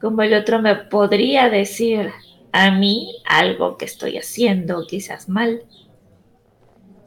cómo 0.00 0.22
el 0.22 0.34
otro 0.34 0.60
me 0.62 0.76
podría 0.76 1.50
decir 1.50 2.12
a 2.54 2.70
mí 2.70 3.16
algo 3.24 3.76
que 3.76 3.84
estoy 3.84 4.16
haciendo 4.16 4.86
quizás 4.86 5.28
mal. 5.28 5.64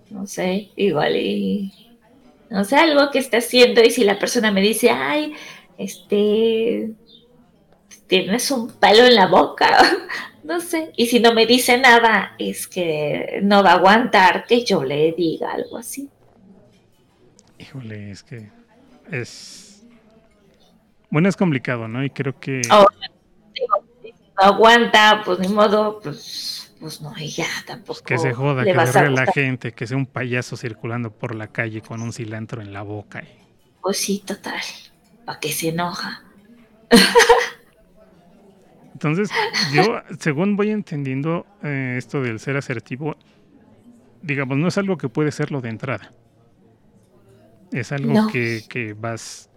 No 0.09 0.27
sé, 0.27 0.71
igual 0.75 1.15
y... 1.15 1.73
No 2.49 2.65
sé, 2.65 2.75
algo 2.75 3.09
que 3.11 3.19
esté 3.19 3.37
haciendo 3.37 3.81
y 3.81 3.89
si 3.89 4.03
la 4.03 4.19
persona 4.19 4.51
me 4.51 4.59
dice, 4.59 4.89
ay, 4.89 5.33
este, 5.77 6.91
tienes 8.07 8.51
un 8.51 8.71
palo 8.71 9.05
en 9.05 9.15
la 9.15 9.27
boca, 9.27 9.69
no 10.43 10.59
sé. 10.59 10.91
Y 10.97 11.07
si 11.07 11.21
no 11.21 11.33
me 11.33 11.45
dice 11.45 11.77
nada, 11.77 12.35
es 12.37 12.67
que 12.67 13.39
no 13.41 13.63
va 13.63 13.71
a 13.71 13.75
aguantar 13.75 14.45
que 14.47 14.65
yo 14.65 14.83
le 14.83 15.13
diga 15.13 15.53
algo 15.53 15.77
así. 15.77 16.09
Híjole, 17.57 18.11
es 18.11 18.21
que 18.21 18.49
es... 19.09 19.85
Bueno, 21.09 21.29
es 21.29 21.37
complicado, 21.37 21.87
¿no? 21.87 22.03
Y 22.03 22.09
creo 22.09 22.37
que... 22.37 22.61
Oh, 22.69 22.85
no 24.37 24.43
aguanta, 24.43 25.21
pues 25.25 25.39
ni 25.39 25.47
modo, 25.47 25.99
pues, 26.01 26.73
pues 26.79 27.01
no, 27.01 27.13
y 27.17 27.27
ya 27.27 27.47
tampoco. 27.65 28.01
Que 28.03 28.17
se 28.17 28.33
joda, 28.33 28.63
que 28.63 28.73
se 28.87 29.01
ríe 29.01 29.11
la 29.11 29.25
gente, 29.25 29.73
que 29.73 29.87
sea 29.87 29.97
un 29.97 30.05
payaso 30.05 30.55
circulando 30.55 31.11
por 31.11 31.35
la 31.35 31.47
calle 31.47 31.81
con 31.81 32.01
un 32.01 32.13
cilantro 32.13 32.61
en 32.61 32.73
la 32.73 32.83
boca. 32.83 33.21
Y... 33.21 33.27
Pues 33.81 33.97
sí, 33.97 34.23
total, 34.25 34.61
para 35.25 35.39
que 35.39 35.51
se 35.51 35.69
enoja. 35.69 36.23
Entonces, 38.93 39.29
yo, 39.73 40.01
según 40.19 40.55
voy 40.55 40.71
entendiendo 40.71 41.45
eh, 41.63 41.95
esto 41.97 42.21
del 42.21 42.39
ser 42.39 42.57
asertivo, 42.57 43.15
digamos, 44.23 44.57
no 44.57 44.67
es 44.67 44.77
algo 44.77 44.97
que 44.97 45.07
puede 45.07 45.31
serlo 45.31 45.61
de 45.61 45.69
entrada. 45.69 46.11
Es 47.71 47.91
algo 47.91 48.27
que, 48.31 48.63
que, 48.67 48.93
vas 48.93 49.49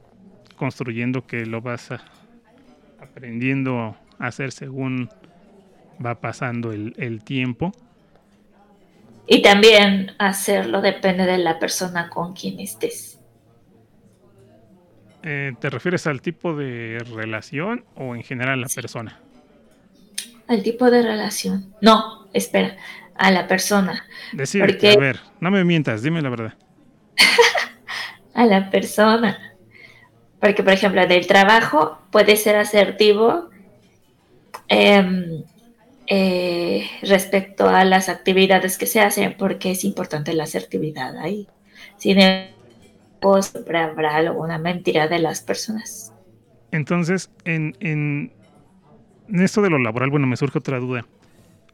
construyendo, 0.56 1.26
que 1.26 1.46
lo 1.46 1.62
vas 1.62 1.88
aprendiendo 3.00 3.96
hacer 4.20 4.52
según 4.52 5.08
va 6.04 6.20
pasando 6.20 6.72
el, 6.72 6.94
el, 6.96 7.24
tiempo. 7.24 7.72
Y 9.26 9.42
también 9.42 10.12
hacerlo 10.18 10.80
depende 10.80 11.26
de 11.26 11.38
la 11.38 11.58
persona 11.58 12.08
con 12.08 12.32
quien 12.32 12.60
estés. 12.60 13.18
Eh, 15.22 15.52
¿Te 15.60 15.68
refieres 15.68 16.06
al 16.06 16.22
tipo 16.22 16.54
de 16.54 16.98
relación 17.14 17.84
o 17.96 18.14
en 18.14 18.22
general 18.22 18.60
a 18.60 18.62
la 18.62 18.68
persona? 18.68 19.18
al 20.50 20.64
tipo 20.64 20.90
de 20.90 21.02
relación. 21.02 21.72
No, 21.80 22.26
espera, 22.32 22.76
a 23.14 23.30
la 23.30 23.46
persona. 23.46 24.04
Decir, 24.32 24.64
a 24.64 24.96
ver, 24.98 25.20
no 25.38 25.50
me 25.52 25.64
mientas, 25.64 26.02
dime 26.02 26.20
la 26.20 26.28
verdad. 26.28 26.54
a 28.34 28.46
la 28.46 28.68
persona. 28.68 29.54
Porque, 30.40 30.64
por 30.64 30.72
ejemplo, 30.72 31.06
del 31.06 31.28
trabajo 31.28 32.00
puede 32.10 32.34
ser 32.34 32.56
asertivo 32.56 33.49
em, 34.70 35.44
eh, 36.06 36.88
respecto 37.02 37.68
a 37.68 37.84
las 37.84 38.08
actividades 38.08 38.78
que 38.78 38.86
se 38.86 39.00
hacen, 39.00 39.36
porque 39.36 39.72
es 39.72 39.84
importante 39.84 40.32
la 40.32 40.44
asertividad 40.44 41.18
ahí. 41.18 41.46
Sin 41.98 42.18
embargo, 42.18 43.42
siempre 43.42 43.78
habrá 43.78 44.16
alguna 44.16 44.58
mentira 44.58 45.08
de 45.08 45.18
las 45.18 45.42
personas. 45.42 46.12
Entonces, 46.72 47.30
en, 47.44 47.76
en, 47.80 48.32
en 49.28 49.42
esto 49.42 49.60
de 49.60 49.70
lo 49.70 49.78
laboral, 49.78 50.10
bueno, 50.10 50.26
me 50.26 50.36
surge 50.36 50.58
otra 50.58 50.78
duda. 50.78 51.04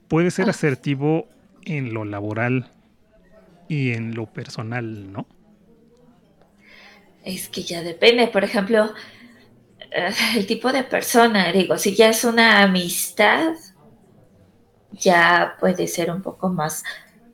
¿Puede 0.09 0.31
ser 0.31 0.47
ah. 0.47 0.51
asertivo 0.51 1.29
en 1.65 1.93
lo 1.93 2.05
laboral 2.05 2.71
y 3.69 3.93
en 3.93 4.15
lo 4.15 4.27
personal, 4.27 5.13
no? 5.13 5.27
Es 7.25 7.49
que 7.49 7.63
ya 7.63 7.83
depende, 7.83 8.29
por 8.29 8.45
ejemplo, 8.45 8.93
el 10.37 10.47
tipo 10.47 10.73
de 10.73 10.85
persona, 10.85 11.53
digo, 11.53 11.79
si 11.79 11.95
ya 11.95 12.11
es 12.11 12.25
una 12.25 12.63
amistad, 12.63 13.55
ya 14.93 15.57
puede 15.61 15.87
ser 15.87 16.11
un 16.11 16.23
poco 16.23 16.49
más 16.49 16.85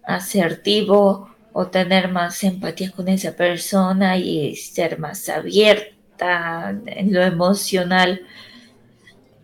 asertivo 0.04 1.30
o 1.52 1.66
tener 1.68 2.08
más 2.10 2.42
empatía 2.44 2.90
con 2.90 3.08
esa 3.08 3.36
persona 3.36 4.16
y 4.16 4.56
ser 4.56 4.98
más 4.98 5.28
abierta 5.28 6.74
en 6.86 7.12
lo 7.12 7.22
emocional 7.22 8.22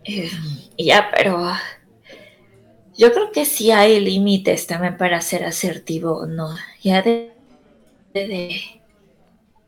eh, 0.03 0.29
ya, 0.77 1.09
pero 1.15 1.51
yo 2.97 3.13
creo 3.13 3.31
que 3.31 3.45
sí 3.45 3.71
hay 3.71 3.99
límites 3.99 4.67
también 4.67 4.97
para 4.97 5.21
ser 5.21 5.43
asertivo, 5.45 6.25
¿no? 6.25 6.55
Ya 6.81 7.01
de, 7.01 7.31
de, 8.13 8.59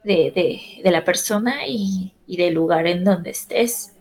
de, 0.03 0.91
la 0.91 1.03
persona 1.03 1.67
y, 1.67 2.13
del 2.37 2.53
lugar 2.53 2.87
en 2.87 3.03
donde 3.03 3.31
estés. 3.31 3.93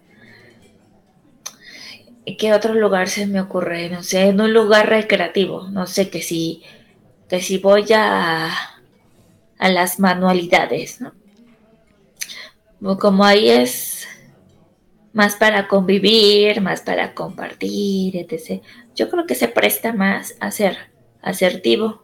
¿Qué 2.38 2.52
otro 2.52 2.74
lugar 2.74 3.08
se 3.08 3.26
me 3.26 3.40
ocurre? 3.40 3.88
No 3.88 4.02
sé, 4.02 4.28
en 4.28 4.40
un 4.40 4.52
lugar 4.52 4.88
recreativo. 4.88 5.68
No 5.68 5.86
sé, 5.86 6.10
que 6.10 6.22
si, 6.22 6.62
que 7.28 7.40
si 7.40 7.58
voy 7.58 7.86
a, 7.94 8.50
a 9.58 9.68
las 9.70 9.98
manualidades, 9.98 11.00
¿no? 11.00 11.12
Como 12.98 13.24
ahí 13.24 13.50
es 13.50 14.08
más 15.12 15.36
para 15.36 15.68
convivir, 15.68 16.60
más 16.60 16.80
para 16.80 17.14
compartir, 17.14 18.16
etc. 18.16 18.62
Yo 18.94 19.10
creo 19.10 19.26
que 19.26 19.34
se 19.34 19.48
presta 19.48 19.92
más 19.92 20.34
a 20.40 20.50
ser 20.50 20.78
asertivo 21.22 22.02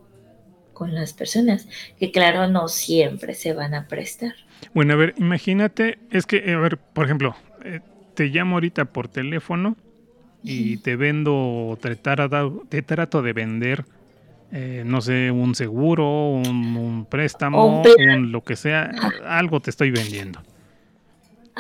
con 0.73 0.95
las 0.95 1.15
personas, 1.15 1.67
que 1.99 2.13
claro, 2.13 2.49
no 2.49 2.69
siempre 2.69 3.35
se 3.35 3.55
van 3.55 3.75
a 3.75 3.89
prestar. 3.89 4.35
Bueno, 4.75 4.95
a 4.95 4.97
ver, 4.97 5.15
imagínate, 5.17 5.99
es 6.11 6.27
que, 6.27 6.53
a 6.53 6.59
ver, 6.59 6.79
por 6.79 7.05
ejemplo, 7.05 7.35
eh, 7.65 7.81
te 8.15 8.27
llamo 8.27 8.57
ahorita 8.57 8.87
por 8.87 9.09
teléfono 9.09 9.77
y 10.43 10.77
te 10.79 10.95
vendo, 10.97 11.77
te, 11.81 11.97
te 11.97 12.83
trato 12.83 13.23
de 13.23 13.33
vender, 13.33 13.85
eh, 14.53 14.85
no 14.87 15.01
sé, 15.01 15.31
un 15.31 15.55
seguro, 15.55 16.29
un, 16.31 17.07
préstamo, 17.09 17.83
un, 17.83 18.31
lo 18.31 18.43
que 18.43 18.55
sea, 18.55 18.91
algo 19.27 19.61
te 19.61 19.71
estoy 19.71 19.91
vendiendo. 19.91 20.41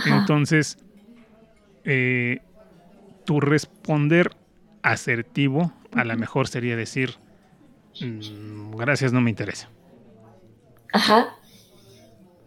Entonces, 0.05 0.79
eh, 1.85 2.41
tu 3.25 3.41
responder 3.41 4.31
asertivo 4.83 5.73
a 5.93 6.05
lo 6.05 6.17
mejor 6.17 6.47
sería 6.47 6.77
decir, 6.77 7.15
mm, 8.01 8.77
gracias, 8.77 9.13
no 9.13 9.21
me 9.21 9.31
interesa. 9.31 9.69
Ajá. 10.93 11.37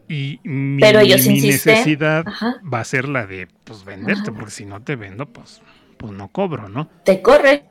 Y 0.10 0.40
mi, 0.44 0.82
necesidad 0.82 2.26
va 2.26 2.80
a 2.80 2.84
ser 2.84 3.08
la 3.08 3.28
de 3.28 3.48
pues 3.64 3.86
venderte, 3.86 4.32
porque 4.32 4.50
si 4.50 4.66
no 4.66 4.82
te 4.82 4.96
vendo, 4.96 5.28
pues, 5.28 5.62
pues 5.98 6.12
no 6.12 6.30
cobro, 6.30 6.68
¿no? 6.68 6.88
Te 7.06 7.22
corre, 7.22 7.66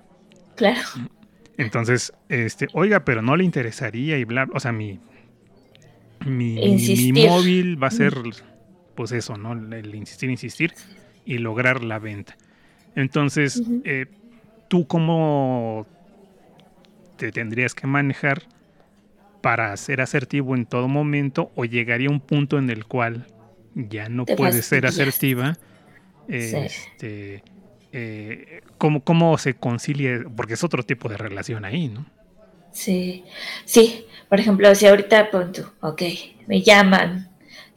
claro. 0.54 0.80
Entonces, 1.56 2.12
este, 2.28 2.68
oiga, 2.74 3.04
pero 3.04 3.22
no 3.22 3.36
le 3.36 3.42
interesaría 3.42 4.18
y 4.18 4.24
bla, 4.24 4.46
o 4.54 4.60
sea, 4.60 4.70
mi, 4.70 5.00
mi, 6.24 7.12
móvil 7.12 7.82
va 7.82 7.88
a 7.88 7.90
ser, 7.90 8.14
pues 8.94 9.10
eso, 9.10 9.36
¿no? 9.36 9.54
El 9.74 9.92
insistir, 9.96 10.30
insistir 10.30 10.74
y 11.24 11.38
lograr 11.38 11.82
la 11.82 11.98
venta. 11.98 12.36
Entonces, 12.94 13.60
eh, 13.82 14.06
¿tú 14.68 14.86
cómo 14.86 15.88
te 17.16 17.32
tendrías 17.32 17.74
que 17.74 17.88
manejar 17.88 18.44
para 19.48 19.74
ser 19.78 20.02
asertivo 20.02 20.54
en 20.54 20.66
todo 20.66 20.88
momento 20.88 21.52
o 21.54 21.64
llegaría 21.64 22.10
un 22.10 22.20
punto 22.20 22.58
en 22.58 22.68
el 22.68 22.84
cual 22.84 23.26
ya 23.74 24.10
no 24.10 24.26
puedes 24.26 24.66
ser 24.66 24.84
asertiva? 24.84 25.56
Este, 26.28 27.42
eh, 27.90 28.60
¿cómo, 28.76 29.38
se 29.38 29.54
concilia? 29.54 30.22
Porque 30.36 30.52
es 30.52 30.64
otro 30.64 30.82
tipo 30.82 31.08
de 31.08 31.16
relación 31.16 31.64
ahí, 31.64 31.88
¿no? 31.88 32.04
Sí, 32.72 33.24
sí. 33.64 34.04
Por 34.28 34.38
ejemplo, 34.38 34.74
si 34.74 34.86
ahorita 34.86 35.30
punto, 35.30 35.72
ok, 35.80 36.02
me 36.46 36.60
llaman 36.60 37.27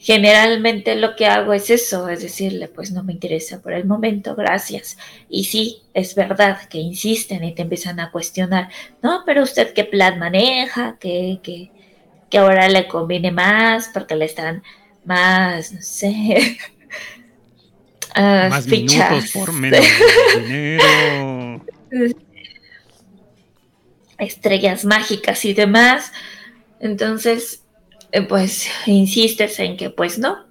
generalmente 0.01 0.95
lo 0.95 1.15
que 1.15 1.27
hago 1.27 1.53
es 1.53 1.69
eso, 1.69 2.09
es 2.09 2.23
decirle, 2.23 2.67
pues 2.67 2.91
no 2.91 3.03
me 3.03 3.13
interesa 3.13 3.61
por 3.61 3.71
el 3.71 3.85
momento, 3.85 4.35
gracias. 4.35 4.97
Y 5.29 5.43
sí, 5.43 5.83
es 5.93 6.15
verdad 6.15 6.67
que 6.67 6.79
insisten 6.79 7.43
y 7.43 7.53
te 7.53 7.61
empiezan 7.61 7.99
a 7.99 8.09
cuestionar, 8.09 8.69
no, 9.03 9.21
pero 9.27 9.43
usted 9.43 9.73
qué 9.73 9.83
plan 9.83 10.17
maneja, 10.17 10.97
que, 10.99 11.39
que, 11.43 11.69
ahora 12.35 12.67
le 12.67 12.87
conviene 12.87 13.31
más 13.31 13.91
porque 13.93 14.15
le 14.15 14.25
están 14.25 14.63
más, 15.05 15.71
no 15.71 15.81
sé, 15.83 16.57
uh, 18.15 18.21
más 18.49 18.65
minutos 18.65 19.31
por 19.31 19.53
menos 19.53 19.85
dinero. 20.35 21.63
Estrellas 24.17 24.83
mágicas 24.83 25.45
y 25.45 25.53
demás. 25.53 26.11
Entonces, 26.79 27.60
eh, 28.11 28.21
pues 28.23 28.67
insistes 28.85 29.59
en 29.59 29.77
que 29.77 29.89
pues 29.89 30.19
no. 30.19 30.45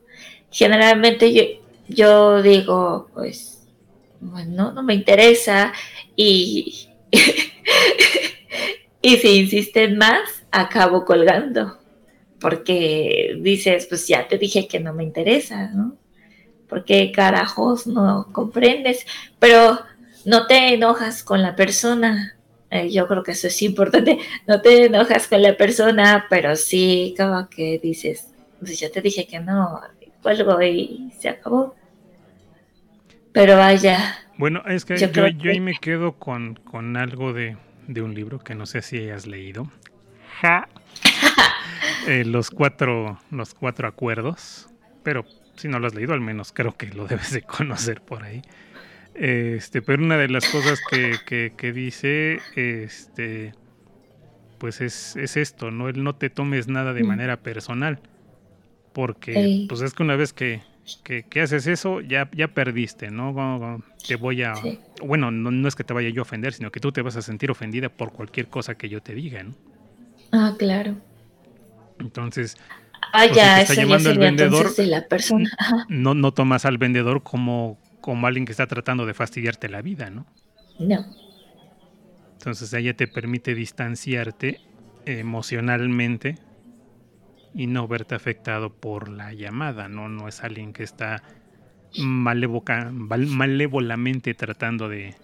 Generalmente 0.50 1.32
yo, 1.32 1.42
yo 1.88 2.42
digo, 2.42 3.08
pues, 3.14 3.68
bueno, 4.20 4.72
no 4.72 4.82
me 4.82 4.94
interesa 4.94 5.72
y, 6.16 6.88
y 9.02 9.16
si 9.16 9.28
insisten 9.40 9.98
más, 9.98 10.44
acabo 10.50 11.04
colgando. 11.04 11.78
Porque 12.40 13.36
dices, 13.40 13.86
pues 13.86 14.08
ya 14.08 14.26
te 14.26 14.38
dije 14.38 14.66
que 14.66 14.80
no 14.80 14.94
me 14.94 15.04
interesa, 15.04 15.68
¿no? 15.68 15.96
Porque 16.68 17.12
carajos 17.12 17.86
no 17.86 18.28
comprendes, 18.32 19.06
pero 19.38 19.80
no 20.24 20.46
te 20.46 20.74
enojas 20.74 21.22
con 21.22 21.42
la 21.42 21.54
persona. 21.56 22.36
Eh, 22.70 22.88
yo 22.90 23.08
creo 23.08 23.22
que 23.22 23.32
eso 23.32 23.48
es 23.48 23.62
importante. 23.62 24.18
No 24.46 24.60
te 24.60 24.86
enojas 24.86 25.26
con 25.26 25.42
la 25.42 25.56
persona, 25.56 26.26
pero 26.30 26.56
sí 26.56 27.14
como 27.16 27.48
que 27.48 27.78
dices, 27.82 28.28
pues 28.58 28.78
ya 28.78 28.90
te 28.90 29.00
dije 29.00 29.26
que 29.26 29.40
no, 29.40 29.80
cuelgo 30.22 30.60
y 30.62 31.12
se 31.18 31.28
acabó. 31.28 31.74
Pero 33.32 33.56
vaya. 33.56 34.18
Bueno, 34.38 34.62
es 34.66 34.84
que 34.84 34.96
yo, 34.96 35.24
ahí 35.24 35.60
me 35.60 35.74
quedo 35.74 36.12
con, 36.18 36.54
con 36.56 36.96
algo 36.96 37.32
de, 37.32 37.56
de, 37.86 38.02
un 38.02 38.14
libro 38.14 38.38
que 38.38 38.54
no 38.54 38.66
sé 38.66 38.82
si 38.82 38.98
hayas 38.98 39.26
leído. 39.26 39.70
Ja. 40.40 40.68
Eh, 42.06 42.24
los 42.24 42.50
cuatro, 42.50 43.18
los 43.30 43.52
cuatro 43.52 43.86
acuerdos. 43.86 44.70
Pero 45.02 45.26
si 45.56 45.68
no 45.68 45.78
lo 45.78 45.86
has 45.86 45.94
leído, 45.94 46.14
al 46.14 46.20
menos 46.20 46.50
creo 46.52 46.74
que 46.74 46.86
lo 46.86 47.06
debes 47.08 47.30
de 47.30 47.42
conocer 47.42 48.00
por 48.00 48.22
ahí. 48.24 48.42
Este, 49.14 49.82
pero 49.82 50.02
una 50.02 50.16
de 50.16 50.28
las 50.28 50.48
cosas 50.48 50.80
que, 50.88 51.52
que, 51.56 51.72
dice, 51.72 52.38
este, 52.56 53.52
pues 54.58 54.80
es, 54.80 55.16
es, 55.16 55.36
esto, 55.36 55.70
¿no? 55.70 55.88
El 55.88 56.02
no 56.02 56.14
te 56.14 56.30
tomes 56.30 56.68
nada 56.68 56.92
de 56.92 57.02
mm. 57.02 57.06
manera 57.06 57.36
personal. 57.38 58.00
Porque, 58.92 59.66
pues 59.68 59.82
es 59.82 59.94
que 59.94 60.02
una 60.02 60.16
vez 60.16 60.32
que, 60.32 60.62
que, 61.04 61.40
haces 61.40 61.66
eso, 61.66 62.00
ya, 62.00 62.28
ya 62.32 62.48
perdiste, 62.48 63.10
¿no? 63.10 63.82
Te 64.06 64.16
voy 64.16 64.42
a... 64.42 64.54
Bueno, 65.02 65.30
no, 65.30 65.68
es 65.68 65.74
que 65.74 65.84
te 65.84 65.92
vaya 65.92 66.08
yo 66.08 66.22
a 66.22 66.22
ofender, 66.22 66.52
sino 66.52 66.70
que 66.72 66.80
tú 66.80 66.90
te 66.92 67.02
vas 67.02 67.16
a 67.16 67.22
sentir 67.22 67.50
ofendida 67.50 67.88
por 67.88 68.12
cualquier 68.12 68.48
cosa 68.48 68.74
que 68.76 68.88
yo 68.88 69.00
te 69.00 69.14
diga, 69.14 69.42
¿no? 69.42 69.54
Ah, 70.32 70.54
claro. 70.58 70.96
Entonces... 72.00 72.56
Ah, 73.12 73.24
pues, 73.24 73.36
ya, 73.36 73.60
está 73.62 73.74
llamando 73.74 74.10
el 74.10 74.18
vendedor, 74.18 74.74
de 74.74 74.86
la 74.86 75.06
persona. 75.06 75.50
No, 75.88 76.14
no 76.14 76.32
tomas 76.32 76.64
al 76.64 76.78
vendedor 76.78 77.22
como, 77.22 77.78
como 78.00 78.26
alguien 78.26 78.44
que 78.44 78.52
está 78.52 78.66
tratando 78.66 79.06
de 79.06 79.14
fastidiarte 79.14 79.68
la 79.68 79.82
vida, 79.82 80.10
¿no? 80.10 80.26
No. 80.78 81.04
Entonces 82.32 82.72
ella 82.72 82.96
te 82.96 83.06
permite 83.06 83.54
distanciarte 83.54 84.60
emocionalmente 85.04 86.36
y 87.54 87.66
no 87.66 87.88
verte 87.88 88.14
afectado 88.14 88.72
por 88.72 89.08
la 89.08 89.32
llamada, 89.32 89.88
¿no? 89.88 90.08
No 90.08 90.28
es 90.28 90.42
alguien 90.42 90.72
que 90.72 90.84
está 90.84 91.22
malévolamente 91.98 94.34
tratando 94.34 94.88
de 94.88 95.16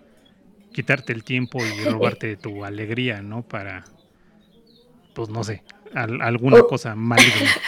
quitarte 0.73 1.13
el 1.13 1.23
tiempo 1.25 1.59
y 1.65 1.85
robarte 1.89 2.37
tu 2.37 2.65
alegría, 2.65 3.23
¿no? 3.23 3.43
Para, 3.43 3.85
pues 5.15 5.29
no 5.29 5.45
sé, 5.45 5.63
alguna 5.95 6.63
cosa 6.63 6.95
maligna. 6.95 7.51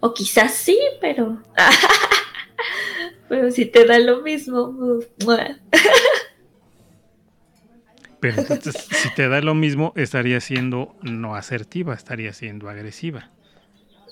O 0.00 0.14
quizás 0.14 0.54
sí, 0.54 0.78
pero... 1.00 1.42
pero 3.28 3.50
si 3.50 3.66
te 3.66 3.84
da 3.84 3.98
lo 3.98 4.22
mismo. 4.22 4.74
Pues, 5.24 5.56
pero 8.20 8.40
entonces, 8.40 8.74
si 8.90 9.14
te 9.14 9.28
da 9.28 9.40
lo 9.40 9.54
mismo, 9.54 9.92
estaría 9.96 10.40
siendo 10.40 10.96
no 11.02 11.34
asertiva, 11.34 11.94
estaría 11.94 12.32
siendo 12.32 12.68
agresiva. 12.68 13.30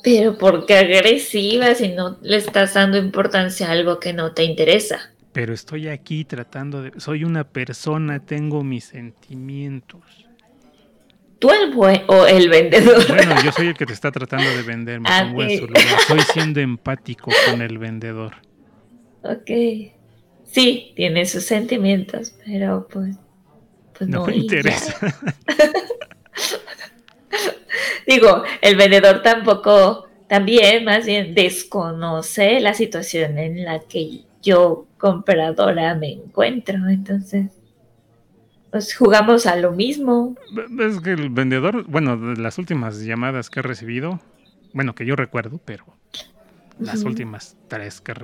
Pero 0.02 0.38
¿por 0.38 0.66
qué 0.66 0.76
agresiva 0.76 1.74
si 1.74 1.88
no 1.88 2.18
le 2.22 2.36
estás 2.36 2.74
dando 2.74 2.96
importancia 2.96 3.68
a 3.68 3.72
algo 3.72 3.98
que 3.98 4.12
no 4.12 4.32
te 4.32 4.44
interesa? 4.44 5.10
Pero 5.32 5.52
estoy 5.52 5.88
aquí 5.88 6.24
tratando 6.24 6.82
de... 6.82 6.92
Soy 6.98 7.24
una 7.24 7.44
persona, 7.44 8.24
tengo 8.24 8.62
mis 8.62 8.84
sentimientos. 8.84 10.26
¿Tú 11.38 11.50
el 11.50 11.74
buen 11.74 12.02
o 12.06 12.24
el 12.26 12.48
vendedor? 12.48 13.06
Bueno, 13.08 13.34
yo 13.44 13.52
soy 13.52 13.66
el 13.66 13.74
que 13.74 13.84
te 13.84 13.92
está 13.92 14.10
tratando 14.10 14.48
de 14.48 14.62
vender, 14.62 15.00
me 15.00 15.08
ah, 15.10 15.30
Estoy 15.38 16.20
siendo 16.32 16.60
empático 16.60 17.30
con 17.50 17.60
el 17.60 17.76
vendedor. 17.78 18.36
Ok. 19.22 19.50
Sí, 20.44 20.92
tiene 20.94 21.26
sus 21.26 21.44
sentimientos, 21.44 22.34
pero 22.44 22.86
pues... 22.88 23.16
pues 23.96 24.08
no, 24.08 24.24
me 24.26 24.36
interesa. 24.36 24.94
Digo, 28.06 28.44
el 28.60 28.76
vendedor 28.76 29.22
tampoco, 29.22 30.08
también 30.28 30.84
más 30.84 31.04
bien 31.06 31.34
desconoce 31.34 32.60
la 32.60 32.72
situación 32.74 33.38
en 33.38 33.64
la 33.64 33.80
que 33.80 34.24
yo, 34.42 34.86
compradora, 34.96 35.94
me 35.96 36.12
encuentro. 36.12 36.88
Entonces, 36.88 37.50
pues 38.70 38.94
jugamos 38.94 39.46
a 39.46 39.56
lo 39.56 39.72
mismo. 39.72 40.36
Es 40.78 41.00
que 41.00 41.12
el 41.12 41.30
vendedor, 41.30 41.84
bueno, 41.88 42.16
de 42.16 42.40
las 42.40 42.58
últimas 42.58 43.00
llamadas 43.00 43.50
que 43.50 43.60
he 43.60 43.62
recibido, 43.62 44.20
bueno, 44.72 44.94
que 44.94 45.04
yo 45.04 45.16
recuerdo, 45.16 45.60
pero 45.64 45.95
las 46.78 47.02
últimas 47.02 47.56
tres 47.68 48.00
que, 48.00 48.14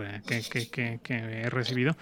que, 0.71 1.01
que, 1.03 1.15
he 1.15 1.51
recibido, 1.51 1.97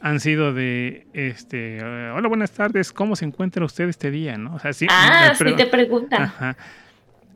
han 0.00 0.20
sido 0.20 0.54
de, 0.54 1.06
este, 1.12 1.78
eh, 1.78 2.12
hola, 2.14 2.28
buenas 2.28 2.52
tardes, 2.52 2.92
¿cómo 2.92 3.16
se 3.16 3.24
encuentra 3.24 3.64
usted 3.64 3.88
este 3.88 4.10
día? 4.10 4.38
¿no? 4.38 4.54
O 4.54 4.58
sea, 4.58 4.72
sí, 4.72 4.86
ah, 4.88 5.34
sí 5.36 5.54
te 5.56 5.66
pregunta. 5.66 6.56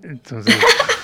Entonces, 0.03 0.57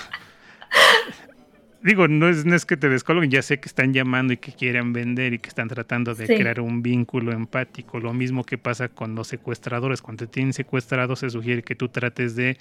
digo, 1.82 2.08
no 2.08 2.28
es, 2.28 2.44
no 2.44 2.54
es 2.54 2.66
que 2.66 2.76
te 2.76 2.88
descolguen, 2.88 3.30
ya 3.30 3.42
sé 3.42 3.60
que 3.60 3.68
están 3.68 3.92
llamando 3.92 4.32
y 4.32 4.36
que 4.36 4.52
quieren 4.52 4.92
vender 4.92 5.34
y 5.34 5.38
que 5.38 5.48
están 5.48 5.68
tratando 5.68 6.14
de 6.14 6.26
crear 6.26 6.60
un 6.60 6.82
vínculo 6.82 7.32
empático. 7.32 8.00
Lo 8.00 8.12
mismo 8.12 8.44
que 8.44 8.58
pasa 8.58 8.88
con 8.88 9.14
los 9.14 9.28
secuestradores. 9.28 10.02
Cuando 10.02 10.26
te 10.26 10.32
tienen 10.32 10.52
secuestrado, 10.52 11.16
se 11.16 11.30
sugiere 11.30 11.62
que 11.62 11.74
tú 11.74 11.88
trates 11.88 12.36
de 12.36 12.58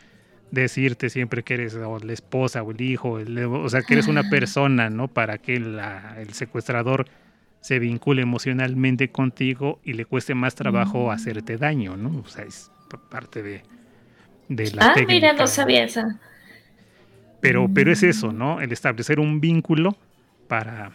decirte 0.51 1.09
siempre 1.09 1.43
que 1.43 1.53
eres 1.55 1.73
la 1.75 2.13
esposa 2.13 2.63
o 2.63 2.71
el 2.71 2.81
hijo, 2.81 3.11
o 3.11 3.69
sea, 3.69 3.81
que 3.81 3.93
eres 3.93 4.07
una 4.07 4.29
persona, 4.29 4.89
¿no? 4.89 5.07
Para 5.07 5.37
que 5.37 5.55
el 5.55 6.33
secuestrador 6.33 7.05
se 7.61 7.79
vincule 7.79 8.21
emocionalmente 8.21 9.09
contigo 9.09 9.79
y 9.83 9.93
le 9.93 10.05
cueste 10.05 10.33
más 10.33 10.55
trabajo 10.55 11.07
mm. 11.07 11.09
hacerte 11.11 11.57
daño, 11.57 11.97
¿no? 11.97 12.19
O 12.19 12.27
sea, 12.27 12.45
es 12.45 12.71
parte 13.09 13.43
de, 13.43 13.63
de 14.47 14.71
la 14.71 14.87
ah, 14.87 14.95
mira, 15.07 15.33
no 15.33 15.47
sabía 15.47 15.83
eso. 15.83 16.01
Pero, 17.41 17.69
pero 17.73 17.91
es 17.91 18.03
eso, 18.03 18.31
¿no? 18.31 18.61
El 18.61 18.71
establecer 18.71 19.19
un 19.19 19.39
vínculo 19.39 19.95
para 20.47 20.91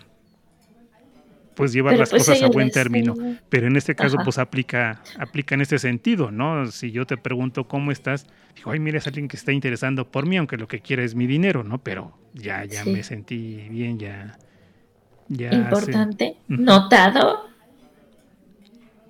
pues 1.54 1.72
llevar 1.72 1.96
las 1.96 2.10
pues, 2.10 2.24
cosas 2.24 2.42
a 2.42 2.48
buen 2.48 2.70
término. 2.70 3.14
Pero 3.48 3.66
en 3.66 3.76
este 3.76 3.94
caso, 3.94 4.16
pues 4.24 4.38
aplica, 4.38 5.02
aplica 5.18 5.54
en 5.54 5.60
este 5.60 5.78
sentido, 5.78 6.30
¿no? 6.30 6.66
Si 6.66 6.90
yo 6.90 7.06
te 7.06 7.16
pregunto 7.16 7.68
cómo 7.68 7.92
estás, 7.92 8.26
digo, 8.56 8.70
ay, 8.70 8.80
mira, 8.80 8.98
es 8.98 9.06
alguien 9.06 9.28
que 9.28 9.36
está 9.36 9.52
interesando 9.52 10.10
por 10.10 10.26
mí, 10.26 10.36
aunque 10.36 10.56
lo 10.56 10.68
que 10.68 10.80
quiera 10.80 11.04
es 11.04 11.14
mi 11.14 11.26
dinero, 11.26 11.64
¿no? 11.64 11.78
Pero 11.82 12.16
ya, 12.34 12.64
ya 12.64 12.84
me 12.84 13.02
sentí 13.02 13.68
bien, 13.68 13.98
ya 13.98 14.38
Importante. 15.28 16.36
Notado. 16.48 17.48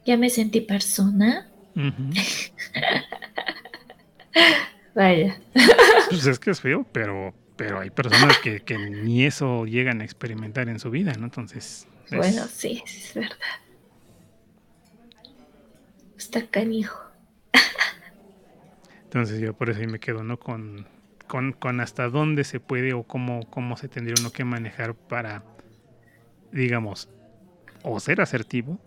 Ya 0.04 0.16
me 0.16 0.30
sentí 0.30 0.60
persona. 0.60 1.48
Vaya. 4.94 5.40
Pues 6.08 6.26
es 6.26 6.38
que 6.38 6.50
es 6.50 6.60
feo, 6.60 6.86
pero, 6.92 7.34
pero 7.56 7.80
hay 7.80 7.90
personas 7.90 8.38
que, 8.38 8.62
ni 8.78 9.24
eso 9.24 9.66
llegan 9.66 10.00
a 10.00 10.04
experimentar 10.04 10.68
en 10.68 10.78
su 10.78 10.90
vida, 10.90 11.14
¿no? 11.18 11.24
Entonces. 11.24 11.88
Bueno, 12.10 12.46
sí, 12.46 12.82
es 12.86 13.14
verdad. 13.14 13.36
Está 16.16 16.46
canijo. 16.46 17.00
Entonces 19.04 19.40
yo 19.40 19.54
por 19.54 19.70
eso 19.70 19.80
ahí 19.80 19.86
me 19.86 20.00
quedo, 20.00 20.24
¿no? 20.24 20.38
Con, 20.38 20.86
con, 21.28 21.52
con 21.52 21.80
hasta 21.80 22.08
dónde 22.08 22.44
se 22.44 22.60
puede 22.60 22.92
o 22.92 23.04
cómo, 23.04 23.48
cómo 23.50 23.76
se 23.76 23.88
tendría 23.88 24.14
uno 24.18 24.30
que 24.30 24.44
manejar 24.44 24.94
para 24.94 25.44
digamos, 26.54 27.08
o 27.82 27.98
ser 28.00 28.20
asertivo, 28.20 28.78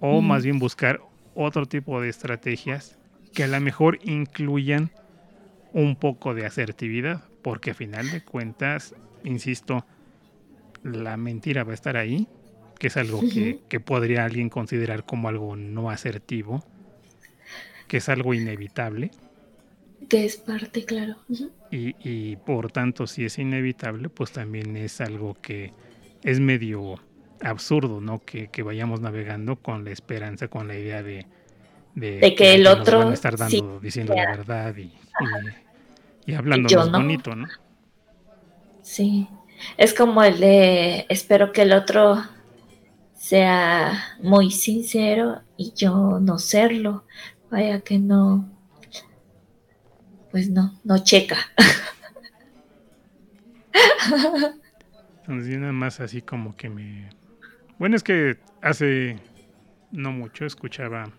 o 0.00 0.22
más 0.22 0.44
bien 0.44 0.58
buscar 0.58 1.00
otro 1.34 1.66
tipo 1.66 2.00
de 2.00 2.08
estrategias 2.08 2.98
que 3.32 3.44
a 3.44 3.48
lo 3.48 3.60
mejor 3.60 3.98
incluyan 4.02 4.90
un 5.72 5.96
poco 5.96 6.34
de 6.34 6.46
asertividad, 6.46 7.24
porque 7.42 7.72
a 7.72 7.74
final 7.74 8.10
de 8.10 8.22
cuentas, 8.22 8.94
insisto, 9.22 9.84
la 10.82 11.16
mentira 11.16 11.64
va 11.64 11.72
a 11.72 11.74
estar 11.74 11.96
ahí, 11.96 12.26
que 12.84 12.88
es 12.88 12.98
algo 12.98 13.22
que, 13.66 13.80
podría 13.80 14.26
alguien 14.26 14.50
considerar 14.50 15.06
como 15.06 15.30
algo 15.30 15.56
no 15.56 15.88
asertivo, 15.88 16.62
que 17.88 17.96
es 17.96 18.10
algo 18.10 18.34
inevitable. 18.34 19.10
Que 20.06 20.26
es 20.26 20.36
parte, 20.36 20.84
claro. 20.84 21.16
y, 21.70 21.96
y 22.06 22.36
por 22.36 22.70
tanto, 22.70 23.06
si 23.06 23.24
es 23.24 23.38
inevitable, 23.38 24.10
pues 24.10 24.32
también 24.32 24.76
es 24.76 25.00
algo 25.00 25.34
que 25.40 25.72
es 26.22 26.40
medio 26.40 26.96
absurdo, 27.40 28.02
¿no? 28.02 28.18
Que, 28.18 28.50
vayamos 28.62 29.00
navegando 29.00 29.56
con 29.56 29.86
la 29.86 29.90
esperanza, 29.90 30.48
con 30.48 30.68
la 30.68 30.76
idea 30.76 31.02
de, 31.02 31.26
de, 31.94 32.34
que, 32.34 32.56
el 32.56 32.66
otro 32.66 32.98
van 32.98 33.12
a 33.12 33.14
estar 33.14 33.38
dando, 33.38 33.80
diciendo 33.80 34.14
la 34.14 34.26
verdad 34.26 34.76
y, 34.76 34.92
Y 36.26 36.34
hablando 36.34 36.68
bonito, 36.90 37.34
¿no? 37.34 37.48
Sí. 38.82 39.26
Es 39.78 39.94
como 39.94 40.22
el 40.22 40.38
de 40.38 41.06
espero 41.08 41.50
que 41.50 41.62
el 41.62 41.72
otro 41.72 42.22
sea 43.24 44.18
muy 44.20 44.50
sincero 44.50 45.40
y 45.56 45.72
yo 45.74 46.20
no 46.20 46.38
serlo. 46.38 47.06
Vaya 47.50 47.80
que 47.80 47.98
no. 47.98 48.46
Pues 50.30 50.50
no, 50.50 50.78
no 50.84 51.02
checa. 51.02 51.38
Entonces, 55.20 55.58
nada 55.58 55.72
más 55.72 56.00
así 56.00 56.20
como 56.20 56.54
que 56.54 56.68
me. 56.68 57.08
Bueno, 57.78 57.96
es 57.96 58.02
que 58.02 58.36
hace 58.60 59.18
no 59.90 60.12
mucho 60.12 60.44
escuchaba 60.44 61.10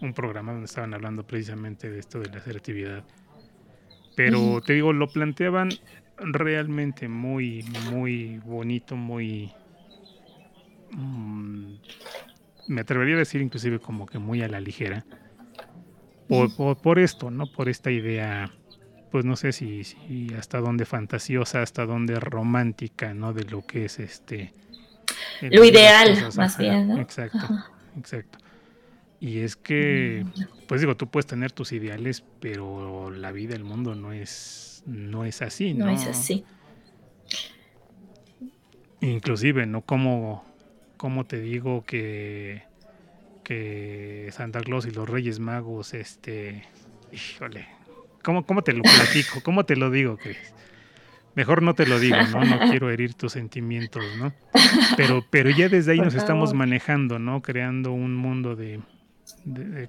un 0.00 0.14
programa 0.14 0.50
donde 0.50 0.66
estaban 0.66 0.94
hablando 0.94 1.24
precisamente 1.24 1.90
de 1.90 2.00
esto 2.00 2.18
de 2.18 2.28
la 2.30 2.38
asertividad. 2.38 3.04
Pero 4.16 4.60
te 4.62 4.72
digo, 4.72 4.92
lo 4.92 5.06
planteaban 5.06 5.68
realmente 6.18 7.06
muy, 7.06 7.62
muy 7.92 8.38
bonito, 8.38 8.96
muy... 8.96 9.52
Mm, 10.94 11.74
me 12.68 12.80
atrevería 12.80 13.16
a 13.16 13.18
decir 13.18 13.40
inclusive 13.40 13.78
como 13.78 14.06
que 14.06 14.18
muy 14.18 14.42
a 14.42 14.48
la 14.48 14.60
ligera. 14.60 15.04
Por, 16.28 16.78
por, 16.78 16.98
esto, 16.98 17.30
¿no? 17.30 17.46
Por 17.46 17.68
esta 17.68 17.90
idea, 17.90 18.50
pues 19.10 19.26
no 19.26 19.36
sé 19.36 19.52
si, 19.52 19.84
si, 19.84 20.28
hasta 20.38 20.58
dónde 20.58 20.86
fantasiosa, 20.86 21.60
hasta 21.60 21.84
dónde 21.84 22.18
romántica, 22.18 23.12
¿no? 23.12 23.34
De 23.34 23.44
lo 23.44 23.66
que 23.66 23.84
es 23.84 23.98
este... 23.98 24.52
Lo 25.42 25.64
ideal, 25.64 26.16
más 26.36 26.56
bien, 26.56 26.88
¿no? 26.88 26.98
Exacto, 26.98 27.46
exacto. 27.98 28.38
Y 29.20 29.40
es 29.40 29.56
que, 29.56 30.24
mm. 30.24 30.66
pues 30.66 30.80
digo, 30.80 30.96
tú 30.96 31.08
puedes 31.08 31.26
tener 31.26 31.52
tus 31.52 31.72
ideales, 31.72 32.24
pero 32.40 33.10
la 33.10 33.30
vida, 33.32 33.54
el 33.54 33.64
mundo 33.64 33.94
no 33.94 34.12
es, 34.12 34.82
no 34.86 35.24
es 35.24 35.42
así, 35.42 35.74
¿no? 35.74 35.86
No 35.86 35.92
es 35.92 36.06
así. 36.06 36.44
Inclusive, 39.00 39.66
¿no? 39.66 39.82
Como, 39.82 40.44
como 41.04 41.26
te 41.26 41.38
digo 41.38 41.84
que, 41.84 42.62
que 43.42 44.30
Santa 44.32 44.60
Claus 44.60 44.86
y 44.86 44.90
los 44.90 45.06
Reyes 45.06 45.38
Magos, 45.38 45.92
este, 45.92 46.64
híjole, 47.12 47.66
¿cómo, 48.22 48.46
cómo 48.46 48.62
te 48.62 48.72
lo 48.72 48.80
platico? 48.82 49.42
¿Cómo 49.42 49.66
te 49.66 49.76
lo 49.76 49.90
digo, 49.90 50.18
Mejor 51.34 51.60
no 51.60 51.74
te 51.74 51.84
lo 51.84 51.98
digo, 51.98 52.16
¿no? 52.32 52.42
No 52.42 52.58
quiero 52.70 52.90
herir 52.90 53.12
tus 53.12 53.32
sentimientos, 53.32 54.02
¿no? 54.16 54.32
Pero, 54.96 55.22
pero 55.28 55.50
ya 55.50 55.68
desde 55.68 55.92
ahí 55.92 55.98
nos 55.98 56.14
estamos 56.14 56.54
manejando, 56.54 57.18
¿no? 57.18 57.42
Creando 57.42 57.92
un 57.92 58.16
mundo 58.16 58.56
de, 58.56 58.80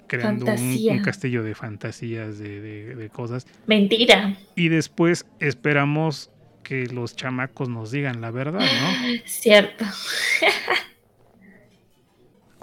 creando 0.08 0.48
un, 0.48 1.00
castillo 1.00 1.44
de 1.44 1.56
fantasías, 1.56 2.40
de, 2.40 3.10
cosas. 3.14 3.48
Mentira. 3.68 4.36
Y 4.58 4.68
después 4.68 5.26
esperamos 5.40 6.30
que 6.62 6.88
los 6.88 7.16
chamacos 7.16 7.70
nos 7.70 7.92
digan 7.92 8.20
la 8.20 8.32
verdad, 8.32 8.60
¿no? 8.60 9.22
Cierto. 9.24 9.86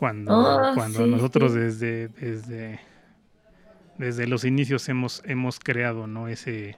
Cuando, 0.02 0.36
oh, 0.36 0.74
cuando 0.74 1.06
nosotros 1.06 1.54
desde, 1.54 2.08
desde, 2.08 2.80
desde 3.98 4.26
los 4.26 4.44
inicios 4.44 4.88
hemos, 4.88 5.22
hemos 5.24 5.60
creado, 5.60 6.08
¿no? 6.08 6.26
Ese, 6.26 6.76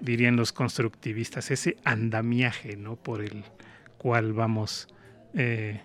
dirían 0.00 0.34
los 0.34 0.52
constructivistas, 0.52 1.52
ese 1.52 1.76
andamiaje, 1.84 2.76
¿no? 2.76 2.96
Por 2.96 3.22
el 3.22 3.44
cual 3.96 4.32
vamos 4.32 4.88
eh, 5.34 5.82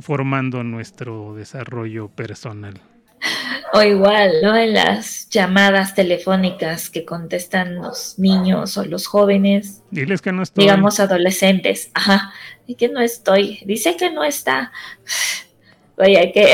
formando 0.00 0.64
nuestro 0.64 1.36
desarrollo 1.36 2.08
personal. 2.08 2.80
O 3.72 3.82
igual, 3.82 4.32
¿no? 4.42 4.56
En 4.56 4.74
las 4.74 5.28
llamadas 5.28 5.94
telefónicas 5.94 6.90
que 6.90 7.04
contestan 7.04 7.76
los 7.76 8.18
niños 8.18 8.76
o 8.78 8.84
los 8.84 9.06
jóvenes. 9.06 9.82
Diles 9.90 10.22
que 10.22 10.32
no 10.32 10.42
estoy. 10.42 10.64
Digamos 10.64 11.00
adolescentes. 11.00 11.90
Ajá. 11.94 12.32
Y 12.66 12.74
que 12.74 12.88
no 12.88 13.00
estoy. 13.00 13.60
Dice 13.64 13.96
que 13.96 14.10
no 14.10 14.24
está. 14.24 14.72
Oye, 15.96 16.32
que. 16.32 16.52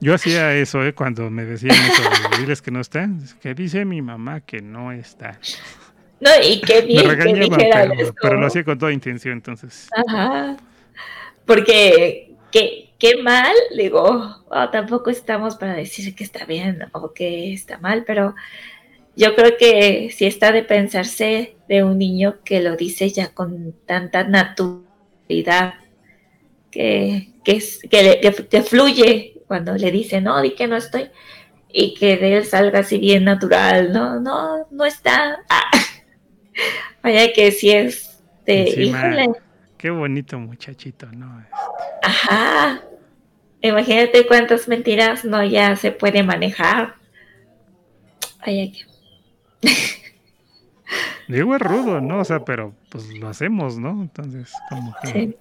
Yo 0.00 0.14
hacía 0.14 0.54
eso, 0.54 0.84
¿eh? 0.84 0.92
Cuando 0.92 1.30
me 1.30 1.44
decían 1.44 1.76
eso, 1.76 2.02
diles 2.38 2.60
que 2.60 2.70
no 2.70 2.80
está. 2.80 3.08
Que 3.40 3.54
dice 3.54 3.84
mi 3.84 4.02
mamá 4.02 4.40
que 4.40 4.60
no 4.60 4.92
está. 4.92 5.38
No, 6.20 6.30
y 6.46 6.60
qué 6.60 6.82
bien 6.82 7.06
me 7.06 7.14
regañaba, 7.14 7.94
pero, 7.96 8.14
pero, 8.20 8.40
lo 8.40 8.46
hacía 8.46 8.64
con 8.64 8.78
toda 8.78 8.92
intención, 8.92 9.34
entonces. 9.34 9.88
Ajá 10.06 10.56
porque 11.46 12.34
qué, 12.50 12.83
qué 13.04 13.22
mal, 13.22 13.54
digo, 13.76 14.44
oh, 14.48 14.70
tampoco 14.70 15.10
estamos 15.10 15.56
para 15.56 15.74
decir 15.74 16.14
que 16.14 16.24
está 16.24 16.46
bien 16.46 16.88
o 16.92 17.12
que 17.12 17.52
está 17.52 17.76
mal, 17.76 18.04
pero 18.06 18.34
yo 19.14 19.34
creo 19.34 19.58
que 19.58 20.10
sí 20.10 20.24
está 20.24 20.52
de 20.52 20.62
pensarse 20.62 21.54
de 21.68 21.84
un 21.84 21.98
niño 21.98 22.36
que 22.46 22.62
lo 22.62 22.76
dice 22.76 23.10
ya 23.10 23.34
con 23.34 23.74
tanta 23.84 24.24
naturalidad, 24.24 25.74
que, 26.70 27.34
que, 27.44 27.62
que, 28.50 28.62
fluye 28.62 29.42
cuando 29.46 29.74
le 29.74 29.90
dice, 29.90 30.22
no, 30.22 30.40
di 30.40 30.52
que 30.54 30.66
no 30.66 30.76
estoy, 30.76 31.10
y 31.68 31.92
que 31.92 32.16
de 32.16 32.38
él 32.38 32.46
salga 32.46 32.78
así 32.78 32.96
bien 32.96 33.24
natural, 33.24 33.92
no, 33.92 34.18
no, 34.18 34.66
no 34.70 34.84
está. 34.86 35.44
Ah. 35.50 35.70
Vaya 37.02 37.34
que 37.34 37.52
sí 37.52 37.70
es 37.70 38.22
de, 38.46 38.62
híjole 38.62 39.28
Qué 39.76 39.90
bonito 39.90 40.38
muchachito, 40.38 41.06
¿no? 41.12 41.44
Ajá. 42.02 42.80
Imagínate 43.64 44.26
cuántas 44.26 44.68
mentiras 44.68 45.24
no 45.24 45.42
ya 45.42 45.74
se 45.74 45.90
puede 45.90 46.22
manejar. 46.22 46.96
Ay, 48.40 48.72
que. 49.62 49.70
Digo 51.28 51.56
es 51.56 51.62
rudo, 51.62 52.02
¿no? 52.02 52.18
O 52.18 52.24
sea, 52.26 52.44
pero 52.44 52.74
pues 52.90 53.08
lo 53.14 53.26
hacemos, 53.26 53.78
¿no? 53.78 54.02
Entonces, 54.02 54.52
como 54.68 54.94
que. 55.02 55.10
Sí. 55.10 55.36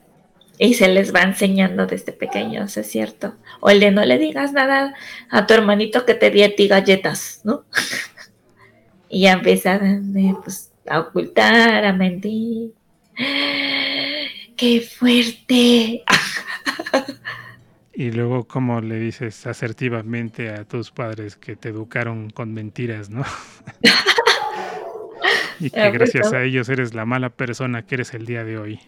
Y 0.57 0.73
se 0.75 0.87
les 0.87 1.13
va 1.13 1.23
enseñando 1.23 1.85
desde 1.85 2.13
pequeños, 2.13 2.77
es 2.77 2.89
cierto. 2.89 3.35
O 3.59 3.69
el 3.69 3.81
de 3.81 3.91
no 3.91 4.05
le 4.05 4.17
digas 4.17 4.53
nada 4.53 4.93
a 5.29 5.45
tu 5.45 5.53
hermanito 5.53 6.05
que 6.05 6.13
te 6.13 6.31
di 6.31 6.43
a 6.43 6.55
ti 6.55 6.69
galletas, 6.69 7.41
¿no? 7.43 7.65
y 9.09 9.23
ya 9.23 9.33
empiezan 9.33 10.13
pues, 10.41 10.71
a 10.87 11.01
ocultar, 11.01 11.83
a 11.83 11.91
mentir. 11.91 12.71
¡Qué 14.55 14.79
fuerte! 14.79 16.05
Y 17.95 18.11
luego, 18.11 18.47
¿cómo 18.47 18.81
le 18.81 18.97
dices 18.97 19.45
asertivamente 19.45 20.49
a 20.49 20.65
tus 20.65 20.89
padres 20.89 21.37
que 21.37 21.55
te 21.55 21.69
educaron 21.69 22.31
con 22.31 22.51
mentiras, 22.51 23.11
no? 23.11 23.23
y 25.59 25.69
que 25.69 25.91
gracias 25.91 26.33
a 26.33 26.41
ellos 26.41 26.69
eres 26.69 26.95
la 26.95 27.05
mala 27.05 27.29
persona 27.29 27.85
que 27.85 27.95
eres 27.95 28.15
el 28.15 28.25
día 28.25 28.43
de 28.43 28.57
hoy. 28.57 28.79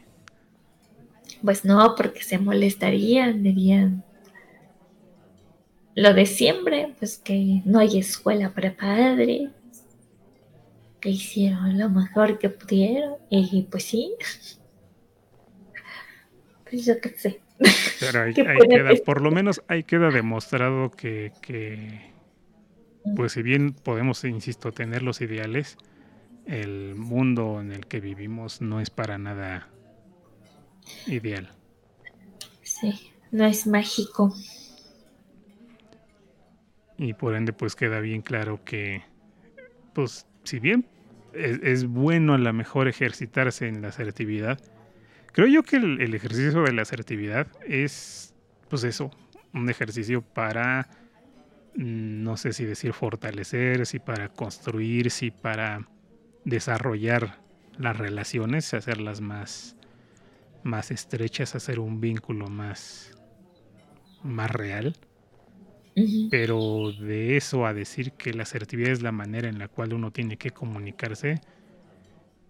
Pues 1.43 1.65
no, 1.65 1.93
porque 1.95 2.23
se 2.23 2.39
molestarían, 2.39 3.43
dirían. 3.43 4.03
Lo 5.93 6.15
de 6.15 6.25
siempre, 6.25 6.95
pues 6.97 7.19
que 7.19 7.61
no 7.63 7.77
hay 7.77 7.99
escuela 7.99 8.53
para 8.53 8.75
padres, 8.75 9.51
que 10.99 11.11
hicieron 11.11 11.77
lo 11.77 11.89
mejor 11.89 12.39
que 12.39 12.49
pudieron, 12.49 13.17
y 13.29 13.67
pues 13.69 13.83
sí. 13.83 14.13
Pues 16.67 16.83
yo 16.83 16.99
qué 16.99 17.09
sé. 17.09 17.44
Pero 17.99 18.23
ahí, 18.23 18.33
queda, 18.69 18.91
por 19.05 19.21
lo 19.21 19.31
menos 19.31 19.61
ahí 19.67 19.83
queda 19.83 20.09
demostrado 20.09 20.91
que, 20.91 21.31
que, 21.41 22.11
pues 23.15 23.33
si 23.33 23.41
bien 23.41 23.73
podemos, 23.73 24.23
insisto, 24.23 24.71
tener 24.71 25.03
los 25.03 25.21
ideales, 25.21 25.77
el 26.45 26.95
mundo 26.95 27.59
en 27.59 27.71
el 27.71 27.87
que 27.87 27.99
vivimos 27.99 28.61
no 28.61 28.79
es 28.79 28.89
para 28.89 29.17
nada 29.17 29.69
ideal. 31.07 31.49
Sí, 32.61 33.11
no 33.31 33.45
es 33.45 33.67
mágico. 33.67 34.33
Y 36.97 37.13
por 37.13 37.35
ende, 37.35 37.51
pues 37.51 37.75
queda 37.75 37.99
bien 37.99 38.21
claro 38.21 38.63
que, 38.63 39.03
pues, 39.93 40.27
si 40.43 40.59
bien 40.59 40.85
es, 41.33 41.59
es 41.61 41.85
bueno 41.85 42.33
a 42.33 42.37
lo 42.37 42.53
mejor 42.53 42.87
ejercitarse 42.87 43.67
en 43.67 43.81
la 43.81 43.89
asertividad, 43.89 44.59
Creo 45.35 45.47
yo 45.47 45.63
que 45.63 45.75
el, 45.75 46.13
ejercicio 46.15 46.63
de 46.63 46.71
la 46.71 46.83
asertividad 46.83 47.47
es, 47.67 48.33
pues 48.69 48.85
eso, 48.85 49.11
un 49.53 49.69
ejercicio 49.69 50.21
para, 50.21 50.87
mm, 51.75 52.23
no 52.23 52.37
sé 52.37 52.53
si 52.53 52.63
decir 52.63 52.93
fortalecer, 52.93 53.85
si 53.85 53.99
para 53.99 54.29
construir, 54.29 55.11
si 55.11 55.31
para 55.31 55.89
desarrollar 56.45 57.41
las 57.77 57.97
relaciones, 57.97 58.73
hacerlas 58.73 59.19
más, 59.19 59.75
más 60.63 60.89
estrechas, 60.89 61.53
hacer 61.53 61.81
un 61.81 61.99
vínculo 61.99 62.47
más, 62.47 63.11
más 64.23 64.49
real. 64.49 64.95
Pero 66.31 66.93
de 66.93 67.35
eso 67.35 67.65
a 67.65 67.73
decir 67.73 68.13
que 68.13 68.33
la 68.33 68.43
asertividad 68.43 68.91
es 68.93 69.01
la 69.01 69.11
manera 69.11 69.49
en 69.49 69.59
la 69.59 69.67
cual 69.67 69.91
uno 69.91 70.11
tiene 70.11 70.37
que 70.37 70.51
comunicarse, 70.51 71.41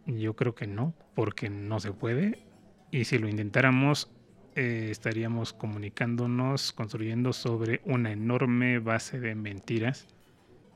yo 0.05 0.36
creo 0.36 0.53
que 0.53 0.67
no, 0.67 0.93
porque 1.15 1.49
no 1.49 1.79
se 1.79 1.91
puede 1.91 2.45
y 2.91 3.05
si 3.05 3.17
lo 3.17 3.27
intentáramos, 3.27 4.09
eh, 4.55 4.88
estaríamos 4.89 5.51
comunicándonos, 5.53 6.71
construyendo 6.71 7.33
sobre 7.33 7.81
una 7.86 8.11
enorme 8.11 8.79
base 8.79 9.19
de 9.19 9.36
mentiras 9.36 10.07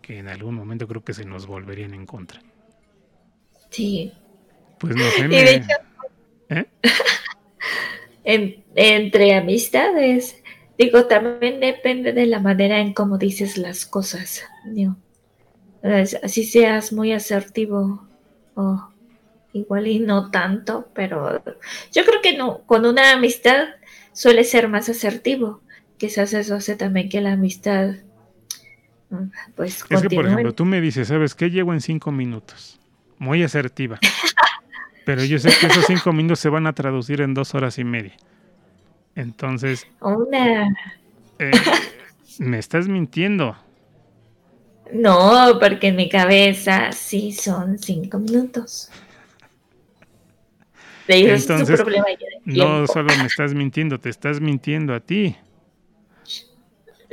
que 0.02 0.20
en 0.20 0.28
algún 0.28 0.56
momento 0.56 0.88
creo 0.88 1.04
que 1.04 1.14
se 1.14 1.24
nos 1.24 1.48
volverían 1.48 1.94
en 1.94 2.06
contra. 2.06 2.42
Sí. 3.70 4.12
Pues 4.80 4.96
no 4.96 5.04
sé. 5.12 5.28
Me... 5.30 5.64
¿Eh? 6.50 6.66
entre 8.76 9.36
amistades, 9.36 10.44
digo, 10.78 11.06
también 11.06 11.60
depende 11.60 12.12
de 12.14 12.26
la 12.26 12.40
manera 12.40 12.80
en 12.80 12.94
cómo 12.94 13.18
dices 13.18 13.58
las 13.58 13.86
cosas. 13.86 14.44
Así 16.22 16.44
seas 16.44 16.92
muy 16.92 17.14
asertivo 17.14 18.08
o 18.56 18.90
igual 19.54 19.88
y 19.88 20.00
no 20.00 20.32
tanto, 20.32 20.90
pero 20.94 21.44
yo 21.92 22.06
creo 22.06 22.22
que 22.22 22.38
no, 22.38 22.60
con 22.66 22.86
una 22.86 23.14
amistad 23.14 23.70
suele 24.14 24.44
ser 24.44 24.68
más 24.68 24.90
asertivo. 24.90 25.62
Quizás 25.98 26.34
eso 26.34 26.56
hace 26.56 26.76
también 26.76 27.10
que 27.10 27.22
la 27.22 27.34
amistad 27.34 27.96
pues 29.56 29.84
Es 29.90 30.02
que, 30.02 30.10
por 30.10 30.28
ejemplo, 30.28 30.54
tú 30.54 30.66
me 30.66 30.82
dices, 30.82 31.08
¿sabes 31.08 31.34
qué? 31.34 31.50
Llego 31.50 31.74
en 31.74 31.82
cinco 31.82 32.12
minutos. 32.12 32.80
Muy 33.18 33.44
asertiva. 33.44 34.00
Pero 35.06 35.24
yo 35.24 35.40
sé 35.40 35.50
que 35.60 35.66
esos 35.66 35.86
cinco 35.86 36.14
minutos 36.14 36.40
se 36.40 36.50
van 36.50 36.68
a 36.68 36.74
traducir 36.74 37.22
en 37.22 37.34
dos 37.34 37.56
horas 37.56 37.80
y 37.80 37.84
media. 37.84 38.16
Entonces... 39.16 39.88
Una... 40.02 40.68
Eh, 41.40 41.52
me 42.38 42.60
estás 42.60 42.88
mintiendo. 42.88 43.58
No, 44.94 45.58
porque 45.60 45.88
en 45.88 45.96
mi 45.96 46.10
cabeza 46.10 46.92
sí 46.92 47.32
son 47.32 47.80
cinco 47.80 48.20
minutos. 48.20 48.92
Entonces, 51.12 51.82
no 52.46 52.86
solo 52.86 53.16
me 53.18 53.26
estás 53.26 53.56
mintiendo, 53.56 54.00
te 54.00 54.10
estás 54.10 54.40
mintiendo 54.40 54.94
a 54.94 55.00
ti 55.00 55.36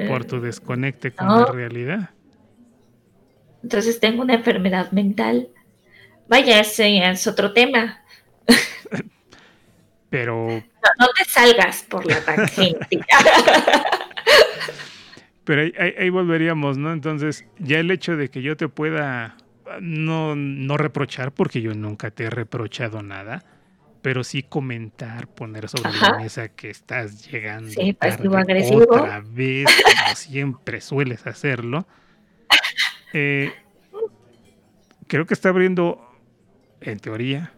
por 0.07 0.26
tu 0.26 0.38
desconecte 0.40 1.12
con 1.12 1.28
la 1.28 1.47
realidad. 1.47 2.11
Entonces 3.62 3.99
tengo 3.99 4.20
una 4.22 4.34
enfermedad 4.34 4.92
mental. 4.92 5.49
Vaya, 6.28 6.61
ese 6.61 6.99
es 6.99 7.26
otro 7.26 7.55
tema. 7.55 8.03
Pero... 10.11 10.47
No, 10.47 11.07
te 11.16 11.24
salgas 11.24 11.82
por 11.84 12.07
la 12.07 12.20
tangente. 12.20 13.01
Pero 15.44 15.62
ahí, 15.78 16.11
volveríamos, 16.11 16.76
¿no? 16.76 16.92
Entonces, 16.92 17.47
ya 17.59 17.78
el 17.78 17.90
hecho 17.90 18.16
de 18.16 18.28
que 18.28 18.42
yo 18.42 18.57
te 18.59 18.68
pueda 18.68 19.36
no, 19.80 20.36
no 20.36 20.76
reprochar, 20.76 21.32
porque 21.32 21.62
yo 21.62 21.72
nunca 21.72 22.11
te 22.11 22.24
he 22.24 22.30
reprochado 22.30 23.03
nada, 23.03 23.42
pero 24.07 24.22
sí 24.22 24.44
comentar, 24.44 25.26
poner 25.26 25.68
sobre 25.68 25.90
la 26.00 26.18
mesa 26.18 26.46
que 26.46 26.70
estás 26.70 27.28
llegando 27.28 27.70
sí, 27.70 27.92
tarde, 27.92 28.28
otra 28.28 29.20
vez, 29.20 29.66
como 29.66 30.14
siempre 30.14 30.80
sueles 30.80 31.26
hacerlo. 31.26 31.88
Eh, 33.12 33.52
creo 35.09 35.26
que 35.26 35.34
está 35.34 35.48
abriendo, 35.48 36.09
en 36.80 37.00
teoría, 37.00 37.52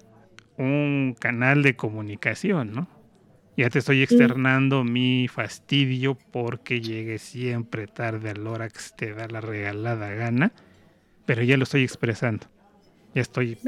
un 0.57 1.15
canal 1.21 1.63
de 1.63 1.77
comunicación, 1.77 2.73
¿no? 2.73 2.89
Ya 3.59 3.69
te 3.69 3.81
estoy 3.81 4.03
externando 4.03 4.85
mi 4.85 5.29
fastidio 5.29 6.17
porque 6.33 6.81
llegues 6.81 7.21
siempre 7.21 7.89
tarde 7.89 8.31
a 8.31 8.35
la 8.35 8.51
hora 8.51 8.69
que 8.71 8.81
te 8.97 9.13
da 9.13 9.29
la 9.29 9.43
regalada 9.43 10.09
gana, 10.15 10.53
pero 11.27 11.43
ya 11.43 11.59
lo 11.59 11.65
estoy 11.65 11.83
expresando. 11.83 12.47
Ya 13.19 13.23
estoy 13.23 13.59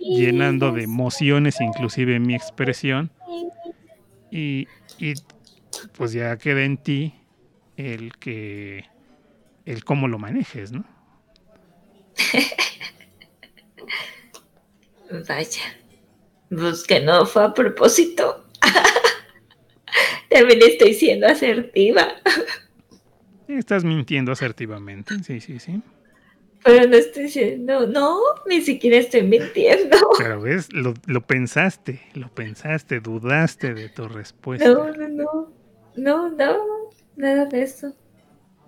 llenando 0.00 0.72
de 0.72 0.84
emociones, 0.84 1.60
inclusive 1.60 2.18
mi 2.20 2.34
expresión. 2.34 3.10
Y, 4.30 4.66
pues 5.92 6.14
ya 6.14 6.38
queda 6.38 6.64
en 6.64 6.78
ti 6.78 7.12
el 7.76 8.16
que 8.16 8.86
el 9.66 9.84
cómo 9.84 10.08
lo 10.08 10.18
manejes, 10.18 10.72
¿no? 10.72 10.86
Vaya, 15.28 15.62
pues 16.48 16.84
que 16.84 17.00
no 17.00 17.26
fue 17.26 17.44
a 17.44 17.52
propósito. 17.52 18.46
También 20.30 20.60
estoy 20.62 20.94
siendo 20.94 21.26
asertiva. 21.26 22.08
Estás 23.48 23.84
mintiendo 23.84 24.32
asertivamente, 24.32 25.22
sí, 25.24 25.42
sí, 25.42 25.58
sí. 25.58 25.82
Pero 26.64 26.88
no 26.88 26.96
estoy 26.96 27.24
diciendo, 27.24 27.86
no, 27.86 28.18
ni 28.46 28.60
siquiera 28.60 28.96
estoy 28.96 29.22
mintiendo. 29.22 29.96
Pero 30.18 30.40
ves, 30.40 30.72
lo, 30.72 30.94
lo 31.06 31.20
pensaste, 31.20 32.00
lo 32.14 32.28
pensaste, 32.28 33.00
dudaste 33.00 33.74
de 33.74 33.88
tu 33.88 34.08
respuesta. 34.08 34.68
No, 34.68 34.90
no, 34.90 35.08
no, 35.08 35.52
no, 35.96 36.28
no, 36.30 36.56
nada 37.16 37.46
de 37.46 37.62
eso. 37.62 37.94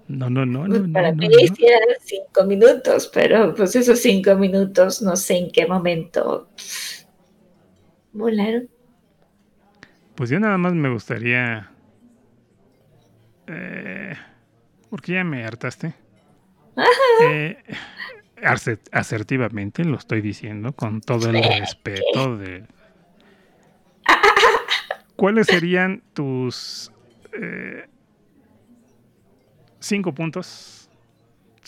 No, 0.08 0.28
no, 0.28 0.44
no, 0.44 0.66
pues 0.66 0.82
no. 0.82 0.92
Para 0.92 1.12
no, 1.12 1.18
mí 1.18 1.28
no, 1.28 1.54
cinco 2.00 2.44
minutos, 2.44 3.10
pero 3.12 3.54
pues 3.54 3.76
esos 3.76 3.98
cinco 4.00 4.34
minutos 4.34 5.02
no 5.02 5.14
sé 5.14 5.36
en 5.36 5.50
qué 5.50 5.66
momento 5.66 6.48
volaron. 8.12 8.68
Pues 10.16 10.30
yo 10.30 10.40
nada 10.40 10.58
más 10.58 10.74
me 10.74 10.92
gustaría... 10.92 11.70
Eh, 13.46 14.14
porque 14.90 15.12
ya 15.12 15.24
me 15.24 15.44
hartaste. 15.44 15.94
Eh, 17.22 17.62
asertivamente 18.92 19.84
lo 19.84 19.96
estoy 19.96 20.20
diciendo 20.20 20.72
con 20.72 21.00
todo 21.00 21.28
el 21.30 21.42
respeto 21.42 22.36
de... 22.36 22.64
¿Cuáles 25.16 25.48
serían 25.48 26.02
tus 26.14 26.90
eh, 27.34 27.86
cinco 29.78 30.14
puntos, 30.14 30.88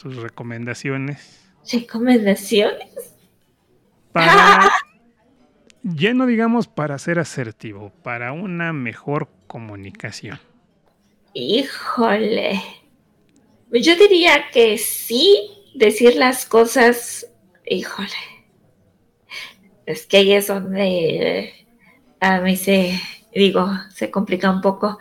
tus 0.00 0.16
recomendaciones? 0.16 1.52
¿Recomendaciones? 1.70 3.14
Para, 4.12 4.70
ya 5.82 6.14
no 6.14 6.26
digamos 6.26 6.66
para 6.66 6.98
ser 6.98 7.18
asertivo, 7.18 7.92
para 8.02 8.32
una 8.32 8.72
mejor 8.72 9.28
comunicación. 9.46 10.38
Híjole. 11.34 12.81
Yo 13.72 13.96
diría 13.96 14.50
que 14.52 14.76
sí, 14.76 15.50
decir 15.74 16.16
las 16.16 16.44
cosas, 16.44 17.26
híjole. 17.64 18.08
Es 19.86 20.06
que 20.06 20.18
ahí 20.18 20.32
es 20.32 20.48
donde 20.48 21.54
a 22.20 22.40
mí 22.40 22.56
se, 22.56 23.00
digo, 23.34 23.70
se 23.90 24.10
complica 24.10 24.50
un 24.50 24.60
poco. 24.60 24.98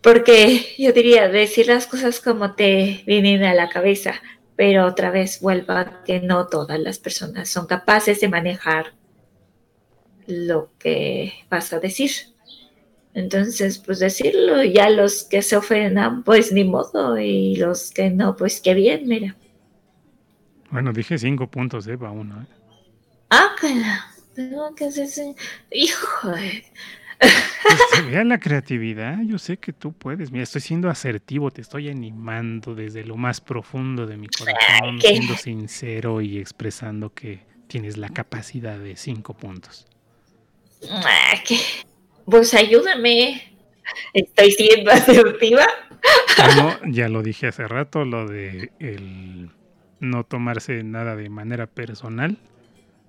Porque 0.00 0.74
yo 0.78 0.92
diría 0.92 1.28
decir 1.28 1.66
las 1.66 1.86
cosas 1.86 2.20
como 2.20 2.54
te 2.54 3.02
vienen 3.06 3.44
a 3.44 3.52
la 3.52 3.68
cabeza, 3.68 4.22
pero 4.56 4.86
otra 4.86 5.10
vez 5.10 5.40
vuelva 5.40 6.02
que 6.04 6.20
no 6.20 6.46
todas 6.46 6.80
las 6.80 6.98
personas 6.98 7.50
son 7.50 7.66
capaces 7.66 8.20
de 8.20 8.28
manejar 8.28 8.94
lo 10.26 10.70
que 10.78 11.34
vas 11.50 11.74
a 11.74 11.80
decir. 11.80 12.10
Entonces, 13.14 13.78
pues 13.78 13.98
decirlo, 13.98 14.62
ya 14.62 14.88
los 14.88 15.24
que 15.24 15.42
se 15.42 15.56
ofendan, 15.56 16.22
pues 16.22 16.52
ni 16.52 16.64
modo, 16.64 17.18
y 17.18 17.56
los 17.56 17.90
que 17.90 18.10
no, 18.10 18.36
pues 18.36 18.60
qué 18.60 18.74
bien, 18.74 19.08
mira. 19.08 19.36
Bueno, 20.70 20.92
dije 20.92 21.18
cinco 21.18 21.50
puntos, 21.50 21.86
¿eh? 21.88 21.98
Para 21.98 22.12
uno, 22.12 22.42
¿eh? 22.42 22.46
Ah, 23.30 23.48
claro. 23.58 24.02
Tengo 24.34 24.74
que 24.74 24.84
hacer 24.84 25.34
Hijo 25.72 26.28
de... 26.30 26.64
Pues 27.20 28.06
vea 28.10 28.24
la 28.24 28.38
creatividad, 28.38 29.18
yo 29.22 29.38
sé 29.38 29.58
que 29.58 29.72
tú 29.72 29.92
puedes. 29.92 30.30
Mira, 30.30 30.44
estoy 30.44 30.62
siendo 30.62 30.88
asertivo, 30.88 31.50
te 31.50 31.60
estoy 31.60 31.90
animando 31.90 32.74
desde 32.74 33.04
lo 33.04 33.16
más 33.16 33.40
profundo 33.42 34.06
de 34.06 34.16
mi 34.16 34.28
corazón, 34.28 35.00
siendo 35.00 35.36
sincero 35.36 36.22
y 36.22 36.38
expresando 36.38 37.12
que 37.12 37.40
tienes 37.66 37.98
la 37.98 38.08
capacidad 38.08 38.78
de 38.78 38.96
cinco 38.96 39.34
puntos. 39.34 39.86
¿qué? 41.46 41.58
Pues 42.30 42.54
ayúdame. 42.54 43.42
Estoy 44.14 44.52
siendo 44.52 44.90
asertiva. 44.92 45.66
ya 46.86 47.08
lo 47.08 47.22
dije 47.22 47.48
hace 47.48 47.66
rato, 47.66 48.04
lo 48.04 48.26
de 48.28 48.70
el 48.78 49.50
no 49.98 50.24
tomarse 50.24 50.82
nada 50.84 51.16
de 51.16 51.28
manera 51.28 51.66
personal, 51.66 52.38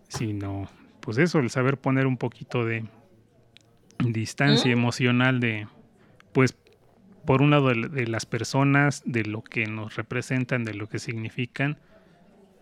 sino 0.10 0.68
pues 1.02 1.18
eso, 1.18 1.40
el 1.40 1.50
saber 1.50 1.78
poner 1.78 2.08
un 2.08 2.18
poquito 2.18 2.66
de 2.66 2.86
distancia 4.00 4.72
emocional 4.72 5.40
de, 5.40 5.68
pues, 6.32 6.56
por 7.26 7.42
un 7.42 7.52
lado 7.52 7.70
de, 7.70 8.08
las 8.08 8.26
personas, 8.26 9.04
de 9.06 9.24
lo 9.24 9.42
que 9.44 9.66
nos 9.68 9.96
representan, 9.96 10.64
de 10.64 10.74
lo 10.74 10.88
que 10.88 11.00
significan 11.00 11.78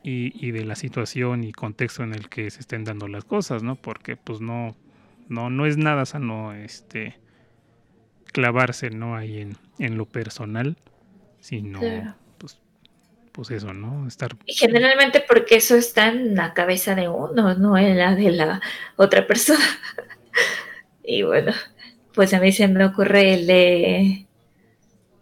y, 0.03 0.32
y, 0.45 0.51
de 0.51 0.66
la 0.66 0.76
situación 0.76 1.43
y 1.43 1.51
contexto 1.51 2.03
en 2.03 2.14
el 2.14 2.30
que 2.30 2.49
se 2.49 2.60
estén 2.60 2.84
dando 2.84 3.07
las 3.07 3.26
cosas, 3.26 3.64
¿no? 3.64 3.76
Porque 3.76 4.16
pues 4.16 4.41
no, 4.41 4.76
no, 5.30 5.49
no 5.49 5.65
es 5.65 5.77
nada 5.77 6.05
sano 6.05 6.53
este 6.53 7.17
clavarse 8.34 8.89
¿no? 8.89 9.15
ahí 9.15 9.39
en, 9.39 9.57
en 9.80 9.97
lo 9.97 10.05
personal, 10.05 10.75
sino 11.39 11.80
pues, 12.38 12.59
pues 13.32 13.51
eso, 13.51 13.73
¿no? 13.73 14.07
Estar. 14.07 14.36
Y 14.45 14.53
generalmente 14.53 15.23
porque 15.25 15.55
eso 15.55 15.75
está 15.75 16.09
en 16.09 16.36
la 16.36 16.53
cabeza 16.53 16.95
de 16.95 17.07
uno, 17.07 17.55
no 17.55 17.77
en 17.77 17.97
la 17.97 18.15
de 18.15 18.32
la 18.32 18.61
otra 18.97 19.25
persona. 19.25 19.63
y 21.03 21.23
bueno, 21.23 21.53
pues 22.13 22.34
a 22.34 22.39
mí 22.39 22.51
se 22.51 22.67
me 22.67 22.86
ocurre 22.86 23.36
el 23.36 23.47
de 23.47 24.25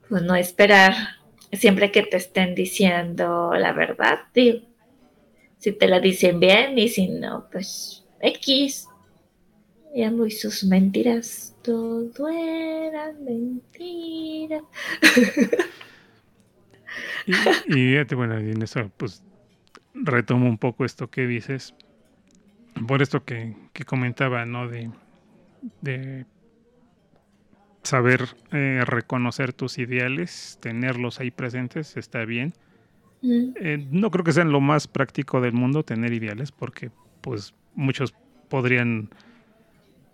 pues 0.10 0.24
no 0.24 0.36
esperar 0.36 0.93
siempre 1.51 1.91
que 1.91 2.03
te 2.03 2.18
estén 2.18 2.55
diciendo 2.55 3.51
la 3.58 3.74
verdad, 3.74 4.20
digo, 4.34 4.62
si 5.58 5.72
te 5.72 5.88
la 5.88 5.99
dicen 5.99 6.39
bien 6.39 6.78
y 6.78 6.88
si 6.88 7.08
no, 7.08 7.47
pues 7.51 8.05
X. 8.22 8.88
Ya 9.98 10.12
muy 10.12 10.30
sus 10.30 10.64
mentiras, 10.64 11.56
todo 11.64 12.30
eran 12.30 13.26
mentiras. 13.26 14.62
y, 17.26 17.34
fíjate, 17.74 18.14
bueno, 18.14 18.39
y 18.39 18.52
en 18.52 18.62
eso, 18.62 18.91
pues 18.95 19.24
retomo 19.95 20.48
un 20.48 20.60
poco 20.60 20.86
esto 20.86 21.10
que 21.10 21.26
dices, 21.26 21.74
por 22.88 23.02
esto 23.02 23.26
que, 23.26 23.56
comentaba, 23.88 24.45
¿no? 24.45 24.68
De, 24.68 24.91
de 25.82 26.28
saber 27.82 28.28
eh, 28.52 28.84
reconocer 28.86 29.52
tus 29.52 29.80
ideales, 29.80 30.60
tenerlos 30.62 31.20
ahí 31.20 31.32
presentes, 31.32 31.98
está 31.98 32.24
bien. 32.24 32.54
Mm. 33.24 33.50
Eh, 33.56 33.88
no 33.89 34.12
creo 34.12 34.24
que 34.24 34.34
sea 34.34 34.43
lo 34.43 34.62
más 34.62 34.88
práctico 34.88 35.41
del 35.41 35.54
mundo 35.54 35.82
tener 35.82 36.14
ideales, 36.14 36.52
porque 36.52 36.91
pues 37.22 37.56
muchos 37.74 38.14
podrían 38.48 39.10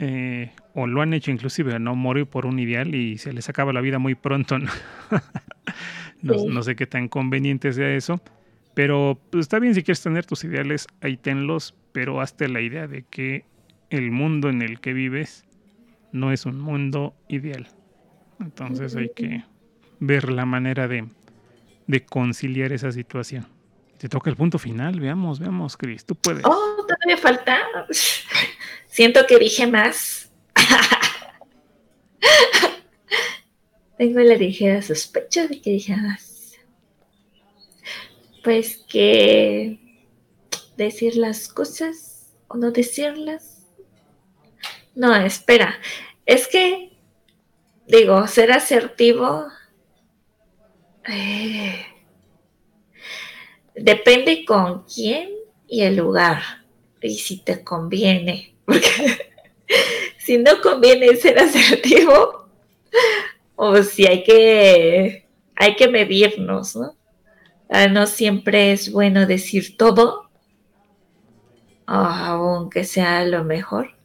eh, 0.06 0.51
o 0.74 0.86
lo 0.86 1.01
han 1.01 1.14
hecho 1.14 1.32
inclusive, 1.32 1.80
no 1.80 1.95
morir 1.95 2.26
por 2.26 2.45
un 2.45 2.60
ideal 2.60 2.93
y 2.93 3.18
se 3.18 3.32
les 3.32 3.47
acaba 3.47 3.72
la 3.72 3.80
vida 3.80 3.99
muy 3.99 4.16
pronto. 4.16 4.58
No, 6.22 6.64
sé 6.64 6.78
qué 6.78 6.88
tan 6.88 7.10
conveniente 7.10 7.74
sea 7.74 7.93
eso, 7.93 8.22
pero 8.74 9.20
pues, 9.30 9.41
está 9.41 9.60
bien 9.60 9.76
si 9.76 9.84
quieres 9.84 10.01
tener 10.01 10.26
tus 10.26 10.45
ideales, 10.45 10.88
ahí 11.01 11.18
tenlos, 11.18 11.76
pero 11.91 12.22
hazte 12.22 12.47
la 12.47 12.62
idea 12.62 12.88
de 12.88 13.04
que 13.04 13.43
el 13.89 14.10
mundo 14.10 14.47
en 14.47 14.62
el 14.62 14.80
que 14.80 14.93
vives 14.93 15.43
no 16.14 16.32
es 16.32 16.45
un 16.45 16.62
mundo 16.62 17.14
ideal. 17.28 17.68
Entonces 18.39 18.95
hay 18.95 19.10
que 19.14 19.43
ver 19.99 20.32
la 20.32 20.45
manera 20.45 20.88
de, 20.88 21.04
de 21.88 22.06
conciliar 22.06 22.72
esa 22.72 22.93
situación. 22.93 23.45
Te 24.04 24.10
toca 24.10 24.30
el 24.30 24.36
punto 24.36 24.60
final, 24.60 24.99
veamos, 24.99 25.39
veamos, 25.39 25.78
Cris, 25.78 26.04
tú 26.04 26.14
puedes. 26.14 26.43
Oh, 26.43 26.86
todavía 26.86 27.16
falta. 27.16 27.58
Siento 28.88 29.26
que 29.26 29.39
dije 29.39 29.66
más. 29.66 30.30
Tengo 33.97 34.20
la 34.20 34.36
ligera 34.36 34.82
sospecha 34.82 35.47
de 35.47 35.62
que 35.62 35.70
dije 35.70 35.95
más. 35.95 36.51
Pues 38.43 38.84
que 38.89 39.80
decir 40.76 41.16
las 41.16 41.47
cosas 41.47 42.34
o 42.49 42.58
no 42.58 42.72
decirlas. 42.72 43.70
No, 44.95 45.16
espera. 45.16 45.80
Es 46.26 46.49
que, 46.49 46.91
digo, 47.88 48.28
ser 48.28 48.51
asertivo. 48.51 49.47
Eh, 51.08 51.86
depende 53.76 54.46
con 54.46 54.84
quién 54.84 55.30
y 55.68 55.82
el 55.82 55.98
lugar. 55.98 56.42
Y 57.02 57.18
si 57.18 57.38
te 57.38 57.64
conviene. 57.64 58.56
Porque 58.66 58.90
si 60.18 60.38
no 60.38 60.62
conviene 60.62 61.16
ser 61.16 61.38
asertivo, 61.40 62.48
o 63.56 63.82
si 63.84 64.08
hay 64.08 64.24
que, 64.24 65.28
hay 65.56 65.76
que 65.76 65.88
medirnos, 65.88 66.76
¿no? 66.76 66.96
Ah, 67.70 67.88
no 67.88 68.06
siempre 68.08 68.72
es 68.72 68.92
bueno 68.92 69.26
decir 69.26 69.78
todo, 69.78 70.30
aunque 71.86 72.84
sea 72.84 73.26
lo 73.26 73.44
mejor. 73.44 73.96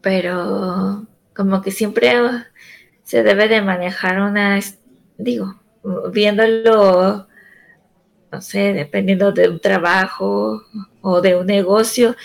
Pero 0.00 1.06
como 1.34 1.60
que 1.60 1.70
siempre 1.70 2.14
se 3.02 3.22
debe 3.22 3.48
de 3.48 3.60
manejar 3.62 4.20
una, 4.20 4.60
digo, 5.18 5.59
viéndolo, 6.12 7.28
no 8.30 8.40
sé, 8.40 8.72
dependiendo 8.72 9.32
de 9.32 9.48
un 9.48 9.60
trabajo 9.60 10.62
o 11.00 11.20
de 11.20 11.36
un 11.36 11.46
negocio, 11.46 12.16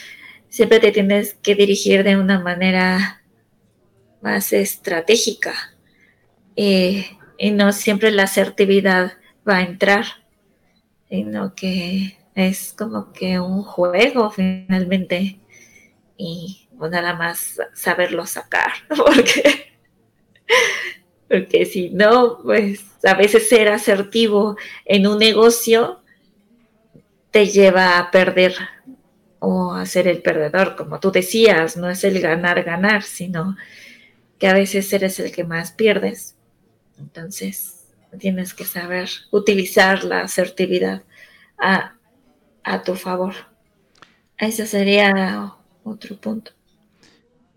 siempre 0.49 0.79
te 0.79 0.91
tienes 0.91 1.33
que 1.35 1.55
dirigir 1.55 2.03
de 2.03 2.17
una 2.17 2.39
manera 2.39 3.21
más 4.21 4.53
estratégica 4.53 5.53
eh, 6.55 7.17
y 7.37 7.51
no 7.51 7.71
siempre 7.71 8.11
la 8.11 8.23
asertividad 8.23 9.13
va 9.47 9.57
a 9.57 9.63
entrar, 9.63 10.05
sino 11.09 11.53
que 11.53 12.17
es 12.33 12.73
como 12.77 13.11
que 13.13 13.39
un 13.39 13.63
juego 13.63 14.31
finalmente 14.31 15.39
y 16.17 16.67
pues 16.77 16.91
nada 16.91 17.13
más 17.13 17.57
saberlo 17.73 18.25
sacar, 18.25 18.71
porque 18.87 19.73
porque 21.29 21.65
si 21.65 21.89
no, 21.89 22.39
pues 22.43 22.85
a 23.03 23.15
veces 23.15 23.49
ser 23.49 23.69
asertivo 23.69 24.57
en 24.85 25.07
un 25.07 25.17
negocio 25.17 26.01
te 27.31 27.47
lleva 27.47 27.97
a 27.97 28.11
perder 28.11 28.55
o 29.39 29.73
a 29.73 29.85
ser 29.85 30.07
el 30.07 30.21
perdedor, 30.21 30.75
como 30.75 30.99
tú 30.99 31.11
decías, 31.11 31.77
no 31.77 31.89
es 31.89 32.03
el 32.03 32.19
ganar, 32.21 32.63
ganar, 32.63 33.03
sino 33.03 33.55
que 34.39 34.47
a 34.47 34.53
veces 34.53 34.91
eres 34.93 35.19
el 35.19 35.31
que 35.31 35.43
más 35.43 35.71
pierdes. 35.71 36.35
Entonces, 36.97 37.87
tienes 38.19 38.53
que 38.53 38.65
saber 38.65 39.09
utilizar 39.31 40.03
la 40.03 40.21
asertividad 40.21 41.03
a, 41.57 41.95
a 42.63 42.83
tu 42.83 42.95
favor. 42.95 43.33
Ese 44.37 44.65
sería 44.65 45.53
otro 45.83 46.17
punto. 46.17 46.51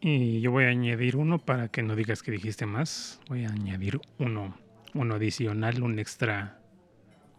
Y 0.00 0.40
yo 0.40 0.52
voy 0.52 0.64
a 0.64 0.68
añadir 0.68 1.16
uno 1.16 1.38
para 1.38 1.68
que 1.68 1.82
no 1.82 1.96
digas 1.96 2.22
que 2.22 2.30
dijiste 2.30 2.66
más. 2.66 3.20
Voy 3.28 3.44
a 3.44 3.48
añadir 3.48 4.00
uno, 4.18 4.56
uno 4.94 5.14
adicional, 5.16 5.82
un 5.82 5.98
extra, 5.98 6.60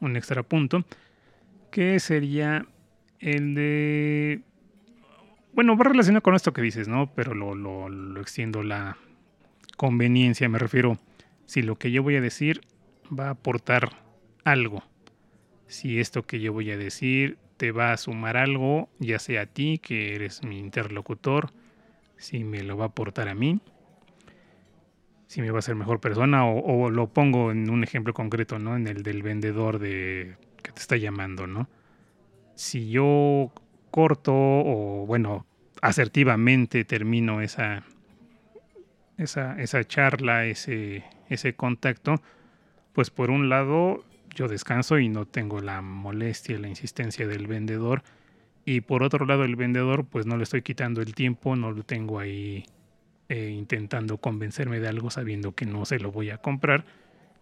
un 0.02 0.18
extra 0.18 0.44
punto, 0.44 0.84
que 1.72 2.00
sería 2.00 2.66
el 3.20 3.56
de... 3.56 4.42
Bueno, 5.54 5.78
va 5.78 5.86
relacionado 5.86 6.22
con 6.22 6.36
esto 6.36 6.54
que 6.54 6.62
dices, 6.62 6.88
¿no? 6.88 7.14
Pero 7.14 7.34
lo, 7.34 7.56
lo, 7.56 7.90
lo 7.90 8.22
extiendo 8.22 8.62
la 8.62 8.98
conveniencia. 9.78 10.50
Me 10.50 10.60
refiero, 10.60 11.00
si 11.46 11.62
lo 11.62 11.78
que 11.78 11.92
yo 11.92 12.04
voy 12.04 12.16
a 12.16 12.22
decir 12.22 12.62
va 13.18 13.28
a 13.28 13.32
aportar 13.32 14.04
algo. 14.44 14.84
Si 15.68 16.00
esto 16.00 16.24
que 16.24 16.40
yo 16.40 16.52
voy 16.54 16.72
a 16.72 16.78
decir 16.78 17.38
te 17.58 17.72
va 17.72 17.92
a 17.92 17.98
sumar 17.98 18.38
algo, 18.38 18.90
ya 19.00 19.20
sea 19.20 19.42
a 19.42 19.46
ti, 19.46 19.80
que 19.80 20.16
eres 20.16 20.44
mi 20.44 20.60
interlocutor, 20.60 21.52
si 22.20 22.44
me 22.44 22.62
lo 22.64 22.78
va 22.78 22.86
a 22.86 22.88
aportar 22.90 23.30
a 23.30 23.34
mí, 23.34 23.60
si 25.26 25.42
me 25.42 25.52
va 25.52 25.60
a 25.60 25.62
ser 25.64 25.76
mejor 25.76 26.00
persona, 26.00 26.46
o, 26.46 26.90
lo 26.90 27.08
pongo 27.08 27.52
en 27.52 27.70
un 27.70 27.84
ejemplo 27.84 28.14
concreto, 28.14 28.60
¿no? 28.60 28.76
En 28.76 28.88
el 28.88 29.04
del 29.04 29.24
vendedor 29.24 29.80
de 29.80 30.36
que 30.62 30.72
te 30.72 30.82
está 30.82 30.98
llamando, 30.98 31.48
¿no? 31.48 31.70
Si 32.56 32.90
yo 32.90 33.52
corto 33.90 34.34
o, 34.36 35.06
bueno, 35.08 35.46
asertivamente 35.82 36.84
termino 36.84 37.42
esa, 37.42 37.84
esa, 39.18 39.60
esa 39.62 39.84
charla, 39.86 40.46
ese, 40.46 41.06
ese 41.30 41.54
contacto, 41.54 42.22
pues 42.94 43.10
por 43.10 43.32
un 43.32 43.50
lado 43.50 44.04
yo 44.36 44.48
descanso 44.48 45.00
y 45.00 45.10
no 45.10 45.26
tengo 45.26 45.62
la 45.62 45.82
molestia, 45.82 46.60
la 46.60 46.68
insistencia 46.68 47.28
del 47.28 47.48
vendedor, 47.48 48.04
y 48.70 48.82
por 48.82 49.02
otro 49.02 49.26
lado, 49.26 49.46
el 49.46 49.56
vendedor, 49.56 50.06
pues 50.06 50.28
no 50.28 50.38
le 50.38 50.44
estoy 50.44 50.62
quitando 50.62 51.02
el 51.02 51.16
tiempo, 51.16 51.56
no 51.56 51.72
lo 51.72 51.82
tengo 51.82 52.20
ahí 52.20 52.66
eh, 53.28 53.50
intentando 53.50 54.20
convencerme 54.20 54.80
de 54.80 54.88
algo 54.88 55.10
sabiendo 55.10 55.56
que 55.56 55.66
no 55.66 55.86
se 55.86 55.98
lo 55.98 56.12
voy 56.12 56.30
a 56.30 56.38
comprar. 56.38 56.86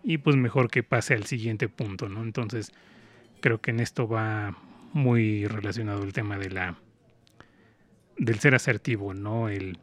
Y 0.05 0.19
pues 0.19 0.37
mejor 0.37 0.69
que 0.69 0.83
pase 0.83 1.15
al 1.15 1.25
siguiente 1.25 1.67
punto, 1.67 2.07
¿no? 2.07 2.23
Entonces, 2.23 2.71
creo 3.41 3.59
que 3.59 3.71
en 3.71 3.81
esto 3.81 4.07
va 4.07 4.57
muy 4.93 5.45
relacionado 5.47 6.01
el 6.03 6.13
tema 6.13 6.37
de 6.37 6.49
la 6.49 6.77
del 8.17 8.39
ser 8.39 8.55
asertivo, 8.55 9.13
¿no? 9.13 9.49
El, 9.49 9.79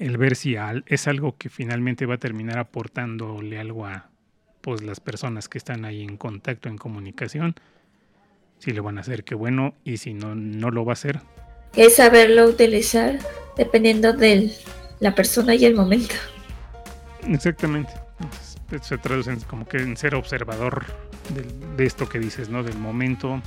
el 0.00 0.18
ver 0.18 0.34
si 0.34 0.56
es 0.86 1.06
algo 1.06 1.36
que 1.38 1.48
finalmente 1.48 2.06
va 2.06 2.14
a 2.14 2.18
terminar 2.18 2.58
aportándole 2.58 3.60
algo 3.60 3.86
a 3.86 4.10
pues 4.62 4.82
las 4.82 4.98
personas 4.98 5.48
que 5.48 5.58
están 5.58 5.84
ahí 5.84 6.02
en 6.02 6.16
contacto, 6.16 6.68
en 6.68 6.76
comunicación 6.76 7.54
si 8.58 8.72
lo 8.72 8.82
van 8.82 8.98
a 8.98 9.02
hacer, 9.02 9.24
qué 9.24 9.34
bueno, 9.34 9.74
y 9.84 9.98
si 9.98 10.14
no, 10.14 10.34
no 10.34 10.70
lo 10.70 10.84
va 10.84 10.92
a 10.92 10.94
hacer. 10.94 11.20
Es 11.76 11.96
saberlo 11.96 12.46
utilizar 12.46 13.18
dependiendo 13.56 14.12
de 14.12 14.52
la 15.00 15.14
persona 15.14 15.54
y 15.54 15.64
el 15.64 15.74
momento. 15.74 16.14
Exactamente. 17.28 17.92
se 18.82 18.98
traduce 18.98 19.36
como 19.48 19.66
que 19.66 19.78
en 19.78 19.96
ser 19.96 20.14
observador 20.14 20.84
de, 21.76 21.84
esto 21.84 22.08
que 22.08 22.18
dices, 22.18 22.48
¿no? 22.48 22.62
Del 22.62 22.78
momento, 22.78 23.40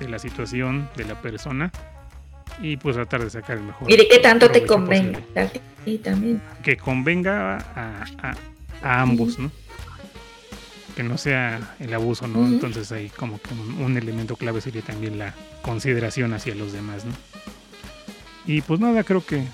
de 0.00 0.08
la 0.08 0.18
situación, 0.18 0.88
de 0.96 1.04
la 1.04 1.20
persona. 1.20 1.70
Y 2.60 2.76
pues 2.76 2.94
tratar 2.94 3.24
de 3.24 3.30
sacar 3.30 3.56
el 3.56 3.64
mejor. 3.64 3.90
Y 3.90 3.96
de 3.96 4.06
qué 4.06 4.20
tanto 4.20 4.50
te 4.50 4.64
convenga 4.64 5.18
y 5.84 5.98
también. 5.98 6.40
Que 6.62 6.76
convenga 6.76 7.58
a, 7.58 8.04
a 8.82 9.02
ambos, 9.02 9.38
¿no? 9.38 9.50
Que 10.94 11.02
no 11.02 11.18
sea 11.18 11.76
el 11.80 11.92
abuso, 11.92 12.26
¿no? 12.26 12.46
Entonces 12.46 12.90
ahí 12.92 13.10
como 13.10 13.40
que 13.40 13.52
un, 13.54 13.96
elemento 13.96 14.36
clave 14.36 14.60
sería 14.60 14.82
también 14.82 15.18
la 15.18 15.34
consideración 15.62 16.32
hacia 16.32 16.54
los 16.54 16.72
demás, 16.72 17.04
¿no? 17.04 17.12
Y 18.46 18.62
pues 18.62 18.80
nada, 18.80 19.04
creo 19.04 19.24
que 19.24 19.44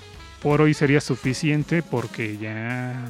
por 0.41 0.61
hoy 0.61 0.73
sería 0.73 1.01
suficiente 1.01 1.83
porque 1.83 2.37
ya 2.37 3.07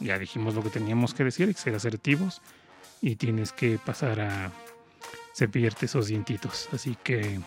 ya 0.00 0.18
dijimos 0.18 0.54
lo 0.54 0.62
que 0.62 0.70
teníamos 0.70 1.14
que 1.14 1.24
decir, 1.24 1.48
hay 1.48 1.54
que 1.54 1.60
ser 1.60 1.74
asertivos 1.74 2.42
y 3.00 3.16
tienes 3.16 3.52
que 3.52 3.78
pasar 3.78 4.20
a 4.20 4.52
cepillarte 5.34 5.86
esos 5.86 6.08
dientitos. 6.08 6.68
Así 6.72 6.96
que... 7.02 7.40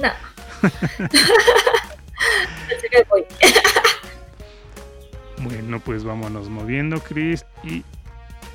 No. 0.00 0.12
bueno, 5.48 5.80
pues 5.80 6.04
vámonos 6.04 6.48
moviendo, 6.48 7.00
Chris, 7.00 7.44
y 7.64 7.82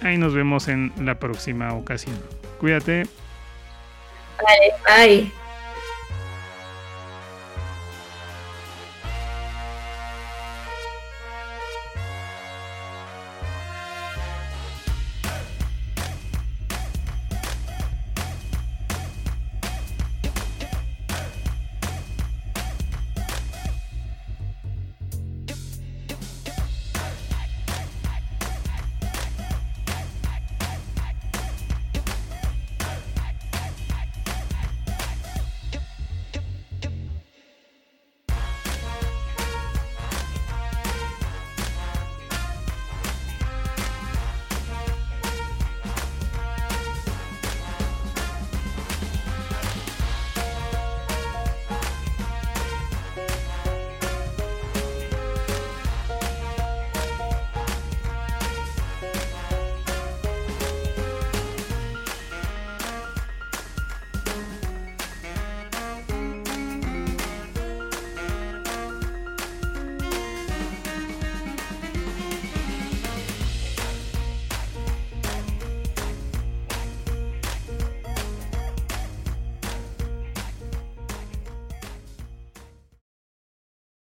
ahí 0.02 0.18
nos 0.18 0.34
vemos 0.34 0.68
en 0.68 0.92
la 1.00 1.20
próxima 1.20 1.74
ocasión. 1.74 2.16
Cuídate. 2.60 3.08
Bye, 4.40 5.08
bye. 5.08 5.43